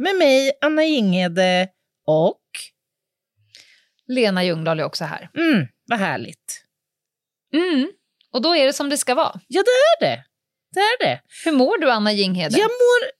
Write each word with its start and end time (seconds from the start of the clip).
med 0.00 0.16
mig, 0.16 0.52
Anna 0.60 0.84
Jinghede 0.84 1.68
och... 2.06 2.40
Lena 4.06 4.44
Ljungdahl 4.44 4.80
är 4.80 4.84
också 4.84 5.04
här. 5.04 5.30
Mm, 5.34 5.66
vad 5.86 5.98
härligt. 5.98 6.64
Mm. 7.54 7.92
Och 8.32 8.42
då 8.42 8.56
är 8.56 8.66
det 8.66 8.72
som 8.72 8.88
det 8.88 8.98
ska 8.98 9.14
vara. 9.14 9.40
Ja, 9.46 9.62
det 9.62 10.06
är 10.06 10.10
det. 10.10 10.24
Det 10.74 10.80
är 10.80 11.04
det. 11.06 11.20
Hur 11.44 11.52
mår 11.52 11.78
du, 11.78 11.90
Anna 11.90 12.12
Jinghede? 12.12 12.58
Jag 12.58 12.70
mår... 12.70 13.10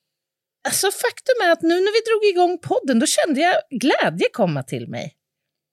Alltså 0.68 0.90
faktum 0.90 1.34
är 1.42 1.50
att 1.50 1.62
nu 1.62 1.74
när 1.74 1.92
vi 1.92 2.10
drog 2.10 2.24
igång 2.24 2.58
podden 2.58 2.98
då 2.98 3.06
kände 3.06 3.40
jag 3.40 3.54
glädje 3.80 4.26
komma 4.32 4.62
till 4.62 4.88
mig. 4.88 5.16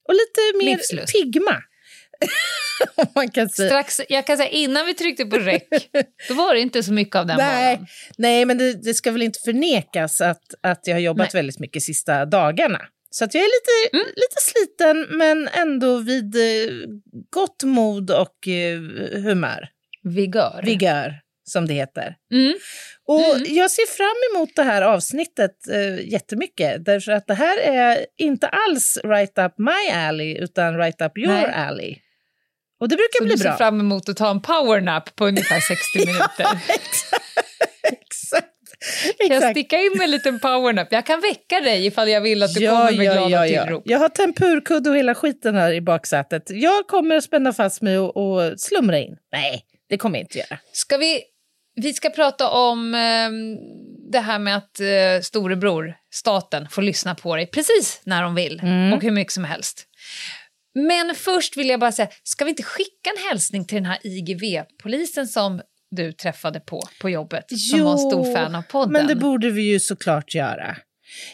Och 0.08 0.14
lite 0.14 0.58
mer 0.66 0.78
Livslust. 0.78 1.14
pigma. 1.14 1.64
Man 3.16 3.30
kan 3.30 3.50
säga. 3.50 3.70
Strax, 3.70 4.02
jag 4.10 4.28
kan 4.28 4.38
säga 4.38 4.50
innan 4.50 4.86
vi 4.86 4.94
tryckte 4.94 5.26
på 5.26 5.38
räck, 5.38 5.68
då 6.28 6.34
var 6.34 6.54
det 6.54 6.60
inte 6.60 6.84
så 6.84 6.94
mycket 6.94 7.16
av 7.16 7.26
den 7.26 7.38
Nej, 7.38 7.80
nej, 8.18 8.46
men 8.46 8.58
det, 8.58 8.74
det 8.84 8.94
ska 8.94 9.12
väl 9.12 9.22
inte 9.22 9.40
förnekas 9.46 10.22
att, 10.22 10.44
att 10.64 10.88
jag 10.88 10.96
har 10.96 11.00
jobbat 11.00 11.34
Nej. 11.34 11.40
väldigt 11.40 11.60
mycket 11.60 11.84
sista 11.84 12.26
dagarna. 12.26 12.80
Så 13.10 13.26
att 13.26 13.34
jag 13.34 13.44
är 13.44 13.48
lite, 13.48 13.98
Mm. 13.98 14.08
lite 14.16 14.36
sliten, 14.42 15.18
men 15.18 15.48
ändå 15.48 15.98
vid 15.98 16.36
eh, 16.36 16.74
gott 17.30 17.64
mod 17.64 18.12
och 18.12 18.48
eh, 18.48 18.80
humör. 19.24 19.68
Vigör. 20.04 20.62
Vigör, 20.66 21.14
som 21.44 21.68
det 21.68 21.74
heter. 21.74 22.16
Mm. 22.34 22.54
Och 23.08 23.36
Mm. 23.36 23.56
jag 23.56 23.72
ser 23.72 23.86
fram 23.98 24.36
emot 24.36 24.50
det 24.56 24.64
här 24.64 24.82
avsnittet 24.82 25.52
eh, 25.72 26.12
jättemycket. 26.12 26.86
Därför 26.86 27.12
att 27.12 27.28
det 27.28 27.34
här 27.34 27.58
är 27.60 28.06
inte 28.18 28.48
alls 28.48 28.98
right 29.04 29.38
up 29.38 29.54
my 29.58 29.92
alley, 29.94 30.38
utan 30.38 30.78
right 30.78 31.02
up 31.02 31.18
your 31.18 31.34
Nej. 31.34 31.52
alley. 31.54 31.96
Och 32.80 32.90
det 32.90 32.96
brukar 32.96 33.18
Så 33.18 33.24
bli 33.24 33.34
du 33.34 33.38
ser 33.38 33.50
bra. 33.50 33.58
fram 33.58 33.80
emot 33.80 34.10
att 34.10 34.18
ta 34.18 34.30
en 34.32 34.42
powernap 34.42 35.16
på 35.16 35.26
ungefär 35.28 35.60
60 35.60 35.98
minuter. 36.06 36.48
Exakt. 37.84 38.48
Kan 39.18 39.28
jag 39.28 39.38
Exakt. 39.38 39.52
sticka 39.54 39.78
in 39.82 39.92
med 39.98 40.04
en 40.06 40.12
liten 40.12 40.40
powernap? 40.40 40.88
Jag 40.92 41.06
kan 41.06 41.22
väcka 41.22 41.60
dig 41.60 41.86
ifall 41.86 42.10
jag 42.10 42.22
vill 42.22 42.44
att 42.44 42.54
du 42.54 42.68
kommer 42.68 42.92
med 42.92 43.12
glada 43.30 43.44
tillrop. 43.48 43.84
Jag 43.86 44.00
har 44.00 44.10
tempurkudde 44.10 44.90
och 44.90 44.98
hela 44.98 45.16
skiten 45.16 45.56
här 45.56 45.72
i 45.74 45.82
baksätet. 45.82 46.44
Jag 46.50 46.88
kommer 46.88 47.16
att 47.16 47.24
spänna 47.24 47.54
fast 47.54 47.82
mig 47.82 47.98
och, 48.00 48.18
och 48.18 48.60
slumra 48.60 49.00
in. 49.00 49.18
Nej, 49.32 49.62
det 49.90 49.98
kommer 49.98 50.18
jag 50.20 50.24
inte 50.24 50.38
göra. 50.38 50.60
Ska 50.72 50.98
vi, 50.98 51.22
vi 51.76 51.94
ska 51.94 52.10
prata 52.10 52.50
om 52.50 52.96
ehm, 52.96 53.56
det 54.12 54.20
här 54.20 54.40
med 54.40 54.58
att 54.58 54.80
uh, 54.82 55.22
storebror, 55.22 55.94
staten, 56.14 56.68
får 56.72 56.82
lyssna 56.82 57.16
på 57.16 57.36
dig 57.36 57.48
precis 57.48 58.02
när 58.04 58.22
de 58.24 58.36
vill 58.36 58.60
Mm. 58.64 58.94
och 58.94 59.02
hur 59.04 59.12
mycket 59.12 59.34
som 59.34 59.44
helst. 59.44 59.84
Men 60.88 61.16
först 61.16 61.58
vill 61.58 61.70
jag 61.70 61.80
bara 61.80 61.92
säga, 61.92 62.08
ska 62.24 62.46
vi 62.46 62.50
inte 62.50 62.64
skicka 62.64 63.10
en 63.18 63.30
hälsning 63.30 63.66
till 63.66 63.76
den 63.76 63.86
här 63.86 63.98
IGV-polisen 64.04 65.28
som 65.28 65.62
du 65.92 66.12
träffade 66.12 66.60
på 66.60 66.82
på 67.02 67.10
jobbet, 67.10 67.46
som 67.72 67.84
var 67.84 67.92
en 67.92 67.98
stor 67.98 68.36
fan 68.36 68.56
av 68.56 68.62
podden? 68.62 68.92
men 68.94 69.08
det 69.08 69.16
borde 69.16 69.50
vi 69.50 69.62
ju 69.62 69.80
såklart 69.80 70.36
göra. 70.36 70.78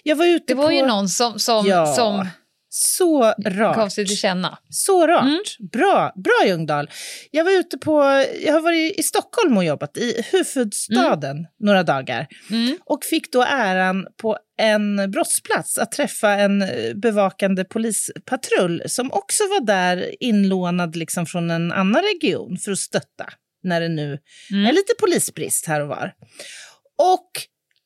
Jag 0.04 0.16
var 0.16 0.26
ute 0.26 0.44
Det 0.48 0.54
var 0.54 0.66
på... 0.66 0.72
ju 0.72 0.86
någon 0.86 1.10
som, 1.10 1.40
som, 1.40 1.66
Ja, 1.68 1.86
som 1.86 2.28
Så 2.70 3.34
gav 3.38 3.54
rart. 3.54 3.92
sig 3.94 4.06
till 4.08 4.18
känna. 4.18 4.58
Så 4.70 5.08
rart. 5.08 5.24
Mm. 5.24 5.40
Bra, 5.72 6.14
bra 6.24 6.48
Ljungdahl. 6.48 6.90
Jag 7.32 7.44
var 7.44 7.52
ute 7.52 7.78
på, 7.78 8.26
jag 8.46 8.54
har 8.54 8.62
varit 8.62 9.00
i 9.00 9.04
Stockholm 9.04 9.58
och 9.58 9.64
jobbat 9.64 9.98
i 9.98 10.24
huvudstaden 10.32 11.38
några 11.60 11.84
dagar. 11.84 12.28
Mm. 12.52 12.78
Och 12.86 13.04
fick 13.04 13.32
då 13.32 13.42
äran 13.44 14.08
på 14.22 14.38
en 14.64 15.12
brottsplats 15.12 15.78
att 15.78 15.92
träffa 15.92 16.30
en 16.34 16.62
eh, 16.62 16.94
bevakande 16.96 17.64
polispatrull 17.64 18.84
som 18.86 19.12
också 19.12 19.44
var 19.44 19.66
där 19.66 20.24
inlånad 20.24 20.96
liksom 20.96 21.26
från 21.26 21.52
en 21.52 21.72
annan 21.72 22.02
region 22.02 22.58
för 22.58 22.72
att 22.72 22.80
stötta 22.80 23.26
när 23.64 23.82
det 23.82 23.90
nu 23.90 24.20
Mm. 24.52 24.66
är 24.66 24.72
lite 24.72 24.94
polisbrist 25.00 25.66
här 25.68 25.82
och 25.82 25.88
var. 25.88 26.14
Och 26.98 27.30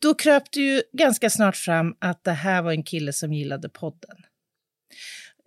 då 0.02 0.14
kröp 0.14 0.44
det 0.52 0.60
ju 0.60 0.82
ganska 0.98 1.30
snart 1.30 1.56
fram 1.56 1.96
att 2.00 2.24
det 2.24 2.32
här 2.32 2.62
var 2.62 2.72
en 2.72 2.84
kille 2.84 3.14
som 3.14 3.34
gillade 3.34 3.70
podden. 3.70 4.18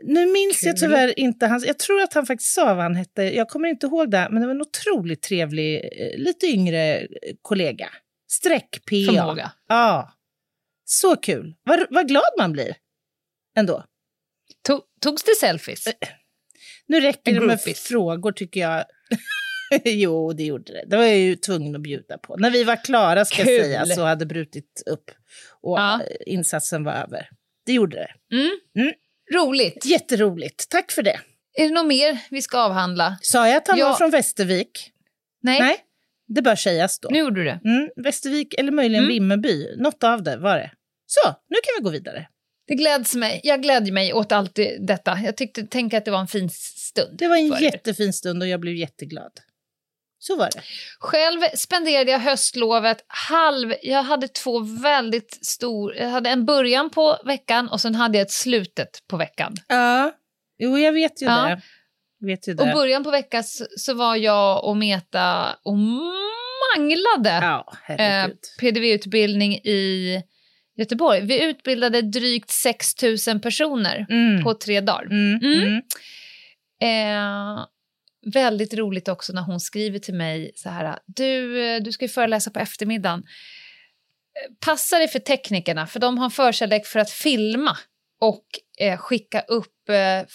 Nu 0.02 0.26
minns 0.26 0.62
jag 0.62 0.74
Kul. 0.74 0.80
tyvärr 0.80 1.18
inte 1.18 1.46
hans... 1.46 1.66
Jag 1.66 1.78
tror 1.78 2.02
att 2.02 2.14
han 2.14 2.26
faktiskt 2.26 2.52
sa 2.54 2.64
vad 2.74 2.82
han 2.82 2.94
hette. 2.96 3.22
Jag 3.22 3.48
kommer 3.48 3.68
inte 3.68 3.86
ihåg 3.86 4.10
det, 4.10 4.28
men 4.30 4.40
det 4.40 4.46
var 4.46 4.54
en 4.54 4.60
otroligt 4.60 5.22
trevlig, 5.22 5.76
eh, 5.76 6.18
lite 6.18 6.46
yngre 6.46 6.98
eh, 6.98 7.06
kollega. 7.42 7.88
Streck-PA. 8.32 9.12
Förmåga. 9.12 9.52
Ja. 9.68 10.12
Så 10.92 11.16
kul. 11.16 11.54
Vad, 11.62 11.86
vad 11.90 12.08
glad 12.08 12.30
man 12.38 12.52
blir. 12.52 12.76
Ändå. 13.56 13.84
Tog, 14.66 14.80
togs 15.00 15.22
det 15.22 15.34
selfies? 15.40 15.84
Nu 16.86 17.00
räcker 17.00 17.32
det 17.34 17.40
med 17.40 17.60
frågor 17.76 18.32
tycker 18.32 18.60
jag. 18.60 18.84
jo, 19.84 20.32
det 20.32 20.42
gjorde 20.44 20.72
det. 20.72 20.84
Det 20.86 20.96
var 20.96 21.04
jag 21.04 21.18
ju 21.18 21.36
tvungen 21.36 21.74
att 21.76 21.80
bjuda 21.82 22.18
på. 22.18 22.36
När 22.36 22.50
vi 22.50 22.64
var 22.64 22.84
klara 22.84 23.24
ska 23.24 23.44
Kul. 23.44 23.52
jag 23.54 23.64
säga 23.64 23.86
så 23.86 24.02
hade 24.04 24.26
brutit 24.26 24.82
upp 24.86 25.10
och 25.62 25.78
Ja. 25.78 25.94
eh, 26.02 26.32
insatsen 26.32 26.84
var 26.84 26.92
över. 26.92 27.28
Det 27.66 27.72
gjorde 27.72 27.96
det. 27.96 28.36
Mm. 28.36 28.50
Mm. 28.78 28.92
Roligt. 29.34 29.84
Jätteroligt. 29.86 30.68
Tack 30.68 30.92
för 30.92 31.02
det. 31.02 31.20
Är 31.58 31.68
det 31.68 31.74
något 31.74 31.86
mer 31.86 32.18
vi 32.30 32.42
ska 32.42 32.58
avhandla? 32.60 33.18
Sa 33.22 33.48
jag 33.48 33.56
att 33.56 33.68
han 33.68 33.78
Ja. 33.78 33.88
var 33.88 33.94
från 33.96 34.10
Västervik? 34.10 34.90
Nej, 35.42 35.60
Nej, 35.60 35.76
det 36.26 36.42
bör 36.42 36.56
sägas 36.56 37.00
då. 37.00 37.08
nu 37.12 37.18
gjorde 37.18 37.40
du 37.40 37.44
det. 37.44 37.60
Mm, 37.64 37.88
Västervik 37.96 38.54
eller 38.58 38.72
möjligen 38.72 39.04
Mm. 39.04 39.14
Vimmerby. 39.14 39.76
Något 39.76 40.04
av 40.04 40.22
det 40.22 40.36
var 40.36 40.56
det. 40.58 40.70
Så, 41.12 41.28
nu 41.48 41.56
kan 41.62 41.72
vi 41.78 41.82
gå 41.84 41.90
vidare. 41.90 42.28
Det 42.66 42.74
gläds 42.74 43.14
mig. 43.14 43.40
Jag 43.44 43.62
glädjer 43.62 43.92
mig 43.92 44.12
åt 44.12 44.32
allt 44.32 44.54
det- 44.54 44.86
detta. 44.86 45.18
Jag 45.24 45.36
tyckte, 45.36 45.62
tänker 45.66 45.98
att 45.98 46.04
det 46.04 46.10
var 46.10 46.20
en 46.20 46.26
fin 46.28 46.50
stund. 46.50 47.18
Det 47.18 47.28
var 47.28 47.36
en 47.36 47.46
jättefin 47.62 48.12
stund 48.12 48.42
och 48.42 48.48
jag 48.48 48.60
blev 48.60 48.74
jätteglad. 48.74 49.32
Så 50.18 50.36
var 50.36 50.48
det. 50.54 50.60
Själv 51.00 51.40
spenderade 51.54 52.10
jag 52.10 52.18
höstlovet 52.18 53.04
halv... 53.06 53.74
Jag 53.82 54.02
hade 54.02 54.28
två 54.28 54.58
väldigt 54.82 55.46
stor... 55.46 55.94
Jag 55.96 56.08
hade 56.08 56.30
en 56.30 56.46
början 56.46 56.90
på 56.90 57.18
veckan 57.24 57.68
och 57.68 57.80
sen 57.80 57.94
hade 57.94 58.18
jag 58.18 58.24
ett 58.24 58.30
slutet 58.32 58.98
på 59.08 59.16
veckan. 59.16 59.54
Ja, 59.68 60.12
jo 60.58 60.78
jag 60.78 60.92
vet 60.92 61.22
ju 61.22 61.26
Ja. 61.26 61.48
det. 61.48 61.60
Vet 62.26 62.48
ju 62.48 62.54
det. 62.54 62.62
Och 62.62 62.68
början 62.72 63.04
på 63.04 63.10
veckan 63.10 63.44
så, 63.44 63.66
så 63.76 63.94
var 63.94 64.16
jag 64.16 64.64
och 64.64 64.76
Meta 64.76 65.56
och 65.62 65.76
manglade 66.76 67.30
Ja, 67.42 67.72
eh. 67.94 68.26
PDV-utbildning 68.60 69.54
i 69.54 70.22
Göteborg. 70.80 71.20
Vi 71.20 71.44
utbildade 71.44 72.02
drygt 72.02 72.50
6 72.50 72.94
000 73.28 73.40
personer 73.40 74.06
Mm. 74.10 74.44
på 74.44 74.54
tre 74.54 74.80
dagar. 74.80 75.04
Mm, 75.04 75.40
Mm. 75.42 75.62
mm. 75.62 75.82
Eh, 76.82 77.64
väldigt 78.34 78.74
roligt 78.74 79.08
också 79.08 79.32
när 79.32 79.42
hon 79.42 79.60
skriver 79.60 79.98
till 79.98 80.14
mig 80.14 80.52
så 80.54 80.68
här. 80.68 80.98
Du, 81.06 81.64
eh, 81.66 81.82
du 81.82 81.92
ska 81.92 82.04
ju 82.04 82.08
föreläsa 82.08 82.50
på 82.50 82.58
eftermiddagen. 82.60 83.18
Eh, 83.20 84.54
Passa 84.66 84.98
dig 84.98 85.08
för 85.08 85.18
teknikerna, 85.18 85.86
för 85.86 86.00
de 86.00 86.18
har 86.18 86.30
förkärlek 86.30 86.86
för 86.86 87.00
att 87.00 87.10
filma 87.10 87.76
och 88.20 88.44
eh, 88.80 88.96
skicka 88.98 89.40
upp 89.40 89.72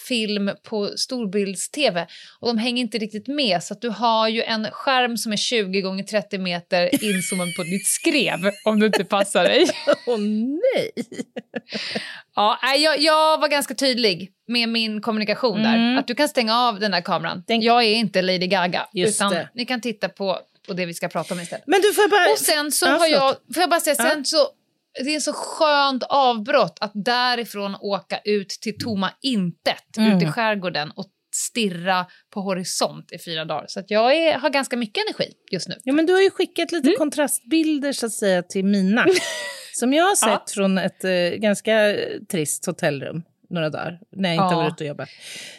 film 0.08 0.50
på 0.68 0.86
storbilds-tv. 0.96 2.06
Och 2.40 2.48
de 2.48 2.58
hänger 2.58 2.82
inte 2.82 2.98
riktigt 2.98 3.26
med, 3.28 3.62
så 3.62 3.74
att 3.74 3.80
du 3.80 3.88
har 3.88 4.28
ju 4.28 4.42
en 4.42 4.70
skärm 4.70 5.16
som 5.16 5.32
är 5.32 5.36
20 5.36 5.80
gånger 5.80 6.02
30 6.04 6.38
meter 6.38 7.04
inzoomad 7.04 7.48
på 7.56 7.62
ditt 7.62 7.86
skrev, 7.86 8.50
om 8.64 8.80
du 8.80 8.86
inte 8.86 9.04
passar 9.04 9.44
dig. 9.44 9.66
Åh 10.06 10.18
nej! 10.18 10.90
Ja, 12.36 12.58
jag, 12.76 13.00
jag 13.00 13.40
var 13.40 13.48
ganska 13.48 13.74
tydlig 13.74 14.32
med 14.48 14.68
min 14.68 15.00
kommunikation 15.00 15.62
där. 15.62 15.76
Mm. 15.76 15.98
Att 15.98 16.06
du 16.06 16.14
kan 16.14 16.28
stänga 16.28 16.58
av 16.58 16.80
den 16.80 16.90
där 16.90 17.00
kameran. 17.00 17.42
Den- 17.46 17.60
Jag 17.60 17.84
är 17.84 17.94
inte 17.94 18.22
Lady 18.22 18.46
Gaga. 18.46 18.86
Just 18.92 19.20
utan 19.20 19.32
det. 19.32 19.48
ni 19.54 19.64
kan 19.66 19.80
titta 19.80 20.08
på, 20.08 20.38
på 20.68 20.72
det 20.74 20.86
vi 20.86 20.94
ska 20.94 21.08
prata 21.08 21.34
om 21.34 21.40
istället. 21.40 21.64
Men 21.66 21.80
du 21.80 21.92
får 21.92 22.02
jag 22.02 22.10
bara... 22.10 22.32
Och 22.32 22.38
sen 22.38 22.72
så 22.72 22.86
Ja, 22.86 22.92
har 22.92 23.06
jag, 23.06 23.34
får 23.54 23.60
jag 23.60 23.70
bara 23.70 23.80
säga, 23.80 23.96
Ja. 23.98 24.04
sen 24.10 24.24
så, 24.24 24.48
det 25.04 25.14
är 25.14 25.20
så 25.20 25.32
skönt 25.32 26.02
avbrott 26.02 26.78
att 26.80 26.92
därifrån 26.94 27.76
åka 27.80 28.20
ut 28.24 28.48
till 28.48 28.78
tomma 28.78 29.10
intet 29.22 29.96
Mm. 29.98 30.16
ut 30.16 30.22
i 30.22 30.26
skärgården 30.26 30.90
och 30.96 31.06
stirra 31.34 32.06
på 32.34 32.40
horisont 32.40 33.12
i 33.12 33.18
fyra 33.18 33.44
dagar. 33.44 33.64
Så 33.68 33.82
jag 33.86 34.14
är, 34.16 34.38
har 34.38 34.50
ganska 34.50 34.76
mycket 34.76 35.04
energi 35.06 35.32
just 35.52 35.68
nu. 35.68 35.74
Ja, 35.84 35.92
men 35.92 36.06
du 36.06 36.12
har 36.12 36.20
ju 36.20 36.30
skickat 36.30 36.72
lite 36.72 36.88
Mm. 36.88 36.98
kontrastbilder 36.98 37.92
så 37.92 38.06
att 38.06 38.12
säga 38.12 38.42
till 38.42 38.64
mina. 38.64 39.06
som 39.72 39.92
jag 39.92 40.04
har 40.04 40.16
sett 40.16 40.28
Ja. 40.28 40.44
från 40.48 40.78
ett 40.78 41.04
eh, 41.04 41.10
ganska 41.38 41.90
eh, 41.90 42.20
trist 42.30 42.66
hotellrum 42.66 43.22
några 43.50 43.70
dagar 43.70 43.98
när 44.16 44.28
jag 44.28 44.34
inte 44.34 44.42
Ja. 44.42 44.48
har 44.48 44.62
varit 44.62 44.72
ute 44.74 44.84
och 44.84 44.88
jobbat. 44.88 45.08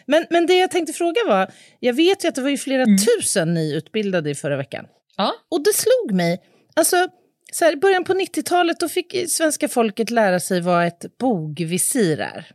Men, 0.05 0.25
men 0.29 0.45
det 0.47 0.53
jag 0.57 0.71
tänkte 0.71 0.93
fråga 0.93 1.21
var, 1.27 1.51
jag 1.79 1.93
vet 1.93 2.23
ju 2.23 2.27
att 2.27 2.35
det 2.35 2.41
var 2.41 2.49
ju 2.49 2.57
flera 2.57 2.85
tusen 2.85 3.53
ni 3.53 3.73
utbildade 3.75 4.29
i 4.29 4.35
förra 4.35 4.57
veckan. 4.57 4.85
Ja. 5.17 5.33
Och 5.51 5.63
det 5.63 5.73
slog 5.73 6.11
mig, 6.15 6.41
alltså 6.75 7.07
så 7.51 7.65
här, 7.65 7.73
I 7.73 7.75
början 7.75 8.03
på 8.03 8.13
90-talet 8.13 8.79
då 8.79 8.89
fick 8.89 9.15
svenska 9.29 9.67
folket 9.67 10.09
lära 10.09 10.39
sig 10.39 10.61
vad 10.61 10.87
ett 10.87 11.17
bogvisir 11.17 12.19
är. 12.19 12.51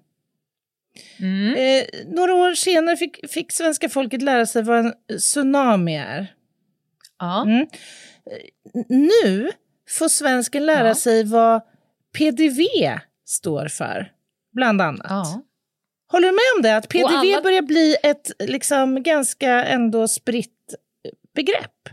Mm. 1.18 1.54
Eh, 1.56 1.84
några 2.06 2.34
år 2.34 2.54
senare 2.54 2.96
fick, 2.96 3.30
fick 3.30 3.52
svenska 3.52 3.88
folket 3.88 4.22
lära 4.22 4.46
sig 4.46 4.62
vad 4.62 4.78
en 4.78 4.92
tsunami 5.18 5.96
är. 5.96 6.34
Ja. 7.18 7.42
Mm. 7.42 7.66
Nu 8.88 9.50
får 9.98 10.08
svensken 10.08 10.66
lära 10.66 10.88
Ja. 10.88 10.94
sig 10.94 11.24
vad 11.24 11.60
PDV 12.18 12.60
står 13.26 13.68
för, 13.68 14.12
bland 14.52 14.80
annat. 14.82 15.06
ja. 15.08 15.42
Håller 16.12 16.28
du 16.28 16.32
med 16.32 16.56
om 16.56 16.62
det? 16.62 16.76
Att 16.76 16.88
PDV 16.88 17.04
alla- 17.06 17.42
börjar 17.42 17.62
bli 17.62 17.96
ett 18.02 18.30
liksom, 18.38 19.02
ganska 19.02 19.64
ändå 19.64 20.08
spritt 20.08 20.74
begrepp. 21.34 21.88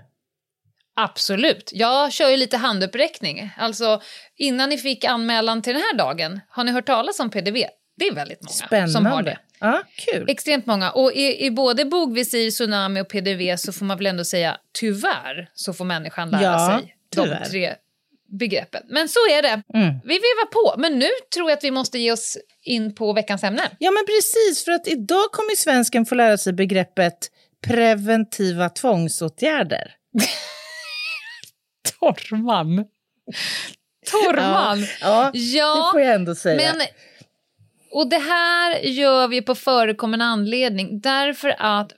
Absolut. 1.04 1.70
Jag 1.74 2.14
kör 2.14 2.30
ju 2.30 2.38
lite 2.38 2.58
handuppräckning. 2.58 3.52
Alltså, 3.58 4.02
innan 4.38 4.70
ni 4.70 4.78
fick 4.78 5.04
anmälan 5.04 5.62
till 5.62 5.74
den 5.74 5.82
här 5.82 5.98
dagen, 5.98 6.40
har 6.50 6.64
ni 6.64 6.72
hört 6.72 6.86
talas 6.86 7.20
om 7.20 7.30
PDV? 7.30 7.66
Det 7.98 8.06
är 8.08 8.14
väldigt 8.16 8.42
många 8.44 8.52
Spännande. 8.68 8.92
som 8.94 9.06
har 9.06 9.22
det. 9.24 9.38
Ja, 9.60 9.82
kul. 9.96 10.26
Extremt 10.30 10.66
många. 10.66 10.92
Och 10.92 11.12
i, 11.14 11.46
i 11.46 11.52
både 11.52 11.86
bogvisir, 11.86 12.52
tsunami 12.52 13.02
och 13.02 13.10
PDV 13.10 13.58
så 13.58 13.74
får 13.74 13.86
man 13.86 13.98
väl 13.98 14.08
ändå 14.08 14.24
säga 14.24 14.58
tyvärr 14.80 15.50
så 15.54 15.74
får 15.74 15.86
människan 15.86 16.30
lära 16.30 16.42
Ja, 16.44 16.80
sig 16.82 16.96
tyvärr. 17.16 17.40
de 17.44 17.50
tre 17.50 17.76
begreppen. 18.40 18.84
Men 18.90 19.10
så 19.10 19.20
är 19.20 19.42
det. 19.42 19.62
Mm. 19.74 19.94
Vi 20.04 20.14
vevar 20.14 20.46
på, 20.46 20.82
men 20.82 21.00
nu 21.00 21.08
tror 21.34 21.50
jag 21.50 21.58
att 21.58 21.64
vi 21.64 21.72
måste 21.72 22.00
ge 22.00 22.12
oss 22.12 22.38
in 22.64 22.96
på 22.96 23.14
veckans 23.14 23.44
ämne. 23.44 23.62
Ja, 23.80 23.92
men 23.92 24.06
precis. 24.06 24.66
För 24.66 24.72
att 24.72 24.88
idag 24.88 25.32
kommer 25.32 25.56
svensken 25.56 26.06
få 26.06 26.16
lära 26.16 26.38
sig 26.38 26.54
begreppet 26.54 27.18
preventiva 27.68 28.70
tvångsåtgärder. 28.70 29.92
Torrman. 32.00 32.86
Torrman. 34.12 34.86
Ja, 35.02 35.32
Ja, 35.34 35.76
det 35.76 35.92
får 35.92 36.02
jag 36.02 36.16
ändå 36.16 36.36
säga. 36.36 36.74
men... 36.78 36.88
Och 37.92 38.10
det 38.10 38.18
här 38.18 38.80
gör 38.80 39.28
vi 39.28 39.42
på 39.42 39.56
förekommande 39.56 40.26
anledning 40.26 41.00
därför 41.02 41.56
att 41.60 41.92
1 41.92 41.98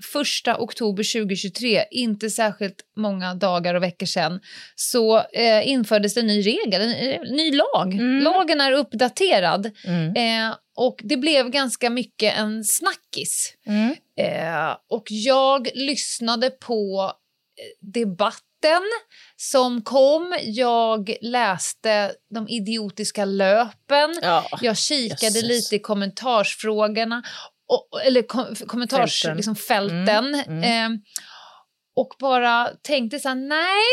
oktober 0.59 1.21
2023, 1.21 1.83
inte 1.91 2.29
särskilt 2.29 2.75
många 2.97 3.33
dagar 3.33 3.75
och 3.75 3.83
veckor 3.83 4.05
sedan, 4.05 4.39
så 4.75 5.17
eh, 5.19 5.67
infördes 5.67 6.17
en 6.17 6.27
ny 6.27 6.41
regel, 6.41 6.81
en, 6.81 6.91
en 6.91 7.35
ny 7.35 7.51
lag. 7.51 7.93
Mm. 7.93 8.23
Lagen 8.23 8.61
är 8.61 8.71
uppdaterad 8.71 9.71
Mm. 9.87 10.15
eh, 10.49 10.55
och 10.75 10.99
det 11.03 11.17
blev 11.17 11.49
ganska 11.49 11.89
mycket 11.89 12.37
en 12.37 12.63
snackis. 12.63 13.53
Mm. 13.67 13.95
Eh, 14.19 14.75
och 14.89 15.03
jag 15.07 15.67
lyssnade 15.73 16.49
på 16.49 17.11
eh, 17.59 17.87
debatten 18.61 18.83
som 19.35 19.81
kom. 19.81 20.35
Jag 20.41 21.15
läste 21.21 22.11
de 22.35 22.47
idiotiska 22.47 23.25
löpen. 23.25 24.15
Ja. 24.21 24.45
Jag 24.61 24.77
kikade 24.77 25.25
jösses. 25.25 25.43
lite 25.43 25.75
i 25.75 25.79
kommentarsfrågorna, 25.79 27.23
och, 27.67 28.01
eller 28.05 28.21
kom, 28.21 28.55
kommentarsfälten. 28.67 29.07
Fälten. 29.07 29.37
Liksom 29.37 29.55
fälten, 29.55 30.35
Mm, 30.35 30.63
Eh, 30.93 30.99
och 31.95 32.15
bara 32.19 32.69
tänkte 32.81 33.19
så 33.19 33.27
här, 33.29 33.35
nej, 33.35 33.87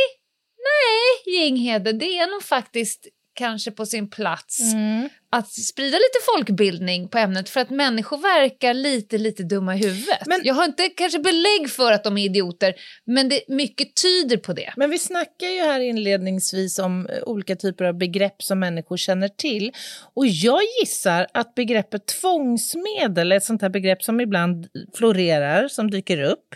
nej, 0.58 1.34
Ginghede, 1.36 1.92
det 1.92 2.18
är 2.18 2.26
nog 2.26 2.42
faktiskt 2.42 3.06
kanske 3.34 3.70
på 3.70 3.86
sin 3.86 4.10
plats 4.10 4.72
Mm. 4.72 5.08
Att 5.30 5.52
sprida 5.52 5.96
lite 5.96 6.18
folkbildning 6.34 7.08
på 7.08 7.18
ämnet 7.18 7.48
för 7.48 7.60
att 7.60 7.70
människor 7.70 8.18
verkar 8.18 8.74
lite, 8.74 9.18
lite 9.18 9.42
dumma 9.42 9.74
i 9.74 9.78
huvudet. 9.78 10.26
Men- 10.26 10.40
Jag 10.44 10.54
har 10.54 10.64
inte 10.64 10.88
kanske 10.88 11.18
belägg 11.18 11.70
för 11.70 11.92
att 11.92 12.04
de 12.04 12.18
är 12.18 12.24
idioter, 12.24 12.74
men 13.06 13.28
det, 13.28 13.40
mycket 13.48 13.88
tyder 14.02 14.36
på 14.36 14.52
det. 14.52 14.72
Men 14.76 14.90
vi 14.90 14.98
snackar 14.98 15.46
ju 15.48 15.60
här 15.60 15.80
inledningsvis 15.80 16.78
om 16.78 17.06
eh, 17.06 17.22
olika 17.26 17.56
typer 17.56 17.84
av 17.84 17.98
begrepp 17.98 18.42
som 18.42 18.58
människor 18.60 18.96
känner 18.96 19.28
till. 19.28 19.72
Och 20.14 20.26
jag 20.26 20.60
gissar 20.80 21.26
att 21.34 21.54
begreppet 21.54 22.06
tvångsmedel 22.06 23.32
är 23.32 23.36
ett 23.36 23.44
sånt 23.44 23.62
här 23.62 23.68
begrepp 23.68 24.02
som 24.02 24.20
ibland 24.20 24.66
florerar, 24.94 25.68
som 25.68 25.90
dyker 25.90 26.22
upp. 26.22 26.54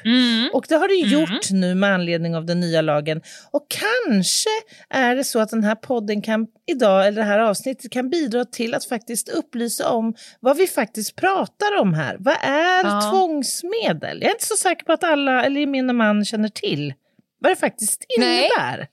Och 0.52 0.64
det 0.68 0.74
har 0.74 0.88
det 0.88 0.94
Mm. 1.02 1.10
gjort 1.20 1.50
nu 1.50 1.74
med 1.74 1.94
anledning 1.94 2.36
av 2.36 2.46
den 2.46 2.60
nya 2.60 2.80
lagen. 2.80 3.20
Och 3.50 3.66
kanske 3.68 4.48
är 4.90 5.16
det 5.16 5.24
så 5.24 5.38
att 5.38 5.50
den 5.50 5.64
här 5.64 5.74
podden 5.74 6.22
kan 6.22 6.46
idag, 6.66 7.06
eller 7.06 7.16
det 7.16 7.26
här 7.28 7.38
avsnittet 7.38 7.90
kan 7.92 8.10
bidra 8.10 8.44
till 8.44 8.61
att 8.74 8.84
faktiskt 8.84 9.28
upplysa 9.28 9.90
om 9.90 10.14
vad 10.40 10.56
vi 10.56 10.66
faktiskt 10.66 11.16
pratar 11.16 11.76
om 11.80 11.94
här. 11.94 12.16
Vad 12.20 12.36
är 12.42 12.84
Ja. 12.84 13.10
tvångsmedel? 13.10 14.18
Jag 14.20 14.28
är 14.28 14.34
inte 14.34 14.46
så 14.46 14.56
säker 14.56 14.84
på 14.84 14.92
att 14.92 15.04
alla, 15.04 15.44
eller 15.44 15.60
gemene 15.60 15.92
man, 15.92 16.24
känner 16.24 16.48
till 16.48 16.94
vad 17.40 17.52
det 17.52 17.56
faktiskt 17.56 18.04
Nej. 18.18 18.38
innebär. 18.38 18.86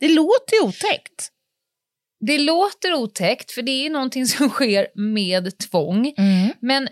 Det 0.00 0.08
låter 0.08 0.54
ju 0.54 0.60
otäckt. 0.68 1.28
Det 2.26 2.38
låter 2.38 2.94
otäckt, 2.94 3.50
för 3.52 3.62
det 3.62 3.86
är 3.86 3.90
någonting 3.90 4.26
som 4.26 4.48
sker 4.50 4.86
med 4.94 5.58
tvång. 5.58 6.14
Men 6.60 6.88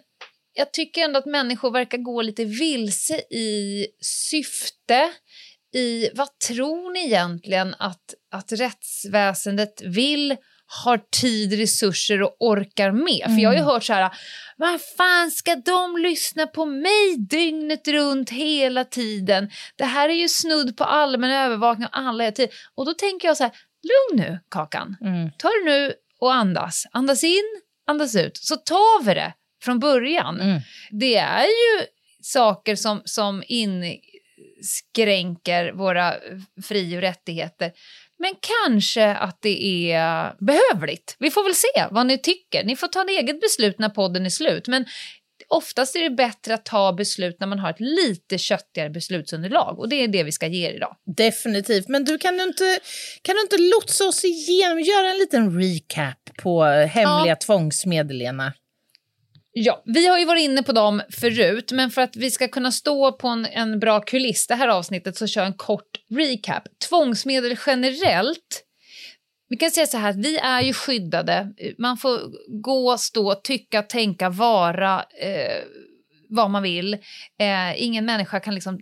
jag 0.54 0.72
tycker 0.72 1.04
ändå 1.04 1.18
att 1.18 1.26
människor 1.26 1.70
verkar 1.70 1.98
gå 1.98 2.22
lite 2.22 2.44
vilse 2.44 3.14
i 3.30 3.86
syfte. 4.00 5.10
I 5.74 6.10
vad 6.14 6.38
tror 6.38 6.92
ni 6.92 7.04
egentligen 7.06 7.74
att, 7.78 8.14
att 8.34 8.52
rättsväsendet 8.52 9.82
vill, 9.82 10.36
har 10.84 11.00
tid, 11.20 11.52
resurser 11.58 12.22
och 12.22 12.36
orkar 12.40 12.92
med? 12.92 13.22
För 13.24 13.42
jag 13.42 13.50
har 13.50 13.56
ju 13.56 13.62
hört 13.62 13.84
så 13.84 13.92
här, 13.92 14.10
vad 14.56 14.80
fan 14.96 15.30
ska 15.30 15.56
de 15.56 15.96
lyssna 15.96 16.46
på 16.46 16.66
mig 16.66 17.16
dygnet 17.18 17.88
runt 17.88 18.30
hela 18.30 18.84
tiden? 18.84 19.50
Det 19.76 19.84
här 19.84 20.08
är 20.08 20.14
ju 20.14 20.28
snudd 20.28 20.76
på 20.76 20.84
allmän 20.84 21.30
övervakning 21.30 21.86
av 21.86 21.90
alla 21.92 22.24
hela 22.24 22.34
tiden. 22.34 22.54
Och 22.74 22.86
då 22.86 22.94
tänker 22.94 23.28
jag 23.28 23.36
så 23.36 23.44
här, 23.44 23.52
lugn 23.82 24.26
nu 24.26 24.38
Kakan 24.50 24.96
Mm. 25.00 25.30
ta 25.38 25.48
det 25.48 25.64
nu 25.70 25.94
och 26.20 26.34
andas. 26.34 26.86
Andas 26.92 27.24
in, 27.24 27.60
andas 27.86 28.16
ut. 28.16 28.36
Så 28.36 28.56
tar 28.56 29.04
vi 29.04 29.14
det 29.14 29.32
från 29.62 29.78
början. 29.78 30.40
Mm. 30.40 30.60
Det 30.90 31.16
är 31.16 31.44
ju 31.44 31.86
saker 32.22 32.76
som, 32.76 33.02
som 33.04 33.42
inskränker 33.46 35.72
våra 35.72 36.14
fri 36.62 36.96
och 36.96 37.00
rättigheter. 37.00 37.72
Men 38.22 38.34
kanske 38.64 39.06
att 39.14 39.38
det 39.42 39.92
är 39.92 40.32
behövligt. 40.44 41.16
Vi 41.18 41.30
får 41.30 41.44
väl 41.44 41.54
se 41.54 41.86
vad 41.90 42.06
ni 42.06 42.18
tycker. 42.18 42.64
Ni 42.64 42.76
får 42.76 42.88
ta 42.88 43.02
ett 43.02 43.10
eget 43.10 43.40
beslut 43.40 43.78
när 43.78 43.88
podden 43.88 44.26
är 44.26 44.30
slut. 44.30 44.68
Men 44.68 44.84
oftast 45.48 45.96
är 45.96 46.00
det 46.02 46.10
bättre 46.10 46.54
att 46.54 46.64
ta 46.64 46.92
beslut 46.92 47.36
när 47.40 47.46
man 47.46 47.58
har 47.58 47.70
ett 47.70 47.80
lite 47.80 48.38
köttigare 48.38 48.90
beslutsunderlag. 48.90 49.78
Och 49.78 49.88
det 49.88 49.96
är 49.96 50.08
det 50.08 50.22
vi 50.22 50.32
ska 50.32 50.46
ge 50.46 50.68
er 50.68 50.72
idag. 50.74 50.96
Definitivt. 51.16 51.88
Men 51.88 52.04
du, 52.04 52.18
kan 52.18 52.36
du, 52.36 52.42
inte, 52.42 52.78
kan 53.22 53.34
du 53.34 53.40
inte 53.42 53.56
lotsa 53.58 54.04
oss 54.04 54.24
igenom, 54.24 54.80
göra 54.80 55.10
en 55.10 55.18
liten 55.18 55.60
recap 55.62 56.36
på 56.42 56.64
hemliga 56.64 57.26
Ja. 57.26 57.36
tvångsmedel, 57.36 58.16
Lena? 58.16 58.52
Ja, 59.54 59.82
vi 59.86 60.06
har 60.06 60.18
ju 60.18 60.24
varit 60.24 60.42
inne 60.42 60.62
på 60.62 60.72
dem 60.72 61.02
förut, 61.10 61.72
men 61.72 61.90
för 61.90 62.02
att 62.02 62.16
vi 62.16 62.30
ska 62.30 62.48
kunna 62.48 62.72
stå 62.72 63.12
på 63.12 63.28
en, 63.28 63.46
en 63.46 63.80
bra 63.80 64.00
kuliss 64.00 64.46
det 64.46 64.54
här 64.54 64.68
avsnittet 64.68 65.16
så 65.16 65.26
kör 65.26 65.40
jag 65.40 65.46
en 65.46 65.56
kort 65.56 65.98
recap. 66.10 66.62
Tvångsmedel 66.88 67.56
generellt. 67.66 68.64
Vi 69.48 69.56
kan 69.56 69.70
säga 69.70 69.86
så 69.86 69.98
här 69.98 70.10
att 70.10 70.16
vi 70.16 70.38
är 70.38 70.60
ju 70.60 70.72
skyddade. 70.72 71.52
Man 71.78 71.96
får 71.96 72.18
gå, 72.62 72.98
stå, 72.98 73.34
tycka, 73.34 73.82
tänka, 73.82 74.28
vara 74.28 75.04
eh, 75.20 75.62
vad 76.28 76.50
man 76.50 76.62
vill. 76.62 76.94
Eh, 77.40 77.82
ingen 77.82 78.04
människa 78.04 78.40
kan 78.40 78.54
liksom 78.54 78.74
eh, 78.74 78.80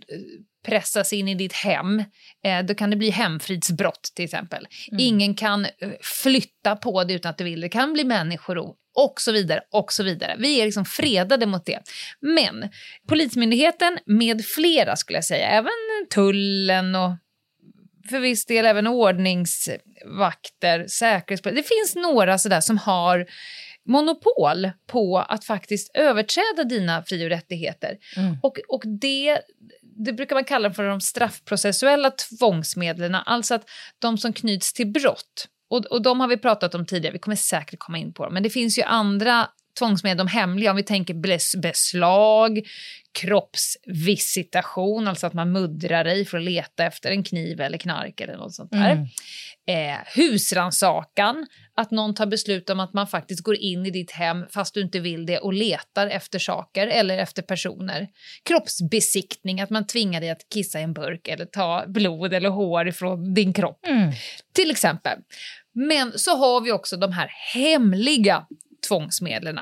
pressas 0.66 1.12
in 1.12 1.28
i 1.28 1.34
ditt 1.34 1.52
hem. 1.52 1.98
Eh, 2.44 2.64
då 2.64 2.74
kan 2.74 2.90
det 2.90 2.96
bli 2.96 3.10
hemfridsbrott 3.10 4.12
till 4.16 4.24
exempel. 4.24 4.66
Ingen 4.98 5.34
kan 5.34 5.64
eh, 5.64 5.90
flytta 6.22 6.76
på 6.76 7.04
det 7.04 7.14
utan 7.14 7.30
att 7.30 7.38
det 7.38 7.44
vill. 7.44 7.60
Det 7.60 7.68
kan 7.68 7.92
bli 7.92 8.04
människorov 8.04 8.74
och 9.04 9.20
så 9.20 9.32
vidare 9.32 9.60
och 9.70 9.92
så 9.92 10.02
vidare. 10.02 10.36
Vi 10.38 10.60
är 10.60 10.64
liksom 10.64 10.84
fredade 10.84 11.46
mot 11.46 11.66
det. 11.66 11.78
Men 12.20 12.68
Polismyndigheten 13.08 13.98
med 14.06 14.44
flera 14.44 14.96
skulle 14.96 15.16
jag 15.16 15.24
säga, 15.24 15.48
även 15.48 15.72
tullen 16.14 16.94
och 16.94 17.10
för 18.10 18.20
viss 18.20 18.46
del 18.46 18.66
även 18.66 18.86
ordningsvakter, 18.86 20.86
säkerhetspolis. 20.86 21.56
Det 21.56 21.74
finns 21.74 21.96
några 21.96 22.38
sådär 22.38 22.60
som 22.60 22.78
har 22.78 23.26
monopol 23.86 24.70
på 24.86 25.18
att 25.18 25.44
faktiskt 25.44 25.90
överträda 25.94 26.64
dina 26.64 27.02
fri 27.02 27.26
och 27.26 27.30
rättigheter. 27.30 27.96
Mm. 28.16 28.36
Och, 28.42 28.58
och 28.68 28.82
det, 29.00 29.40
det 29.82 30.12
brukar 30.12 30.36
man 30.36 30.44
kalla 30.44 30.72
för 30.72 30.82
de 30.82 31.00
straffprocessuella 31.00 32.10
tvångsmedlen, 32.10 33.14
alltså 33.14 33.54
att 33.54 33.70
de 33.98 34.18
som 34.18 34.32
knyts 34.32 34.72
till 34.72 34.86
brott. 34.86 35.48
Och, 35.70 35.86
och 35.86 36.02
de 36.02 36.20
har 36.20 36.28
vi 36.28 36.36
pratat 36.36 36.74
om 36.74 36.86
tidigare, 36.86 37.12
vi 37.12 37.18
kommer 37.18 37.36
säkert 37.36 37.78
komma 37.78 37.98
in 37.98 38.12
på 38.12 38.24
dem, 38.24 38.34
men 38.34 38.42
det 38.42 38.50
finns 38.50 38.78
ju 38.78 38.82
andra 38.82 39.48
tvångsmedel, 39.78 40.18
de 40.18 40.26
hemliga, 40.28 40.70
om 40.70 40.76
vi 40.76 40.82
tänker 40.82 41.14
bes- 41.14 41.60
beslag, 41.60 42.60
kroppsvisitation, 43.84 45.08
alltså 45.08 45.26
att 45.26 45.32
man 45.34 45.52
muddrar 45.52 46.04
dig 46.04 46.24
för 46.24 46.38
att 46.38 46.44
leta 46.44 46.84
efter 46.84 47.10
en 47.10 47.24
kniv 47.24 47.60
eller 47.60 47.78
knark 47.78 48.20
eller 48.20 48.36
något 48.36 48.54
sånt 48.54 48.70
där. 48.70 48.90
Mm. 48.90 49.06
Eh, 49.66 49.98
husransakan, 50.14 51.46
att 51.74 51.90
någon 51.90 52.14
tar 52.14 52.26
beslut 52.26 52.70
om 52.70 52.80
att 52.80 52.92
man 52.92 53.06
faktiskt 53.06 53.42
går 53.42 53.56
in 53.56 53.86
i 53.86 53.90
ditt 53.90 54.10
hem 54.10 54.46
fast 54.50 54.74
du 54.74 54.80
inte 54.80 55.00
vill 55.00 55.26
det 55.26 55.38
och 55.38 55.52
letar 55.52 56.06
efter 56.06 56.38
saker 56.38 56.86
eller 56.86 57.18
efter 57.18 57.42
personer. 57.42 58.08
Kroppsbesiktning, 58.44 59.60
att 59.60 59.70
man 59.70 59.86
tvingar 59.86 60.20
dig 60.20 60.30
att 60.30 60.46
kissa 60.54 60.80
i 60.80 60.82
en 60.82 60.92
burk 60.92 61.28
eller 61.28 61.44
ta 61.44 61.84
blod 61.86 62.34
eller 62.34 62.48
hår 62.48 62.88
ifrån 62.88 63.34
din 63.34 63.52
kropp 63.52 63.86
Mm. 63.86 64.12
till 64.54 64.70
exempel. 64.70 65.18
Men 65.74 66.18
så 66.18 66.36
har 66.36 66.60
vi 66.60 66.72
också 66.72 66.96
de 66.96 67.12
här 67.12 67.30
hemliga 67.54 68.46
tvångsmedlen. 68.88 69.60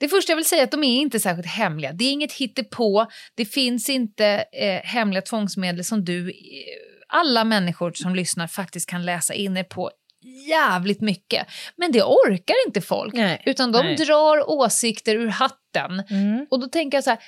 Det 0.00 0.08
första 0.08 0.32
jag 0.32 0.36
vill 0.36 0.44
säga 0.44 0.60
är 0.60 0.64
att 0.64 0.70
de 0.70 0.84
är 0.84 1.00
inte 1.00 1.20
särskilt 1.20 1.48
hemliga. 1.48 1.92
Det 1.92 2.04
är 2.04 2.12
inget 2.12 2.32
hittepå. 2.32 3.06
Det 3.34 3.44
finns 3.44 3.88
inte 3.88 4.44
eh, 4.52 4.80
hemliga 4.82 5.22
tvångsmedel 5.22 5.84
som 5.84 6.04
du, 6.04 6.30
eh, 6.30 6.34
alla 7.08 7.44
människor 7.44 7.92
som 7.92 8.14
lyssnar 8.14 8.46
faktiskt 8.46 8.90
kan 8.90 9.04
läsa 9.04 9.34
in 9.34 9.64
på 9.70 9.90
jävligt 10.48 11.00
mycket. 11.00 11.46
Men 11.76 11.92
det 11.92 12.02
orkar 12.02 12.54
inte 12.66 12.80
folk. 12.80 13.14
Nej. 13.14 13.42
Utan 13.46 13.72
de 13.72 13.82
Nej. 13.82 13.96
drar 13.96 14.50
åsikter 14.50 15.14
ur 15.14 15.28
hatten. 15.28 16.02
Mm. 16.10 16.46
Och 16.50 16.60
då 16.60 16.66
tänker 16.66 16.96
jag 16.96 17.04
så 17.04 17.10
här, 17.10 17.18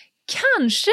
kanske 0.58 0.90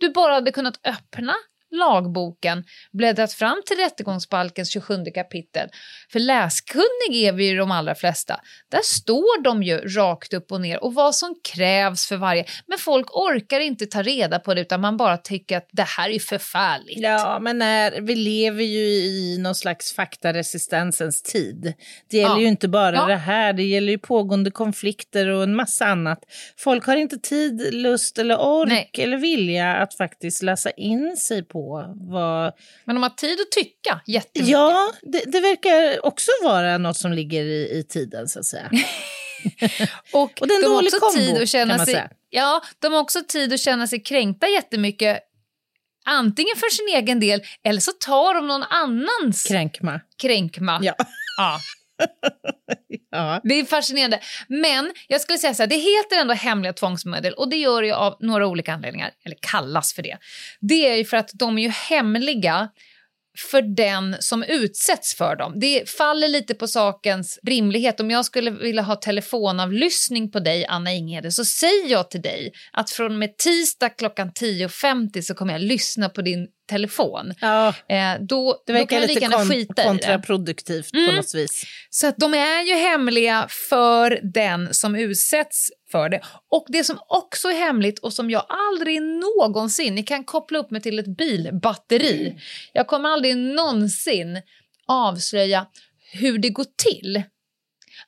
du 0.00 0.12
bara 0.12 0.34
hade 0.34 0.52
kunnat 0.52 0.80
öppna 0.84 1.34
lagboken, 1.70 2.64
bläddrat 2.92 3.32
fram 3.32 3.62
till 3.66 3.76
rättegångsbalkens 3.76 4.72
27 4.72 5.04
kapitel. 5.14 5.68
För 6.12 6.18
läskunnig 6.20 7.24
är 7.24 7.32
vi 7.32 7.46
ju 7.48 7.56
de 7.56 7.70
allra 7.70 7.94
flesta. 7.94 8.40
Där 8.70 8.80
står 8.84 9.42
de 9.42 9.62
ju 9.62 9.78
rakt 9.78 10.34
upp 10.34 10.52
och 10.52 10.60
ner 10.60 10.84
och 10.84 10.94
vad 10.94 11.14
som 11.14 11.34
krävs 11.54 12.06
för 12.06 12.16
varje. 12.16 12.44
Men 12.66 12.78
folk 12.78 13.16
orkar 13.16 13.60
inte 13.60 13.86
ta 13.86 14.02
reda 14.02 14.38
på 14.38 14.54
det 14.54 14.60
utan 14.60 14.80
man 14.80 14.96
bara 14.96 15.16
tycker 15.16 15.56
att 15.56 15.68
det 15.72 15.82
här 15.82 16.10
är 16.10 16.18
förfärligt. 16.18 17.00
Ja, 17.00 17.38
men 17.42 17.58
när, 17.58 18.00
vi 18.00 18.14
lever 18.14 18.64
ju 18.64 18.84
i 18.88 19.38
någon 19.38 19.54
slags 19.54 19.92
faktaresistensens 19.94 21.22
tid. 21.22 21.72
Det 22.10 22.16
gäller 22.16 22.34
Ja. 22.34 22.40
ju 22.40 22.46
inte 22.46 22.68
bara 22.68 22.96
Ja. 22.96 23.06
det 23.06 23.16
här, 23.16 23.52
det 23.52 23.62
gäller 23.62 23.92
ju 23.92 23.98
pågående 23.98 24.50
konflikter 24.50 25.28
och 25.28 25.42
en 25.42 25.56
massa 25.56 25.86
annat. 25.86 26.18
Folk 26.58 26.86
har 26.86 26.96
inte 26.96 27.18
tid, 27.18 27.74
lust 27.74 28.18
eller 28.18 28.36
ork 28.40 28.68
Nej. 28.68 28.90
eller 28.98 29.16
vilja 29.16 29.76
att 29.76 29.94
faktiskt 29.96 30.42
läsa 30.42 30.70
in 30.70 31.16
sig 31.16 31.44
på 31.44 31.55
vad... 32.10 32.52
Men 32.84 32.96
de 32.96 33.02
har 33.02 33.10
tid 33.10 33.40
att 33.40 33.50
tycka 33.50 34.00
jättemycket. 34.06 34.52
Ja, 34.52 34.92
det, 35.02 35.22
det 35.26 35.40
verkar 35.40 36.06
också 36.06 36.30
vara 36.42 36.78
något 36.78 36.96
som 36.96 37.12
ligger 37.12 37.44
i, 37.44 37.78
i 37.78 37.84
tiden 37.88 38.28
så 38.28 38.38
att 38.38 38.46
säga. 38.46 38.70
Och, 40.12 40.40
Och 40.40 40.48
de 40.48 40.54
har 40.54 40.82
också 40.82 40.98
kombo, 41.00 41.18
tid 41.18 41.42
att 41.42 41.48
känna 41.48 41.78
sig, 41.78 41.94
säga. 41.94 42.10
Ja, 42.30 42.62
de 42.78 42.92
har 42.92 43.00
också 43.00 43.22
tid 43.28 43.52
att 43.52 43.60
känna 43.60 43.86
sig 43.86 44.00
kränkta 44.00 44.48
jättemycket. 44.48 45.20
Antingen 46.04 46.56
för 46.56 46.70
sin 46.74 47.02
egen 47.02 47.20
del 47.20 47.42
eller 47.64 47.80
så 47.80 47.92
tar 47.92 48.34
de 48.34 48.46
någon 48.46 48.62
annans 48.62 49.42
Kränkma. 49.42 50.00
kränkma. 50.22 50.80
Ja. 50.82 50.94
Ja, 51.38 51.58
ja. 53.10 53.40
det 53.44 53.54
är 53.54 53.64
fascinerande. 53.64 54.20
Men 54.48 54.92
jag 55.08 55.20
skulle 55.20 55.38
säga 55.38 55.54
så 55.54 55.62
här, 55.62 55.68
det 55.68 55.76
heter 55.76 56.20
ändå 56.20 56.34
hemliga 56.34 56.72
tvångsmedel 56.72 57.32
och 57.32 57.50
det 57.50 57.56
gör 57.56 57.82
det 57.82 57.92
av 57.92 58.16
några 58.20 58.46
olika 58.46 58.72
anledningar, 58.72 59.10
eller 59.24 59.36
kallas 59.40 59.94
för 59.94 60.02
det. 60.02 60.18
Det 60.60 60.88
är 60.88 60.96
ju 60.96 61.04
för 61.04 61.16
att 61.16 61.30
de 61.34 61.58
är 61.58 61.62
ju 61.62 61.68
hemliga 61.68 62.68
för 63.36 63.62
den 63.62 64.16
som 64.20 64.42
utsätts 64.42 65.14
för 65.14 65.36
dem. 65.36 65.60
Det 65.60 65.90
faller 65.90 66.28
lite 66.28 66.54
på 66.54 66.68
sakens 66.68 67.38
rimlighet. 67.46 68.00
Om 68.00 68.10
jag 68.10 68.24
skulle 68.24 68.50
vilja 68.50 68.82
ha 68.82 68.96
telefonavlyssning 68.96 70.30
på 70.30 70.40
dig, 70.40 70.66
Anna 70.66 70.92
Inghede, 70.92 71.32
så 71.32 71.44
säger 71.44 71.90
jag 71.90 72.10
till 72.10 72.22
dig 72.22 72.52
att 72.72 72.90
från 72.90 73.12
och 73.12 73.18
med 73.18 73.36
tisdag 73.36 73.88
klockan 73.88 74.32
10.50 74.32 75.20
så 75.20 75.34
kommer 75.34 75.52
jag 75.52 75.62
lyssna 75.62 76.08
på 76.08 76.22
din 76.22 76.46
telefon. 76.66 77.34
ja, 77.40 77.68
Eh, 77.88 78.14
då, 78.20 78.62
det 78.66 78.72
då 78.72 78.78
verkar 78.78 79.00
lika 79.00 79.28
lite 79.44 79.74
kon- 79.74 79.84
kontraproduktivt 79.84 80.92
på 80.92 80.98
Mm. 80.98 81.14
något 81.16 81.34
vis. 81.34 81.64
Så 81.90 82.06
att 82.06 82.16
de 82.18 82.34
är 82.34 82.62
ju 82.62 82.74
hemliga 82.74 83.46
för 83.68 84.20
den 84.22 84.74
som 84.74 84.94
utsätts 84.96 85.68
för 85.92 86.08
det. 86.08 86.20
Och 86.50 86.66
det 86.68 86.84
som 86.84 86.98
också 87.08 87.48
är 87.48 87.54
hemligt 87.54 87.98
och 87.98 88.12
som 88.12 88.30
jag 88.30 88.46
aldrig 88.48 89.02
någonsin, 89.02 89.94
ni 89.94 90.02
kan 90.02 90.24
koppla 90.24 90.58
upp 90.58 90.70
mig 90.70 90.80
till 90.82 90.98
ett 90.98 91.16
bilbatteri. 91.16 92.36
Jag 92.72 92.86
kommer 92.86 93.08
aldrig 93.08 93.36
någonsin 93.36 94.42
avslöja 94.88 95.66
hur 96.12 96.38
det 96.38 96.50
går 96.50 96.66
till. 96.76 97.22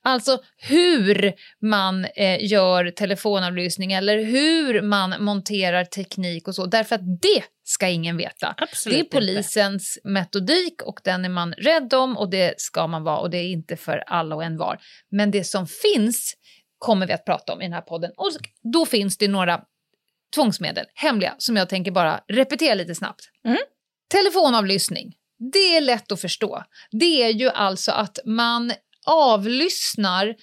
Alltså 0.03 0.38
hur 0.57 1.33
man 1.67 2.05
eh, 2.05 2.45
gör 2.45 2.91
telefonavlyssning 2.91 3.93
eller 3.93 4.19
hur 4.25 4.83
man 4.83 5.25
monterar 5.25 5.85
teknik 5.85 6.49
och 6.49 6.55
så. 6.55 6.67
Därför 6.67 6.95
att 6.95 7.21
det 7.23 7.43
ska 7.68 7.88
ingen 7.88 8.16
veta. 8.16 8.54
Absolut 8.58 8.94
Det 8.94 9.00
är 9.00 9.04
inte. 9.04 9.16
polisens 9.16 9.98
metodik 10.04 10.82
och 10.82 11.00
den 11.04 11.25
är 11.25 11.28
man 11.28 11.52
rädd 11.52 11.94
om 11.94 12.16
och 12.16 12.30
det 12.30 12.60
ska 12.60 12.87
man 12.87 13.04
vara 13.04 13.18
och 13.18 13.30
det 13.30 13.38
är 13.38 13.48
inte 13.48 13.76
för 13.76 14.04
alla 14.06 14.34
och 14.34 14.44
en 14.44 14.56
var. 14.56 14.78
Men 15.10 15.30
det 15.30 15.44
som 15.44 15.66
finns 15.66 16.34
kommer 16.78 17.06
vi 17.06 17.12
att 17.12 17.25
prata 17.25 17.52
om 17.52 17.60
i 17.60 17.64
den 17.64 17.72
här 17.72 17.80
podden 17.80 18.10
och 18.16 18.30
då 18.72 18.87
finns 18.87 19.18
det 19.18 19.28
några 19.28 19.60
tvångsmedel, 20.34 20.87
hemliga, 20.94 21.34
som 21.38 21.56
jag 21.56 21.68
tänker 21.68 21.90
bara 21.90 22.20
repetera 22.28 22.75
lite 22.75 22.94
snabbt. 22.94 23.30
Mm. 23.44 23.58
Telefonavlyssning, 24.10 25.14
det 25.52 25.76
är 25.76 25.80
lätt 25.80 26.12
att 26.12 26.20
förstå. 26.20 26.64
Det 26.90 27.22
är 27.22 27.28
ju 27.30 27.50
alltså 27.50 27.92
att 27.92 28.18
man 28.25 28.72
avlyssnar 29.06 30.34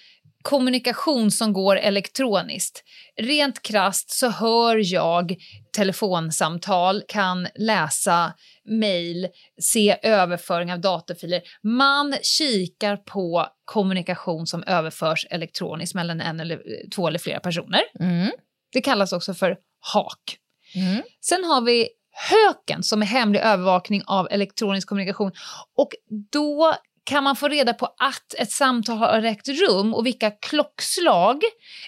kommunikation 0.46 1.32
som 1.32 1.54
går 1.54 1.76
elektroniskt. 1.76 2.84
Rent 3.22 3.62
krast 3.62 4.10
så 4.10 4.30
hör 4.30 4.94
jag 4.94 5.36
telefonsamtal, 5.76 7.04
kan 7.08 7.48
läsa 7.56 8.34
mejl, 8.66 9.28
se 9.62 9.98
överföring 10.04 10.74
av 10.74 10.80
datorfiler. 10.80 11.42
Man 11.64 12.16
kikar 12.22 12.98
på 12.98 13.48
kommunikation 13.66 14.48
som 14.48 14.64
överförs 14.64 15.28
elektroniskt 15.30 15.96
mellan 15.96 16.22
en 16.22 16.40
eller 16.40 16.62
två 16.96 17.08
eller 17.08 17.20
flera 17.20 17.40
personer. 17.40 17.82
Mm. 18.00 18.32
Det 18.72 18.82
kallas 18.82 19.14
också 19.14 19.34
för 19.34 19.58
HAK. 19.94 20.38
Mm. 20.76 21.04
Sen 21.22 21.44
har 21.44 21.62
vi 21.62 21.90
höken 22.30 22.84
som 22.84 23.02
är 23.02 23.06
hemlig 23.06 23.40
övervakning 23.40 24.04
av 24.06 24.28
elektronisk 24.32 24.88
kommunikation. 24.88 25.32
Och 25.76 25.90
då 26.32 26.76
kan 27.06 27.24
man 27.24 27.36
få 27.36 27.48
reda 27.48 27.74
på 27.74 27.86
att 27.86 28.34
ett 28.38 28.52
samtal 28.52 28.98
har 28.98 29.24
ägt 29.24 29.48
rum 29.48 29.94
och 29.94 30.06
vilka 30.06 30.32
klockslag 30.32 31.42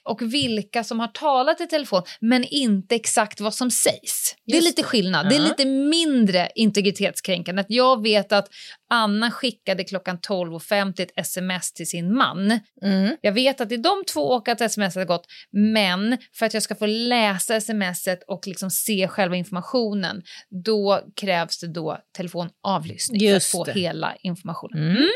och 0.03 0.21
vilka 0.21 0.83
som 0.83 0.99
har 0.99 1.07
talat 1.07 1.61
i 1.61 1.67
telefon, 1.67 2.01
men 2.19 2.43
inte 2.43 2.95
exakt 2.95 3.39
vad 3.41 3.53
som 3.53 3.71
sägs. 3.71 4.35
det 4.45 4.51
är 4.51 4.55
Just 4.55 4.67
lite 4.67 4.83
skillnad. 4.83 5.29
Det 5.29 5.35
är 5.35 5.39
Ja. 5.39 5.47
lite 5.47 5.65
mindre 5.65 6.49
integritetskränkande. 6.55 7.61
Att 7.61 7.69
jag 7.69 8.03
vet 8.03 8.31
att 8.31 8.47
Anna 8.89 9.31
skickade 9.31 9.83
klockan 9.83 10.19
12.50 10.19 11.01
ett 11.01 11.11
sms 11.15 11.73
till 11.73 11.87
sin 11.89 12.13
man. 12.15 12.59
Mm. 12.81 13.17
Jag 13.21 13.31
vet 13.31 13.61
att 13.61 13.69
det 13.69 13.75
är 13.75 13.83
de 13.83 14.03
två 14.13 14.21
och 14.21 14.47
att 14.47 14.61
sms 14.61 14.95
har 14.95 15.05
gått, 15.05 15.25
men 15.51 16.17
för 16.33 16.45
att 16.45 16.53
jag 16.53 16.63
ska 16.63 16.75
få 16.75 16.85
läsa 16.85 17.61
smset 17.61 18.23
och 18.27 18.47
liksom 18.47 18.69
se 18.69 19.07
själva 19.07 19.35
informationen, 19.35 20.21
då 20.65 21.01
krävs 21.15 21.59
det 21.59 21.67
då 21.67 21.97
telefonavlyssning 22.17 23.21
Just 23.21 23.51
för 23.51 23.59
att 23.59 23.65
få 23.67 23.71
det. 23.73 23.79
hela 23.79 24.15
informationen. 24.15 24.89
Mm. 24.89 25.07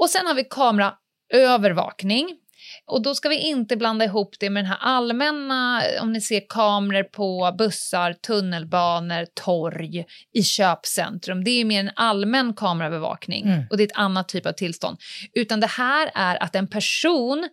Och 0.00 0.10
sen 0.10 0.26
har 0.26 0.34
vi 0.34 0.44
kameraövervakning. 0.44 2.38
Och 2.86 3.02
då 3.02 3.14
ska 3.14 3.28
vi 3.28 3.36
inte 3.36 3.76
blanda 3.76 4.04
ihop 4.04 4.34
det 4.40 4.50
med 4.50 4.64
den 4.64 4.70
här 4.70 4.78
allmänna, 4.80 5.82
om 6.00 6.12
ni 6.12 6.20
ser 6.20 6.42
kameror 6.48 7.02
på 7.02 7.54
bussar, 7.58 8.12
tunnelbanor, 8.12 9.26
torg, 9.44 10.04
i 10.34 10.42
köpcentrum. 10.42 11.44
Det 11.44 11.50
är 11.50 11.64
mer 11.64 11.80
en 11.80 11.90
allmän 11.96 12.54
kameraövervakning 12.54 13.46
Mm. 13.46 13.64
och 13.70 13.76
det 13.76 13.82
är 13.82 13.86
ett 13.86 13.96
annat 13.96 14.28
typ 14.28 14.46
av 14.46 14.52
tillstånd. 14.52 14.98
Utan 15.34 15.60
det 15.60 15.66
här 15.66 16.10
är 16.14 16.42
att 16.42 16.54
en 16.54 16.68
person 16.68 17.48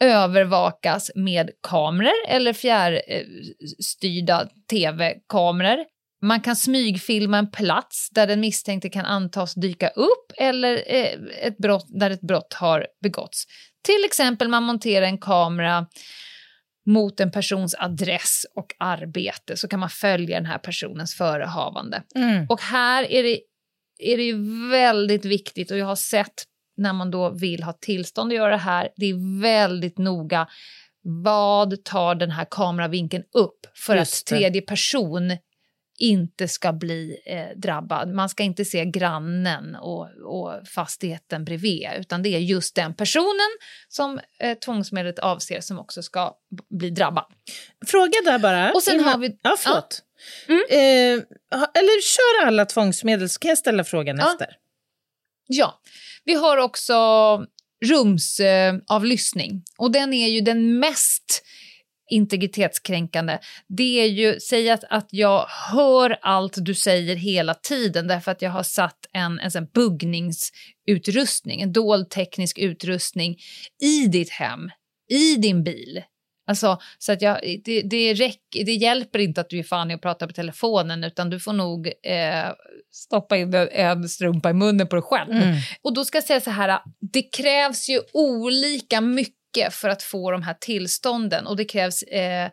övervakas 0.00 1.10
med 1.14 1.50
kameror 1.62 2.12
eller 2.28 2.52
fjärrstyrda 2.52 4.48
tv-kameror. 4.70 5.84
Man 6.22 6.40
kan 6.40 6.56
smygfilma 6.56 7.38
en 7.38 7.50
plats 7.50 8.10
där 8.10 8.26
den 8.26 8.40
misstänkte 8.40 8.88
kan 8.88 9.04
antas 9.04 9.54
dyka 9.54 9.88
upp 9.88 10.32
eller 10.36 10.74
eh, 10.86 11.12
ett 11.42 11.58
brott, 11.58 11.86
där 11.88 12.10
ett 12.10 12.20
brott 12.20 12.54
har 12.54 12.86
begåtts. 13.02 13.44
Till 13.88 14.04
exempel 14.04 14.48
man 14.48 14.62
monterar 14.62 15.06
en 15.06 15.18
kamera 15.18 15.86
mot 16.86 17.20
en 17.20 17.30
persons 17.30 17.74
adress 17.78 18.46
och 18.54 18.74
arbete 18.78 19.56
så 19.56 19.68
kan 19.68 19.80
man 19.80 19.90
följa 19.90 20.36
den 20.36 20.46
här 20.46 20.58
personens 20.58 21.14
förehavande. 21.14 22.02
Mm. 22.14 22.46
Och 22.48 22.60
här 22.60 23.10
är 23.10 23.22
det, 23.22 23.40
är 23.98 24.16
det 24.16 24.22
ju 24.22 24.68
väldigt 24.70 25.24
viktigt 25.24 25.70
och 25.70 25.78
jag 25.78 25.86
har 25.86 25.96
sett 25.96 26.44
när 26.76 26.92
man 26.92 27.10
då 27.10 27.30
vill 27.30 27.62
ha 27.62 27.72
tillstånd 27.72 28.32
att 28.32 28.36
göra 28.36 28.50
det 28.50 28.56
här, 28.56 28.88
det 28.96 29.06
är 29.06 29.42
väldigt 29.42 29.98
noga. 29.98 30.48
Vad 31.02 31.84
tar 31.84 32.14
den 32.14 32.30
här 32.30 32.46
kameravinkeln 32.50 33.24
upp 33.32 33.66
för 33.74 33.96
Just 33.96 34.22
att 34.22 34.38
tredje 34.38 34.62
person 34.62 35.36
inte 35.98 36.48
ska 36.48 36.72
bli 36.72 37.18
eh, 37.26 37.58
drabbad. 37.58 38.14
Man 38.14 38.28
ska 38.28 38.42
inte 38.42 38.64
se 38.64 38.84
grannen 38.84 39.74
och, 39.74 40.08
och 40.24 40.68
fastigheten 40.68 41.44
bredvid 41.44 41.88
utan 41.98 42.22
det 42.22 42.28
är 42.28 42.38
just 42.38 42.74
den 42.74 42.94
personen 42.94 43.50
som 43.88 44.20
eh, 44.38 44.58
tvångsmedlet 44.58 45.18
avser 45.18 45.60
som 45.60 45.78
också 45.78 46.02
ska 46.02 46.34
bli 46.70 46.90
drabbad. 46.90 47.24
Fråga 47.86 48.12
där 48.24 48.38
bara. 48.38 48.72
Och 48.72 48.82
sen 48.82 49.00
har 49.00 49.18
vi... 49.18 49.38
Ja, 49.42 49.56
förlåt. 49.58 50.02
Ja. 50.46 50.54
Mm. 50.54 50.64
Eh, 50.70 51.24
eller 51.52 52.02
kör 52.02 52.46
alla 52.46 52.64
tvångsmedel 52.64 53.28
så 53.28 53.38
kan 53.38 53.48
jag 53.48 53.58
ställa 53.58 53.84
frågan 53.84 54.16
ja. 54.18 54.32
efter. 54.32 54.48
Ja. 55.46 55.80
Vi 56.24 56.34
har 56.34 56.56
också 56.56 56.94
rumsavlyssning 57.84 59.50
eh, 59.50 59.60
och 59.78 59.90
den 59.90 60.12
är 60.12 60.28
ju 60.28 60.40
den 60.40 60.78
mest 60.78 61.44
integritetskränkande, 62.08 63.38
det 63.68 64.00
är 64.00 64.06
ju, 64.06 64.40
säg 64.40 64.70
att, 64.70 64.84
att 64.90 65.08
jag 65.10 65.46
hör 65.72 66.18
allt 66.22 66.54
du 66.56 66.74
säger 66.74 67.16
hela 67.16 67.54
tiden 67.54 68.06
därför 68.06 68.32
att 68.32 68.42
jag 68.42 68.50
har 68.50 68.62
satt 68.62 69.06
en, 69.12 69.38
en 69.38 69.50
sån 69.50 69.66
buggningsutrustning, 69.74 71.60
en 71.60 71.72
dold 71.72 72.10
teknisk 72.10 72.58
utrustning 72.58 73.36
i 73.82 74.06
ditt 74.06 74.30
hem, 74.30 74.70
i 75.10 75.36
din 75.36 75.64
bil. 75.64 76.02
Alltså, 76.48 76.78
så 76.98 77.12
att 77.12 77.22
jag, 77.22 77.60
det, 77.64 77.82
det, 77.82 78.14
räck, 78.14 78.40
det 78.52 78.72
hjälper 78.72 79.18
inte 79.18 79.40
att 79.40 79.50
du 79.50 79.58
är 79.58 79.62
fan 79.62 79.90
och 79.90 80.02
pratar 80.02 80.26
på 80.26 80.32
telefonen 80.32 81.04
utan 81.04 81.30
du 81.30 81.40
får 81.40 81.52
nog 81.52 81.86
eh, 81.86 82.52
stoppa 82.92 83.36
in 83.36 83.54
en 83.54 84.08
strumpa 84.08 84.50
i 84.50 84.52
munnen 84.52 84.88
på 84.88 84.96
dig 84.96 85.02
själv. 85.02 85.32
Mm. 85.32 85.56
Och 85.82 85.94
då 85.94 86.04
ska 86.04 86.16
jag 86.16 86.24
säga 86.24 86.40
så 86.40 86.50
här, 86.50 86.80
det 87.12 87.22
krävs 87.22 87.88
ju 87.88 88.00
olika 88.12 89.00
mycket 89.00 89.37
mycket 89.48 89.74
för 89.74 89.88
att 89.88 90.02
få 90.02 90.30
de 90.30 90.42
här 90.42 90.54
tillstånden 90.60 91.46
och 91.46 91.56
det 91.56 91.64
krävs 91.64 92.02
eh, 92.02 92.50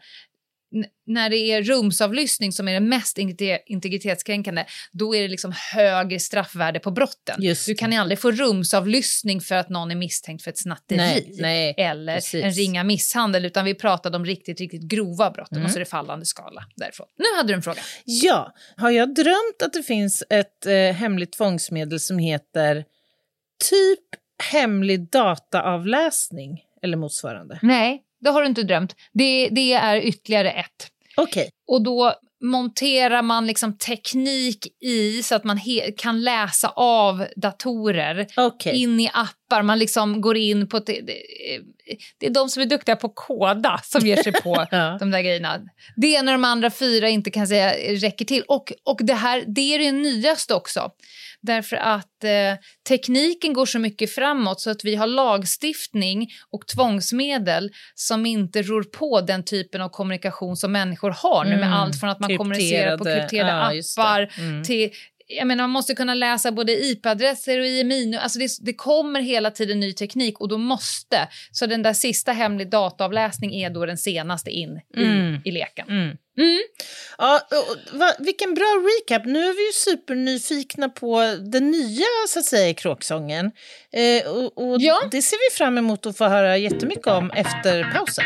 när 1.05 1.29
det 1.29 1.37
är 1.37 1.63
rumsavlyssning 1.63 2.51
som 2.51 2.67
är 2.67 2.73
det 2.73 2.79
mest 2.79 3.17
integritetskränkande, 3.65 4.65
då 4.91 5.15
är 5.15 5.21
det 5.21 5.27
liksom 5.27 5.53
högre 5.73 6.19
straffvärde 6.19 6.79
på 6.79 6.91
brotten. 6.91 7.41
Just. 7.41 7.65
Du 7.65 7.75
kan 7.75 7.93
aldrig 7.93 8.19
få 8.19 8.31
rumsavlyssning 8.31 9.41
för 9.41 9.55
att 9.55 9.69
någon 9.69 9.91
är 9.91 9.95
misstänkt 9.95 10.43
för 10.43 10.51
ett 10.51 10.57
snatteri 10.57 10.97
nej, 10.97 11.35
nej, 11.39 11.75
eller 11.77 12.15
precis. 12.15 12.43
en 12.43 12.51
ringa 12.51 12.83
misshandel, 12.83 13.45
utan 13.45 13.65
vi 13.65 13.75
pratade 13.75 14.17
om 14.17 14.25
riktigt, 14.25 14.59
riktigt 14.59 14.81
grova 14.81 15.31
brott. 15.31 15.51
Mm. 15.51 15.65
Och 15.65 15.71
så 15.71 15.77
är 15.77 15.79
det 15.79 15.85
fallande 15.85 16.25
skala 16.25 16.63
därifrån. 16.75 17.07
Nu 17.17 17.37
hade 17.37 17.47
du 17.47 17.53
en 17.53 17.61
fråga. 17.61 17.81
Ja, 18.05 18.53
har 18.77 18.89
jag 18.89 19.15
drömt 19.15 19.61
att 19.63 19.73
det 19.73 19.83
finns 19.83 20.23
ett 20.29 20.65
eh, 20.65 20.73
hemligt 20.73 21.31
tvångsmedel 21.31 21.99
som 21.99 22.19
heter 22.19 22.85
typ 23.69 23.99
hemlig 24.51 25.09
dataavläsning? 25.09 26.61
Eller 26.85 26.97
motsvarande? 26.97 27.59
Nej, 27.61 28.01
det 28.21 28.29
har 28.29 28.41
du 28.41 28.47
inte 28.47 28.63
drömt. 28.63 28.95
Det, 29.13 29.49
det 29.49 29.73
är 29.73 29.97
ytterligare 29.97 30.51
ett. 30.51 30.87
Okej. 31.17 31.41
Okay. 31.41 31.49
Och 31.67 31.83
då 31.83 32.13
monterar 32.45 33.21
man 33.21 33.47
liksom 33.47 33.77
teknik 33.77 34.67
i 34.83 35.23
så 35.23 35.35
att 35.35 35.43
man 35.43 35.59
kan 35.97 36.23
läsa 36.23 36.67
av 36.75 37.25
datorer 37.35 38.27
okay. 38.37 38.73
in 38.73 38.99
i 38.99 39.09
appar. 39.13 39.63
Man 39.63 39.79
liksom 39.79 40.21
går 40.21 40.37
in 40.37 40.67
på... 40.67 40.79
Det, 40.79 40.99
är 42.19 42.29
de 42.29 42.49
som 42.49 42.61
är 42.61 42.65
duktiga 42.65 42.95
på 42.95 43.09
koda 43.09 43.79
som 43.83 44.07
ger 44.07 44.23
sig 44.23 44.31
på 44.31 44.65
ja. 44.71 44.97
de 44.99 45.11
där 45.11 45.21
grejerna. 45.21 45.61
Det 45.95 46.15
är 46.15 46.23
när 46.23 46.31
de 46.31 46.43
andra 46.43 46.71
fyra 46.71 47.09
inte 47.09 47.31
kan 47.31 47.47
säga 47.47 47.73
räcker 47.95 48.25
till. 48.25 48.43
Och, 48.47 48.73
och 48.83 48.99
det, 49.01 49.13
här, 49.13 49.43
det 49.47 49.61
är 49.61 49.79
det 49.79 49.91
nyaste 49.91 50.53
också. 50.53 50.91
Därför 51.45 51.75
att 51.75 52.23
eh, 52.23 52.31
tekniken 52.87 53.53
går 53.53 53.65
så 53.65 53.79
mycket 53.79 54.15
framåt 54.15 54.61
så 54.61 54.69
att 54.69 54.83
vi 54.83 54.95
har 54.95 55.07
lagstiftning 55.07 56.27
och 56.51 56.67
tvångsmedel 56.67 57.71
som 57.95 58.25
inte 58.25 58.61
ror 58.61 58.83
på 58.83 59.21
den 59.21 59.43
typen 59.43 59.81
av 59.81 59.89
kommunikation 59.89 60.57
som 60.57 60.71
människor 60.71 61.11
har 61.11 61.43
nu 61.43 61.49
med 61.49 61.59
mm. 61.59 61.73
allt 61.73 61.99
från 61.99 62.09
att 62.09 62.19
man 62.19 62.37
kommunicerar 62.37 62.97
på 62.97 63.03
krypterade 63.03 63.75
ja, 63.75 63.81
appar 63.97 64.33
mm. 64.39 64.63
till 64.63 64.91
jag 65.27 65.47
menar, 65.47 65.63
man 65.63 65.69
måste 65.69 65.95
kunna 65.95 66.13
läsa 66.13 66.51
både 66.51 66.71
IP-adresser 66.71 67.59
och 67.59 67.65
IMI. 67.65 68.17
Alltså 68.17 68.39
det, 68.39 68.49
det, 68.61 68.73
kommer 68.73 69.21
hela 69.21 69.51
tiden 69.51 69.79
ny 69.79 69.93
teknik 69.93 70.39
och 70.41 70.47
då 70.47 70.57
måste... 70.57 71.27
Så 71.51 71.65
den 71.65 71.83
där 71.83 71.93
sista 71.93 72.31
hemlig 72.31 72.69
dataavläsning 72.69 73.55
är 73.55 73.69
då 73.69 73.85
den 73.85 73.97
senaste 73.97 74.49
in 74.49 74.81
mm. 74.97 75.35
i, 75.35 75.49
i 75.49 75.51
leken. 75.51 75.87
Mm. 75.89 76.17
Mm. 76.37 76.61
Ja, 77.17 77.41
va, 77.91 78.13
vilken 78.19 78.53
bra 78.53 78.65
recap. 78.65 79.25
Nu 79.25 79.39
är 79.39 79.53
vi 79.53 79.65
ju 79.65 79.71
supernyfikna 79.73 80.89
på 80.89 81.37
den 81.51 81.71
nya 81.71 82.05
så 82.29 82.39
att 82.39 82.45
säga, 82.45 82.73
kråksången. 82.73 83.51
Eh, 83.93 84.31
och, 84.31 84.57
och 84.57 84.81
ja. 84.81 85.01
Det 85.11 85.21
ser 85.21 85.51
vi 85.51 85.55
fram 85.57 85.77
emot 85.77 86.05
att 86.05 86.17
få 86.17 86.25
höra 86.25 86.57
jättemycket 86.57 87.07
om 87.07 87.31
efter 87.31 87.83
pausen. 87.93 88.25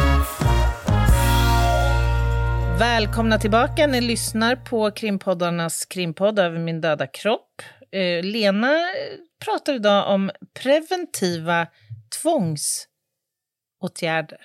Välkomna 2.81 3.39
tillbaka. 3.39 3.87
Ni 3.87 4.01
lyssnar 4.01 4.55
på 4.55 4.91
krimpoddarnas 4.91 5.85
krimpodd 5.85 6.39
Över 6.39 6.59
min 6.59 6.81
döda 6.81 7.07
kropp. 7.07 7.61
Eh, 7.91 8.23
Lena 8.23 8.77
pratar 9.45 9.75
idag 9.75 10.09
om 10.09 10.31
preventiva 10.59 11.67
tvångsåtgärder. 12.21 14.39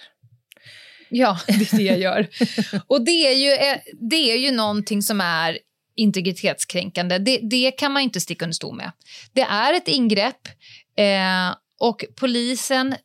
Ja, 1.09 1.39
det 1.47 1.73
är 1.73 1.77
det 1.77 1.83
jag 1.83 1.99
gör. 1.99 2.29
Och 2.87 3.05
det 3.05 3.11
är 3.11 3.35
ju, 3.35 3.53
eh, 3.53 3.79
det 4.11 4.33
är 4.33 4.37
ju 4.37 4.51
någonting 4.51 5.03
som 5.03 5.21
är 5.21 5.59
integritetskränkande. 5.95 7.19
Det, 7.19 7.41
det 7.43 7.71
kan 7.71 7.93
man 7.93 8.03
inte 8.03 8.21
sticka 8.21 8.45
under 8.45 8.55
stol 8.55 8.77
med. 8.77 8.93
Det 9.33 9.43
är 9.43 9.75
ett 9.75 9.89
ingrepp 9.89 10.49
eh, 10.97 11.55
och 11.81 12.05
polisen 12.21 12.97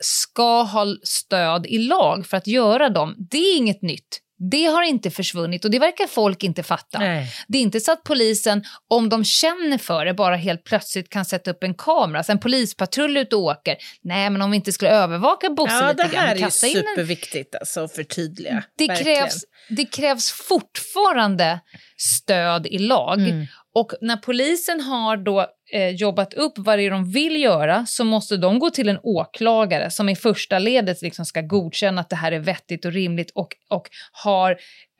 ska 0.00 0.62
ha 0.62 0.86
stöd 1.02 1.66
i 1.66 1.78
lag 1.78 2.26
för 2.26 2.36
att 2.36 2.46
göra 2.46 2.88
dem. 2.88 3.14
Det 3.30 3.38
är 3.38 3.56
inget 3.56 3.82
nytt. 3.82 4.20
Det 4.50 4.64
har 4.64 4.82
inte 4.82 5.10
försvunnit 5.10 5.64
och 5.64 5.70
det 5.70 5.78
verkar 5.78 6.06
folk 6.06 6.44
inte 6.44 6.62
fatta. 6.62 6.98
Nej. 6.98 7.32
Det 7.48 7.58
är 7.58 7.62
inte 7.62 7.80
så 7.80 7.92
att 7.92 8.02
polisen, 8.02 8.64
om 8.88 9.08
de 9.08 9.24
känner 9.24 9.78
för 9.78 10.04
det, 10.04 10.14
bara 10.14 10.36
helt 10.36 10.64
plötsligt 10.64 11.08
kan 11.10 11.24
sätta 11.24 11.50
upp 11.50 11.62
en 11.62 11.74
kamera. 11.74 12.22
Så 12.22 12.32
en 12.32 12.38
polispatrull 12.38 13.16
ut 13.16 13.32
och 13.32 13.40
åker. 13.40 13.76
Nej, 14.02 14.30
men 14.30 14.42
om 14.42 14.50
vi 14.50 14.56
inte 14.56 14.72
skulle 14.72 14.90
övervaka 14.90 15.50
Bosse 15.50 15.74
ja, 15.74 15.88
lite 15.88 16.02
grann. 16.02 16.10
Det 16.10 16.18
här 16.18 16.36
är 16.36 16.40
ju 16.40 16.50
superviktigt 16.50 17.54
en... 17.54 17.58
alltså, 17.60 17.80
att 17.80 17.94
förtydliga. 17.94 18.62
Det 18.78 18.86
krävs, 18.86 19.44
det 19.68 19.84
krävs 19.84 20.30
fortfarande 20.30 21.60
stöd 21.96 22.66
i 22.66 22.78
lag. 22.78 23.20
Mm. 23.20 23.46
Och 23.74 23.92
när 24.00 24.16
polisen 24.16 24.80
har 24.80 25.16
då 25.16 25.46
eh, 25.72 25.88
jobbat 25.88 26.34
upp 26.34 26.52
vad 26.56 26.78
det 26.78 26.82
är 26.82 26.90
de 26.90 27.12
vill 27.12 27.42
göra 27.42 27.86
så 27.86 28.04
måste 28.04 28.36
de 28.36 28.58
gå 28.58 28.70
till 28.70 28.88
en 28.88 28.98
åklagare 29.02 29.90
som 29.90 30.08
i 30.08 30.16
första 30.16 30.58
ledet 30.58 31.02
liksom 31.02 31.24
ska 31.24 31.40
godkänna 31.40 32.00
att 32.00 32.10
det 32.10 32.16
här 32.16 32.32
är 32.32 32.38
vettigt 32.38 32.84
och 32.84 32.92
rimligt 32.92 33.30
och, 33.34 33.48
och 33.70 33.88
har 34.12 34.50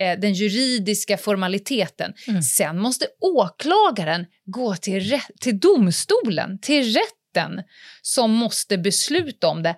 eh, 0.01 0.19
den 0.21 0.33
juridiska 0.33 1.17
formaliteten. 1.17 2.15
Mm. 2.29 2.43
Sen 2.43 2.79
måste 2.79 3.07
åklagaren 3.21 4.27
gå 4.45 4.77
till, 4.77 5.21
till 5.41 5.61
domstolen, 5.61 6.59
till 6.63 6.95
rätten 6.95 7.63
som 8.03 8.31
måste 8.31 8.79
besluta 8.79 9.49
om 9.49 9.63
det 9.63 9.77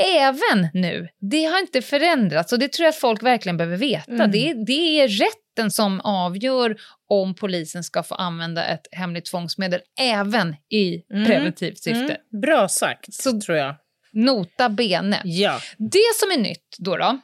även 0.00 0.68
nu. 0.74 1.08
Det 1.30 1.44
har 1.44 1.60
inte 1.60 1.82
förändrats 1.82 2.52
och 2.52 2.58
det 2.58 2.72
tror 2.72 2.84
jag 2.84 2.90
att 2.90 2.96
folk 2.96 3.22
verkligen 3.22 3.56
behöver 3.56 3.76
veta. 3.76 4.12
Mm. 4.12 4.30
Det, 4.30 4.54
det 4.66 5.00
är 5.00 5.08
rätten 5.52 5.70
som 5.70 6.00
avgör 6.00 6.76
om 7.08 7.34
polisen 7.34 7.84
ska 7.84 8.02
få 8.02 8.14
använda 8.14 8.64
ett 8.64 8.86
hemligt 8.92 9.24
tvångsmedel 9.24 9.80
även 10.00 10.56
i 10.70 11.02
mm. 11.12 11.26
preventivt 11.26 11.78
syfte. 11.78 12.14
Mm. 12.30 12.40
Bra 12.42 12.68
sagt, 12.68 13.14
så 13.14 13.40
tror 13.40 13.58
jag. 13.58 13.74
Nota 14.12 14.68
bene. 14.68 15.20
Ja. 15.24 15.60
Det 15.78 16.14
som 16.20 16.30
är 16.30 16.42
nytt 16.42 16.76
då, 16.78 16.96
då 16.96 17.18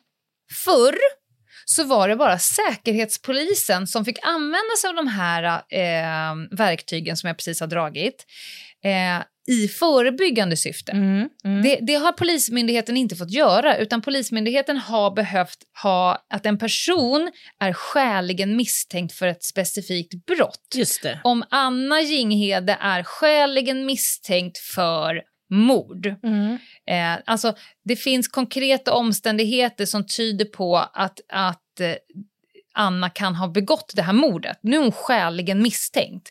förr 0.65 0.99
så 1.65 1.85
var 1.85 2.09
det 2.09 2.17
bara 2.17 2.39
Säkerhetspolisen 2.39 3.87
som 3.87 4.05
fick 4.05 4.19
använda 4.23 4.77
sig 4.81 4.89
av 4.89 4.95
de 4.95 5.07
här 5.07 5.63
eh, 5.71 6.57
verktygen 6.57 7.17
som 7.17 7.27
jag 7.27 7.37
precis 7.37 7.61
har 7.61 7.67
dragit. 7.67 8.27
Eh, 8.85 9.25
i 9.49 9.69
förebyggande 9.69 10.57
syfte. 10.57 10.93
Mm, 10.93 11.29
mm. 11.45 11.63
Det, 11.63 11.79
det, 11.83 11.95
har 11.95 12.13
Polismyndigheten 12.13 12.97
inte 12.97 13.17
fått 13.17 13.31
göra 13.31 13.77
utan 13.77 14.03
Polismyndigheten 14.03 14.77
har 14.77 15.11
behövt 15.11 15.59
ha 15.83 16.27
att 16.31 16.47
en 16.47 16.59
person 16.59 17.31
är 17.61 17.73
skäligen 17.73 18.57
misstänkt 18.57 19.13
för 19.13 19.27
ett 19.27 19.45
specifikt 19.45 20.27
brott. 20.27 20.75
Om 21.25 21.45
Anna 21.51 22.01
Jinghede 22.01 22.77
är 22.81 23.03
skäligen 23.03 23.87
misstänkt 23.87 24.59
för 24.59 25.23
mord. 25.51 26.07
Mm. 26.23 26.59
Eh, 26.91 27.23
alltså, 27.27 27.55
det 27.85 27.97
finns 27.97 28.29
konkreta 28.29 28.93
omständigheter 28.93 29.87
som 29.87 30.07
tyder 30.07 30.45
på 30.45 30.77
att, 30.77 31.21
att 31.29 31.81
eh, 31.81 31.95
Anna 32.79 33.11
kan 33.11 33.35
ha 33.35 33.49
begått 33.49 33.93
det 33.95 34.03
här 34.03 34.13
mordet. 34.13 34.59
Nu 34.63 34.77
är 34.77 34.81
hon 34.81 34.93
skäligen 34.93 35.63
misstänkt. 35.63 36.31